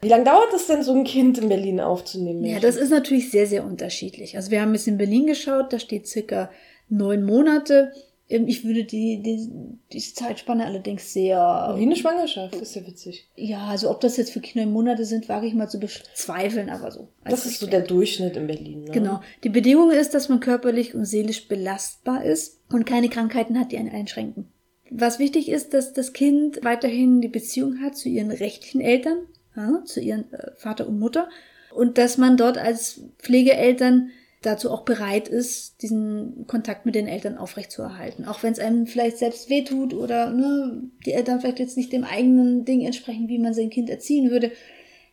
Wie 0.01 0.09
lange 0.09 0.25
dauert 0.25 0.53
es 0.53 0.67
denn, 0.67 0.83
so 0.83 0.93
ein 0.93 1.05
Kind 1.05 1.37
in 1.37 1.49
Berlin 1.49 1.79
aufzunehmen? 1.79 2.43
Ja, 2.43 2.59
das 2.59 2.75
ist 2.75 2.91
natürlich 2.91 3.31
sehr, 3.31 3.47
sehr 3.47 3.63
unterschiedlich. 3.63 4.35
Also 4.35 4.51
wir 4.51 4.61
haben 4.61 4.73
jetzt 4.73 4.87
in 4.87 4.97
Berlin 4.97 5.27
geschaut, 5.27 5.71
da 5.71 5.79
steht 5.79 6.07
circa 6.07 6.51
neun 6.89 7.25
Monate. 7.25 7.93
Ähm, 8.29 8.47
ich 8.47 8.63
würde 8.63 8.83
die, 8.83 9.21
die, 9.21 9.49
diese 9.91 10.13
Zeitspanne 10.13 10.65
allerdings 10.65 11.13
sehr. 11.13 11.75
Wie 11.77 11.83
eine 11.83 11.95
Schwangerschaft, 11.95 12.55
ist 12.55 12.75
ja 12.75 12.85
witzig. 12.85 13.27
Ja, 13.35 13.67
also 13.67 13.89
ob 13.89 14.01
das 14.01 14.17
jetzt 14.17 14.31
für 14.31 14.41
Kinder 14.41 14.69
Monate 14.69 15.05
sind, 15.05 15.29
wage 15.29 15.47
ich 15.47 15.53
mal 15.53 15.69
zu 15.69 15.79
bezweifeln, 15.79 16.69
aber 16.69 16.91
so. 16.91 17.09
Das 17.23 17.45
ist 17.45 17.59
so 17.59 17.67
der 17.67 17.81
Durchschnitt 17.81 18.35
in 18.35 18.47
Berlin. 18.47 18.83
Ne? 18.83 18.91
Genau. 18.91 19.21
Die 19.43 19.49
Bedingung 19.49 19.91
ist, 19.91 20.13
dass 20.13 20.29
man 20.29 20.39
körperlich 20.39 20.95
und 20.95 21.05
seelisch 21.05 21.47
belastbar 21.47 22.23
ist 22.23 22.61
und 22.71 22.85
keine 22.85 23.09
Krankheiten 23.09 23.59
hat, 23.59 23.71
die 23.71 23.77
einen 23.77 23.93
einschränken. 23.93 24.51
Was 24.89 25.19
wichtig 25.19 25.49
ist, 25.49 25.73
dass 25.73 25.93
das 25.93 26.13
Kind 26.13 26.63
weiterhin 26.63 27.19
die 27.19 27.27
Beziehung 27.27 27.81
hat 27.81 27.97
zu 27.97 28.07
ihren 28.07 28.31
rechtlichen 28.31 28.79
Eltern, 28.79 29.17
ja, 29.55 29.83
zu 29.83 29.99
ihren 29.99 30.31
äh, 30.31 30.51
Vater 30.55 30.87
und 30.87 30.99
Mutter 30.99 31.27
und 31.73 31.97
dass 31.97 32.17
man 32.17 32.37
dort 32.37 32.57
als 32.57 33.01
Pflegeeltern 33.19 34.11
dazu 34.47 34.71
auch 34.71 34.81
bereit 34.81 35.27
ist, 35.27 35.81
diesen 35.81 36.45
Kontakt 36.47 36.85
mit 36.85 36.95
den 36.95 37.07
Eltern 37.07 37.37
aufrechtzuerhalten. 37.37 38.25
Auch 38.25 38.41
wenn 38.43 38.53
es 38.53 38.59
einem 38.59 38.87
vielleicht 38.87 39.17
selbst 39.17 39.49
wehtut 39.49 39.93
oder 39.93 40.31
ne, 40.31 40.83
die 41.05 41.13
Eltern 41.13 41.39
vielleicht 41.39 41.59
jetzt 41.59 41.77
nicht 41.77 41.93
dem 41.93 42.03
eigenen 42.03 42.65
Ding 42.65 42.81
entsprechen, 42.81 43.27
wie 43.27 43.39
man 43.39 43.53
sein 43.53 43.69
Kind 43.69 43.89
erziehen 43.89 44.31
würde. 44.31 44.51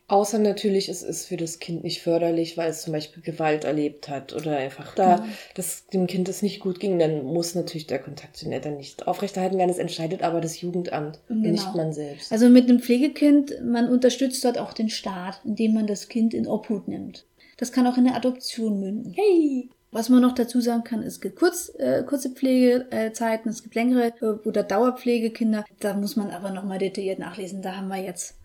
Außer 0.07 0.37
natürlich, 0.37 0.87
es 0.87 1.01
ist 1.01 1.25
für 1.25 1.35
das 1.35 1.57
Kind 1.57 1.83
nicht 1.83 2.03
förderlich, 2.03 2.57
weil 2.57 2.69
es 2.69 2.83
zum 2.83 2.93
Beispiel 2.93 3.23
Gewalt 3.23 3.63
erlebt 3.63 4.07
hat 4.07 4.33
oder 4.33 4.55
einfach 4.55 4.93
da, 4.93 5.17
mhm. 5.17 5.23
dass 5.55 5.87
dem 5.87 6.05
Kind 6.05 6.29
es 6.29 6.43
nicht 6.43 6.59
gut 6.59 6.79
ging, 6.79 6.99
dann 6.99 7.23
muss 7.25 7.55
natürlich 7.55 7.87
der 7.87 7.97
Kontakt 7.97 8.37
zu 8.37 8.45
den 8.45 8.53
Eltern 8.53 8.77
nicht 8.77 9.07
aufrechterhalten 9.07 9.57
werden. 9.57 9.71
Es 9.71 9.79
entscheidet 9.79 10.21
aber 10.21 10.41
das 10.41 10.61
Jugendamt, 10.61 11.19
genau. 11.27 11.49
nicht 11.49 11.73
man 11.73 11.91
selbst. 11.91 12.31
Also 12.31 12.49
mit 12.49 12.69
einem 12.69 12.81
Pflegekind, 12.81 13.55
man 13.63 13.89
unterstützt 13.89 14.45
dort 14.45 14.59
auch 14.59 14.73
den 14.73 14.89
Staat, 14.89 15.41
indem 15.43 15.73
man 15.73 15.87
das 15.87 16.07
Kind 16.07 16.35
in 16.35 16.45
Obhut 16.45 16.87
nimmt. 16.87 17.25
Das 17.57 17.71
kann 17.71 17.87
auch 17.87 17.97
in 17.97 18.07
eine 18.07 18.15
Adoption 18.15 18.79
münden. 18.79 19.13
Hey! 19.13 19.69
Was 19.91 20.09
man 20.09 20.21
noch 20.21 20.33
dazu 20.33 20.59
sagen 20.59 20.83
kann, 20.83 21.03
es 21.03 21.21
gibt 21.21 21.37
kurz, 21.37 21.71
äh, 21.77 22.03
kurze 22.03 22.31
Pflegezeiten, 22.31 23.49
es 23.49 23.63
gibt 23.63 23.75
längere 23.75 24.13
äh, 24.19 24.47
oder 24.47 24.63
Dauerpflegekinder. 24.63 25.63
Da 25.79 25.93
muss 25.93 26.17
man 26.17 26.31
aber 26.31 26.49
nochmal 26.49 26.79
detailliert 26.79 27.19
nachlesen. 27.19 27.61
Da 27.61 27.77
haben 27.77 27.87
wir 27.87 28.03
jetzt. 28.03 28.35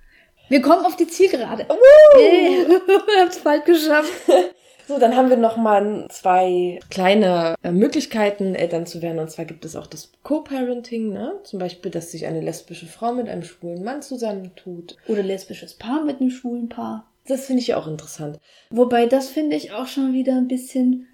Wir 0.48 0.62
kommen 0.62 0.86
auf 0.86 0.94
die 0.94 1.08
Zielgerade. 1.08 1.66
Uh! 1.68 2.18
Hey, 2.18 2.66
wir 2.68 2.80
haben 3.20 3.28
es 3.28 3.38
bald 3.38 3.64
geschafft. 3.64 4.12
So, 4.90 4.98
dann 4.98 5.14
haben 5.14 5.30
wir 5.30 5.36
noch 5.36 5.56
mal 5.56 6.08
zwei 6.10 6.80
kleine 6.90 7.54
äh, 7.62 7.70
Möglichkeiten, 7.70 8.56
Eltern 8.56 8.86
zu 8.86 9.00
werden. 9.02 9.20
Und 9.20 9.30
zwar 9.30 9.44
gibt 9.44 9.64
es 9.64 9.76
auch 9.76 9.86
das 9.86 10.10
Co-Parenting, 10.24 11.12
ne? 11.12 11.38
Zum 11.44 11.60
Beispiel, 11.60 11.92
dass 11.92 12.10
sich 12.10 12.26
eine 12.26 12.40
lesbische 12.40 12.86
Frau 12.86 13.12
mit 13.12 13.28
einem 13.28 13.44
schwulen 13.44 13.84
Mann 13.84 14.02
zusammentut. 14.02 14.96
Oder 15.06 15.22
lesbisches 15.22 15.74
Paar 15.74 16.02
mit 16.02 16.20
einem 16.20 16.30
schwulen 16.30 16.68
Paar. 16.68 17.09
Das 17.26 17.46
finde 17.46 17.62
ich 17.62 17.74
auch 17.74 17.86
interessant. 17.86 18.40
Wobei, 18.70 19.06
das 19.06 19.28
finde 19.28 19.56
ich 19.56 19.72
auch 19.72 19.86
schon 19.86 20.12
wieder 20.12 20.36
ein 20.36 20.48
bisschen. 20.48 21.06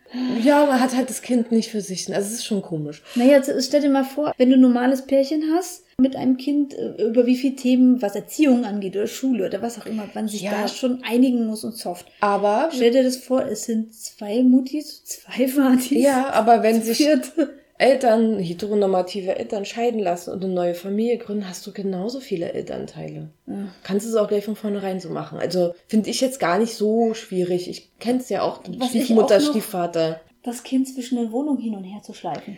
Ja, 0.43 0.65
man 0.67 0.81
hat 0.81 0.95
halt 0.95 1.11
das 1.11 1.21
Kind 1.21 1.51
nicht 1.51 1.71
für 1.71 1.81
sich. 1.81 2.07
Also 2.15 2.29
es 2.29 2.35
ist 2.35 2.47
schon 2.47 2.63
komisch. 2.63 3.03
Naja, 3.17 3.43
stell 3.61 3.81
dir 3.81 3.91
mal 3.91 4.05
vor, 4.05 4.33
wenn 4.39 4.51
du 4.51 4.57
ein 4.57 4.61
normales 4.61 5.07
Pärchen 5.07 5.43
hast, 5.55 5.83
mit 5.99 6.15
einem 6.15 6.37
Kind, 6.37 6.75
äh, 6.75 7.09
über 7.09 7.27
wie 7.27 7.37
viele 7.37 7.57
Themen, 7.57 8.03
was 8.03 8.15
Erziehung 8.15 8.65
angeht 8.65 8.95
oder 8.97 9.07
Schule 9.07 9.47
oder 9.47 9.63
was 9.63 9.81
auch 9.81 9.87
immer, 9.87 10.09
wann 10.13 10.29
sich 10.29 10.43
ja. 10.43 10.51
da 10.53 10.69
schon 10.69 11.03
einigen 11.03 11.47
muss 11.47 11.65
und 11.65 11.75
soft. 11.75 12.07
Aber. 12.21 12.69
Stell 12.73 12.91
dir 12.93 13.03
das 13.03 13.17
vor, 13.17 13.47
es 13.47 13.65
sind 13.65 13.95
zwei 13.95 14.43
Mutis, 14.43 15.05
zwei 15.05 15.49
Vatis. 15.57 15.91
Ja, 15.91 16.31
aber 16.31 16.63
wenn 16.63 16.83
sich. 16.83 16.99
Vierte. 16.99 17.59
Eltern, 17.79 18.39
heteronormative 18.39 19.39
Eltern 19.39 19.65
scheiden 19.65 20.01
lassen 20.01 20.33
und 20.33 20.43
eine 20.43 20.53
neue 20.53 20.75
Familie 20.75 21.19
gründen, 21.19 21.49
hast 21.49 21.67
du 21.67 21.73
genauso 21.73 22.21
viele 22.21 22.53
Elternteile. 22.53 23.29
Ja. 23.47 23.69
Kannst 23.83 24.07
du 24.07 24.11
es 24.11 24.17
auch 24.17 24.29
gleich 24.29 24.45
von 24.45 24.57
vornherein 24.57 24.99
so 24.99 25.11
machen. 25.11 25.39
Also 25.39 25.75
finde 25.87 26.09
ich 26.09 26.21
jetzt 26.21 26.41
gar 26.41 26.59
nicht 26.59 26.75
so 26.75 27.13
schwierig. 27.13 27.69
Ich 27.69 27.99
kenne 27.99 28.21
es 28.21 28.29
ja 28.31 28.43
auch, 28.43 28.61
Was 28.79 28.89
Stiefmutter, 28.89 29.41
Stiefvater. 29.41 30.21
Das 30.43 30.63
Kind 30.63 30.89
zwischen 30.89 31.19
den 31.19 31.33
Wohnungen 31.33 31.59
hin 31.59 31.75
und 31.75 31.85
her 31.85 32.03
zu 32.03 32.15
schleifen. 32.15 32.57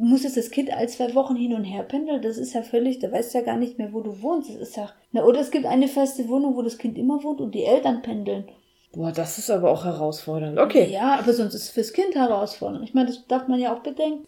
Muss 0.00 0.24
jetzt 0.24 0.36
das 0.36 0.50
Kind 0.50 0.72
all 0.72 0.88
zwei 0.88 1.14
Wochen 1.14 1.36
hin 1.36 1.54
und 1.54 1.64
her 1.64 1.84
pendeln? 1.84 2.22
Das 2.22 2.38
ist 2.38 2.54
ja 2.54 2.62
völlig, 2.62 2.98
da 2.98 3.12
weißt 3.12 3.34
du 3.34 3.38
ja 3.38 3.44
gar 3.44 3.56
nicht 3.56 3.78
mehr, 3.78 3.92
wo 3.92 4.00
du 4.00 4.22
wohnst. 4.22 4.50
Das 4.50 4.56
ist 4.56 4.76
ja, 4.76 4.90
na, 5.12 5.24
oder 5.24 5.40
es 5.40 5.50
gibt 5.50 5.66
eine 5.66 5.86
feste 5.86 6.28
Wohnung, 6.28 6.56
wo 6.56 6.62
das 6.62 6.78
Kind 6.78 6.98
immer 6.98 7.22
wohnt 7.22 7.40
und 7.40 7.54
die 7.54 7.64
Eltern 7.64 8.02
pendeln. 8.02 8.48
Boah, 8.92 9.12
das 9.12 9.38
ist 9.38 9.50
aber 9.50 9.70
auch 9.70 9.84
herausfordernd. 9.84 10.58
Okay. 10.58 10.88
Ja, 10.90 11.18
aber 11.18 11.32
sonst 11.32 11.54
ist 11.54 11.64
es 11.64 11.70
fürs 11.70 11.92
Kind 11.92 12.14
herausfordernd. 12.14 12.84
Ich 12.84 12.94
meine, 12.94 13.08
das 13.08 13.26
darf 13.26 13.48
man 13.48 13.60
ja 13.60 13.74
auch 13.74 13.80
bedenken. 13.80 14.26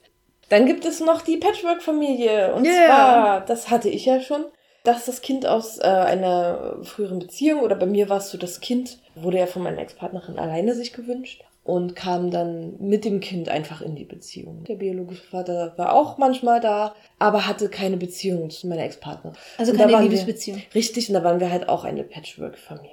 Dann 0.49 0.67
gibt 0.67 0.85
es 0.85 1.01
noch 1.01 1.23
die 1.23 1.37
Patchwork-Familie. 1.37 2.55
Und 2.55 2.67
yeah. 2.67 2.87
zwar, 2.87 3.41
das 3.43 3.71
hatte 3.71 3.89
ich 3.89 4.05
ja 4.05 4.21
schon, 4.21 4.45
dass 4.85 5.07
das 5.07 5.23
Kind 5.23 5.47
aus 5.47 5.79
äh, 5.79 5.83
einer 5.83 6.79
früheren 6.83 7.19
Beziehung, 7.21 7.61
oder 7.61 7.77
bei 7.77 7.87
mir 7.87 8.09
war 8.09 8.19
es 8.19 8.31
so, 8.31 8.39
das 8.39 8.61
Kind 8.61 8.99
wurde 9.15 9.39
ja 9.39 9.47
von 9.47 9.63
meiner 9.63 9.79
Ex-Partnerin 9.79 10.39
alleine 10.39 10.75
sich 10.75 10.93
gewünscht 10.93 11.45
und 11.63 11.95
kam 11.95 12.31
dann 12.31 12.77
mit 12.81 13.05
dem 13.05 13.21
Kind 13.21 13.49
einfach 13.49 13.81
in 13.81 13.95
die 13.95 14.05
Beziehung. 14.05 14.65
Der 14.65 14.77
biologische 14.77 15.23
Vater 15.23 15.75
war 15.77 15.93
auch 15.93 16.19
manchmal 16.19 16.61
da, 16.61 16.95
aber 17.19 17.47
hatte 17.47 17.69
keine 17.69 17.97
Beziehung 17.97 18.51
zu 18.51 18.67
meiner 18.67 18.85
Ex-Partnerin. 18.85 19.37
Also 19.59 19.73
keine 19.75 20.01
Liebesbeziehung. 20.01 20.63
richtig, 20.75 21.09
und 21.09 21.15
da 21.15 21.23
waren 21.23 21.41
wir 21.41 21.51
halt 21.51 21.69
auch 21.69 21.85
eine 21.85 22.03
Patchwork-Familie. 22.03 22.91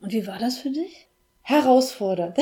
Und 0.00 0.12
wie 0.12 0.26
war 0.26 0.38
das 0.38 0.58
für 0.58 0.70
dich? 0.70 1.07
Herausfordernd. 1.48 2.36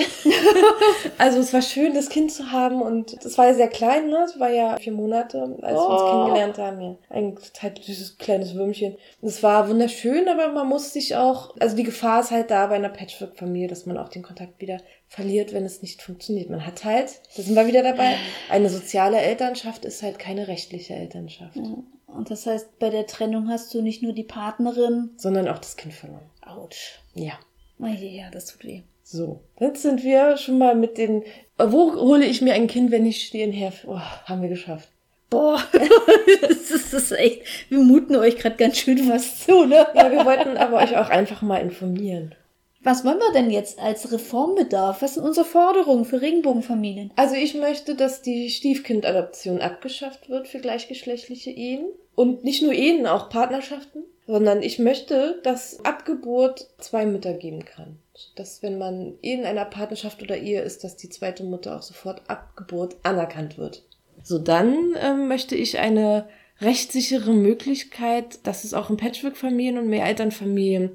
also 1.18 1.38
es 1.38 1.52
war 1.52 1.62
schön, 1.62 1.94
das 1.94 2.08
Kind 2.08 2.32
zu 2.32 2.50
haben 2.50 2.82
und 2.82 3.12
es 3.24 3.38
war 3.38 3.46
ja 3.46 3.54
sehr 3.54 3.68
klein, 3.68 4.08
ne? 4.08 4.24
Es 4.24 4.40
war 4.40 4.50
ja 4.50 4.76
vier 4.78 4.92
Monate, 4.92 5.42
als 5.62 5.78
oh. 5.78 5.88
wir 5.88 5.90
uns 5.90 6.02
oh. 6.02 6.10
kennengelernt 6.10 6.58
haben. 6.58 6.80
Ja. 6.80 6.96
Ein 7.10 7.36
total 7.36 7.74
süßes 7.80 8.18
kleines 8.18 8.56
Würmchen. 8.56 8.96
Es 9.22 9.44
war 9.44 9.68
wunderschön, 9.68 10.28
aber 10.28 10.48
man 10.48 10.68
muss 10.68 10.92
sich 10.92 11.14
auch, 11.14 11.54
also 11.60 11.76
die 11.76 11.84
Gefahr 11.84 12.18
ist 12.20 12.32
halt 12.32 12.50
da 12.50 12.66
bei 12.66 12.74
einer 12.74 12.88
Patchwork-Familie, 12.88 13.68
dass 13.68 13.86
man 13.86 13.96
auch 13.96 14.08
den 14.08 14.24
Kontakt 14.24 14.60
wieder 14.60 14.78
verliert, 15.06 15.52
wenn 15.52 15.64
es 15.64 15.82
nicht 15.82 16.02
funktioniert. 16.02 16.50
Man 16.50 16.66
hat 16.66 16.84
halt, 16.84 17.20
da 17.36 17.42
sind 17.44 17.54
wir 17.54 17.68
wieder 17.68 17.84
dabei, 17.84 18.16
eine 18.50 18.68
soziale 18.68 19.18
Elternschaft 19.18 19.84
ist 19.84 20.02
halt 20.02 20.18
keine 20.18 20.48
rechtliche 20.48 20.94
Elternschaft. 20.94 21.54
Ja. 21.54 21.76
Und 22.08 22.32
das 22.32 22.44
heißt, 22.44 22.80
bei 22.80 22.90
der 22.90 23.06
Trennung 23.06 23.50
hast 23.50 23.72
du 23.72 23.82
nicht 23.82 24.02
nur 24.02 24.14
die 24.14 24.24
Partnerin, 24.24 25.10
sondern 25.16 25.46
auch 25.46 25.58
das 25.58 25.76
Kind 25.76 25.94
verloren. 25.94 26.28
Autsch. 26.44 26.98
Ja. 27.14 27.34
Oh 27.78 27.86
je, 27.86 28.08
ja, 28.08 28.30
das 28.30 28.46
tut 28.46 28.64
weh. 28.64 28.82
So, 29.08 29.38
jetzt 29.60 29.82
sind 29.82 30.02
wir 30.02 30.36
schon 30.36 30.58
mal 30.58 30.74
mit 30.74 30.98
den. 30.98 31.22
Wo 31.58 31.94
hole 31.94 32.26
ich 32.26 32.42
mir 32.42 32.54
ein 32.54 32.66
Kind, 32.66 32.90
wenn 32.90 33.06
ich 33.06 33.24
stehen 33.24 33.52
her? 33.52 33.72
Oh, 33.86 34.00
haben 34.00 34.42
wir 34.42 34.48
geschafft. 34.48 34.88
Boah, 35.30 35.62
das 36.40 36.72
ist, 36.72 36.92
das 36.92 36.92
ist 36.92 37.12
echt. 37.12 37.42
Wir 37.68 37.78
muten 37.78 38.16
euch 38.16 38.36
gerade 38.36 38.56
ganz 38.56 38.78
schön 38.78 39.08
was 39.08 39.44
zu, 39.44 39.64
ne? 39.64 39.86
Ja, 39.94 40.10
wir 40.10 40.24
wollten 40.24 40.56
aber 40.56 40.78
euch 40.78 40.96
auch 40.96 41.08
einfach 41.08 41.40
mal 41.40 41.58
informieren. 41.58 42.34
Was 42.82 43.04
wollen 43.04 43.20
wir 43.20 43.32
denn 43.32 43.52
jetzt 43.52 43.78
als 43.78 44.10
Reformbedarf? 44.10 45.02
Was 45.02 45.14
sind 45.14 45.22
unsere 45.22 45.46
Forderungen 45.46 46.04
für 46.04 46.20
Regenbogenfamilien? 46.20 47.12
Also 47.14 47.36
ich 47.36 47.54
möchte, 47.54 47.94
dass 47.94 48.22
die 48.22 48.50
Stiefkindadoption 48.50 49.60
abgeschafft 49.60 50.28
wird 50.28 50.48
für 50.48 50.58
gleichgeschlechtliche 50.58 51.50
Ehen. 51.52 51.86
Und 52.16 52.42
nicht 52.42 52.62
nur 52.62 52.72
Ehen, 52.72 53.06
auch 53.06 53.28
Partnerschaften. 53.28 54.02
Sondern 54.26 54.60
ich 54.60 54.80
möchte, 54.80 55.40
dass 55.44 55.84
Abgeburt 55.84 56.68
zwei 56.78 57.06
Mütter 57.06 57.34
geben 57.34 57.64
kann 57.64 57.98
dass 58.34 58.62
wenn 58.62 58.78
man 58.78 59.14
in 59.20 59.44
einer 59.44 59.64
Partnerschaft 59.64 60.22
oder 60.22 60.36
Ehe 60.36 60.62
ist, 60.62 60.84
dass 60.84 60.96
die 60.96 61.08
zweite 61.08 61.44
Mutter 61.44 61.76
auch 61.76 61.82
sofort 61.82 62.22
ab 62.28 62.56
Geburt 62.56 62.96
anerkannt 63.02 63.58
wird. 63.58 63.82
So, 64.22 64.38
dann 64.38 64.96
ähm, 65.00 65.28
möchte 65.28 65.54
ich 65.54 65.78
eine 65.78 66.28
rechtssichere 66.60 67.32
Möglichkeit, 67.32 68.46
dass 68.46 68.64
es 68.64 68.72
auch 68.74 68.88
in 68.88 68.96
Patchwork-Familien 68.96 69.78
und 69.78 69.88
Mehrelternfamilien 69.88 70.92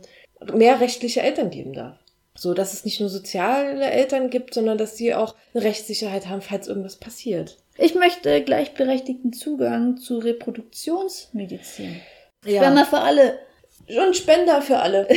mehr 0.54 0.80
rechtliche 0.80 1.22
Eltern 1.22 1.52
geben 1.52 1.74
darf. 1.74 1.98
So 2.42 2.56
dass 2.56 2.74
es 2.74 2.86
nicht 2.86 3.00
nur 3.00 3.10
soziale 3.10 3.86
Eltern 3.92 4.32
gibt, 4.32 4.56
sondern 4.56 4.80
dass 4.80 4.98
sie 4.98 5.14
auch 5.14 5.36
eine 5.54 5.64
Rechtssicherheit 5.64 6.28
haben, 6.28 6.42
falls 6.42 6.68
irgendwas 6.68 6.96
passiert. 6.96 7.58
Ich 7.78 7.94
möchte 7.94 8.42
gleichberechtigten 8.42 9.32
Zugang 9.32 9.98
zu 9.98 10.18
Reproduktionsmedizin. 10.18 12.02
Ja. 12.44 12.64
Spender 12.64 12.86
für 12.86 12.98
alle. 12.98 13.38
Und 13.88 14.18
Spender 14.18 14.64
für 14.64 14.80
alle. 14.80 15.08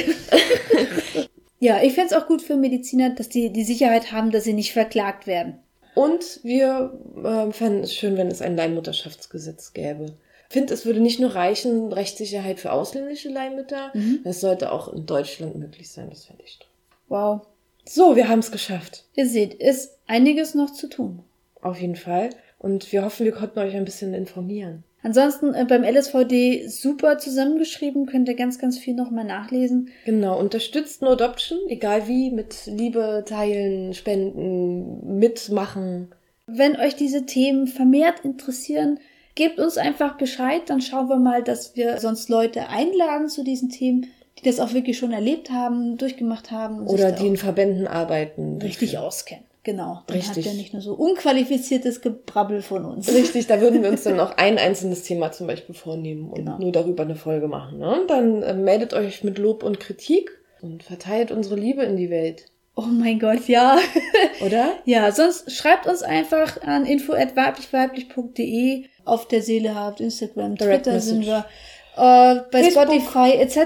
ja, 1.61 1.83
ich 1.83 1.95
fände 1.95 2.15
es 2.15 2.23
auch 2.23 2.27
gut 2.27 2.43
für 2.43 2.57
Mediziner, 2.57 3.09
dass 3.09 3.31
die 3.31 3.51
die 3.51 3.65
Sicherheit 3.65 4.13
haben, 4.13 4.31
dass 4.31 4.45
sie 4.45 4.53
nicht 4.53 4.75
verklagt 4.75 5.27
werden. 5.27 5.61
Und 5.95 6.41
wir 6.43 6.93
äh, 7.25 7.51
fänden 7.53 7.85
es 7.85 7.95
schön, 7.95 8.19
wenn 8.19 8.29
es 8.29 8.43
ein 8.43 8.55
Leihmutterschaftsgesetz 8.55 9.73
gäbe. 9.73 10.13
Ich 10.51 10.53
finde, 10.53 10.75
es 10.75 10.85
würde 10.85 11.01
nicht 11.01 11.21
nur 11.21 11.35
reichen, 11.35 11.91
Rechtssicherheit 11.91 12.61
für 12.61 12.73
ausländische 12.73 13.31
Leihmütter, 13.31 13.93
mhm. 13.95 14.21
das 14.25 14.43
sollte 14.43 14.73
auch 14.73 14.93
in 14.93 15.07
Deutschland 15.07 15.57
möglich 15.57 15.91
sein, 15.91 16.11
das 16.11 16.27
fände 16.27 16.43
ich 16.45 16.59
toll. 16.59 16.69
Wow. 17.09 17.47
So, 17.85 18.17
wir 18.17 18.29
haben 18.29 18.39
es 18.39 18.51
geschafft. 18.51 19.05
Ihr 19.15 19.27
seht, 19.27 19.55
ist 19.55 19.99
einiges 20.07 20.55
noch 20.55 20.73
zu 20.73 20.89
tun. 20.89 21.23
Auf 21.61 21.81
jeden 21.81 21.97
Fall. 21.97 22.31
Und 22.59 22.93
wir 22.93 23.05
hoffen, 23.05 23.25
wir 23.25 23.33
konnten 23.33 23.59
euch 23.59 23.75
ein 23.75 23.85
bisschen 23.85 24.15
informieren. 24.15 24.85
Ansonsten 25.03 25.53
äh, 25.53 25.67
beim 25.69 25.85
LSVD 25.85 26.67
super 26.67 27.19
zusammengeschrieben, 27.19 28.07
könnt 28.07 28.27
ihr 28.27 28.37
ganz, 28.37 28.59
ganz 28.59 28.79
viel 28.79 28.95
nochmal 28.95 29.27
nachlesen. 29.27 29.91
Genau, 30.07 30.41
unterstützt 30.41 31.03
No 31.03 31.11
Adoption, 31.11 31.59
egal 31.69 32.09
wie, 32.09 32.31
mit 32.31 32.65
Liebe, 32.65 33.23
Teilen, 33.27 33.93
Spenden, 33.93 35.19
mitmachen. 35.19 36.09
Wenn 36.47 36.77
euch 36.77 36.97
diese 36.97 37.27
Themen 37.27 37.67
vermehrt 37.67 38.21
interessieren, 38.25 38.99
gebt 39.35 39.59
uns 39.59 39.77
einfach 39.77 40.17
Bescheid, 40.17 40.63
dann 40.67 40.81
schauen 40.81 41.11
wir 41.11 41.19
mal, 41.19 41.43
dass 41.43 41.77
wir 41.77 41.99
sonst 41.99 42.31
Leute 42.31 42.69
einladen 42.69 43.29
zu 43.29 43.45
diesen 43.45 43.69
Themen, 43.69 44.07
die 44.39 44.45
das 44.45 44.61
auch 44.61 44.75
wirklich 44.75 44.99
schon 44.99 45.13
erlebt 45.13 45.51
haben, 45.51 45.97
durchgemacht 45.97 46.51
haben. 46.51 46.87
Oder 46.87 47.13
die 47.13 47.27
in 47.27 47.37
Verbänden 47.37 47.87
arbeiten. 47.87 48.61
Richtig 48.61 48.99
auskennen. 48.99 49.45
Genau, 49.65 50.03
dann 50.07 50.19
Richtig. 50.19 50.45
habt 50.45 50.55
ihr 50.55 50.61
nicht 50.61 50.75
nur 50.75 50.83
so 50.83 50.93
unqualifiziertes 50.93 52.03
Gebrabbel 52.03 52.61
von 52.61 52.85
uns. 52.85 53.09
Richtig, 53.09 53.47
da 53.47 53.63
würden 53.63 53.83
wir 53.83 53.89
uns 53.89 54.03
dann 54.03 54.17
noch 54.17 54.37
ein 54.37 54.59
einzelnes 54.59 55.05
Thema 55.05 55.33
zum 55.33 55.47
Beispiel 55.47 55.75
vornehmen 55.75 56.29
und 56.29 56.35
genau. 56.35 56.59
nur 56.59 56.71
darüber 56.71 57.05
eine 57.05 57.17
Folge 57.17 57.49
machen. 57.49 57.79
Ne? 57.79 58.01
Und 58.01 58.11
dann 58.11 58.43
äh, 58.43 58.53
meldet 58.53 58.93
euch 58.93 59.25
mit 59.25 59.39
Lob 59.39 59.63
und 59.63 59.81
Kritik 59.81 60.31
und 60.61 60.83
verteilt 60.83 61.31
unsere 61.31 61.57
Liebe 61.57 61.83
in 61.83 61.97
die 61.97 62.11
Welt. 62.11 62.45
Oh 62.77 62.83
mein 62.83 63.19
Gott, 63.19 63.49
ja. 63.49 63.79
Oder? 64.45 64.75
ja, 64.85 65.11
sonst 65.13 65.51
schreibt 65.51 65.87
uns 65.87 66.03
einfach 66.03 66.61
an 66.63 66.85
info@weiblichweiblich.de 66.85 68.85
auf 69.07 69.29
der 69.29 69.41
Seele 69.41 69.75
habt, 69.75 70.01
Instagram, 70.01 70.57
Twitter 70.57 71.01
sind 71.01 71.25
wir. 71.25 71.47
Äh, 71.97 72.41
bei 72.51 72.65
Facebook. 72.65 72.85
Spotify 72.85 73.33
etc., 73.35 73.57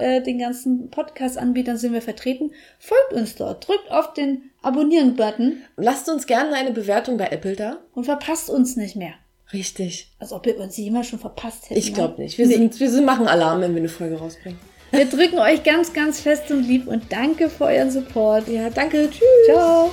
äh, 0.00 0.22
den 0.22 0.38
ganzen 0.38 0.90
Podcast-Anbietern 0.90 1.76
sind 1.76 1.92
wir 1.92 2.02
vertreten. 2.02 2.52
Folgt 2.78 3.12
uns 3.12 3.34
dort, 3.34 3.68
drückt 3.68 3.90
auf 3.90 4.14
den 4.14 4.50
Abonnieren-Button. 4.62 5.62
Lasst 5.76 6.08
uns 6.08 6.26
gerne 6.26 6.54
eine 6.54 6.72
Bewertung 6.72 7.18
bei 7.18 7.26
Apple 7.26 7.56
da. 7.56 7.78
Und 7.94 8.04
verpasst 8.04 8.48
uns 8.48 8.76
nicht 8.76 8.96
mehr. 8.96 9.12
Richtig. 9.52 10.10
Als 10.18 10.32
ob 10.32 10.46
wir 10.46 10.58
uns 10.58 10.76
jemand 10.76 11.06
schon 11.06 11.18
verpasst 11.18 11.70
hätten. 11.70 11.78
Ich 11.78 11.94
glaube 11.94 12.14
ne? 12.18 12.24
nicht. 12.24 12.38
Wir, 12.38 12.46
nee. 12.46 12.54
sind, 12.54 12.80
wir 12.80 12.90
sind, 12.90 13.04
machen 13.04 13.28
Alarm, 13.28 13.60
wenn 13.60 13.74
wir 13.74 13.80
eine 13.80 13.88
Folge 13.88 14.18
rausbringen. 14.18 14.58
Wir 14.90 15.04
drücken 15.04 15.38
euch 15.38 15.62
ganz, 15.64 15.92
ganz 15.92 16.20
fest 16.20 16.50
und 16.50 16.66
lieb 16.66 16.86
und 16.86 17.12
danke 17.12 17.50
für 17.50 17.66
euren 17.66 17.90
Support. 17.90 18.48
Ja, 18.48 18.70
danke. 18.70 19.10
Tschüss. 19.10 19.22
Ciao. 19.46 19.90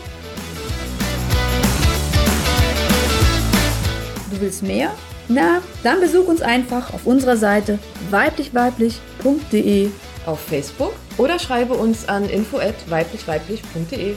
Du 4.31 4.41
willst 4.41 4.63
mehr? 4.63 4.91
Na, 5.27 5.61
dann 5.83 5.99
besuch 5.99 6.27
uns 6.27 6.41
einfach 6.41 6.93
auf 6.93 7.05
unserer 7.05 7.37
Seite 7.37 7.79
weiblichweiblich.de 8.11 9.89
auf 10.25 10.39
Facebook 10.39 10.93
oder 11.17 11.39
schreibe 11.39 11.73
uns 11.73 12.07
an 12.07 12.29
info@weiblichweiblich.de. 12.29 14.15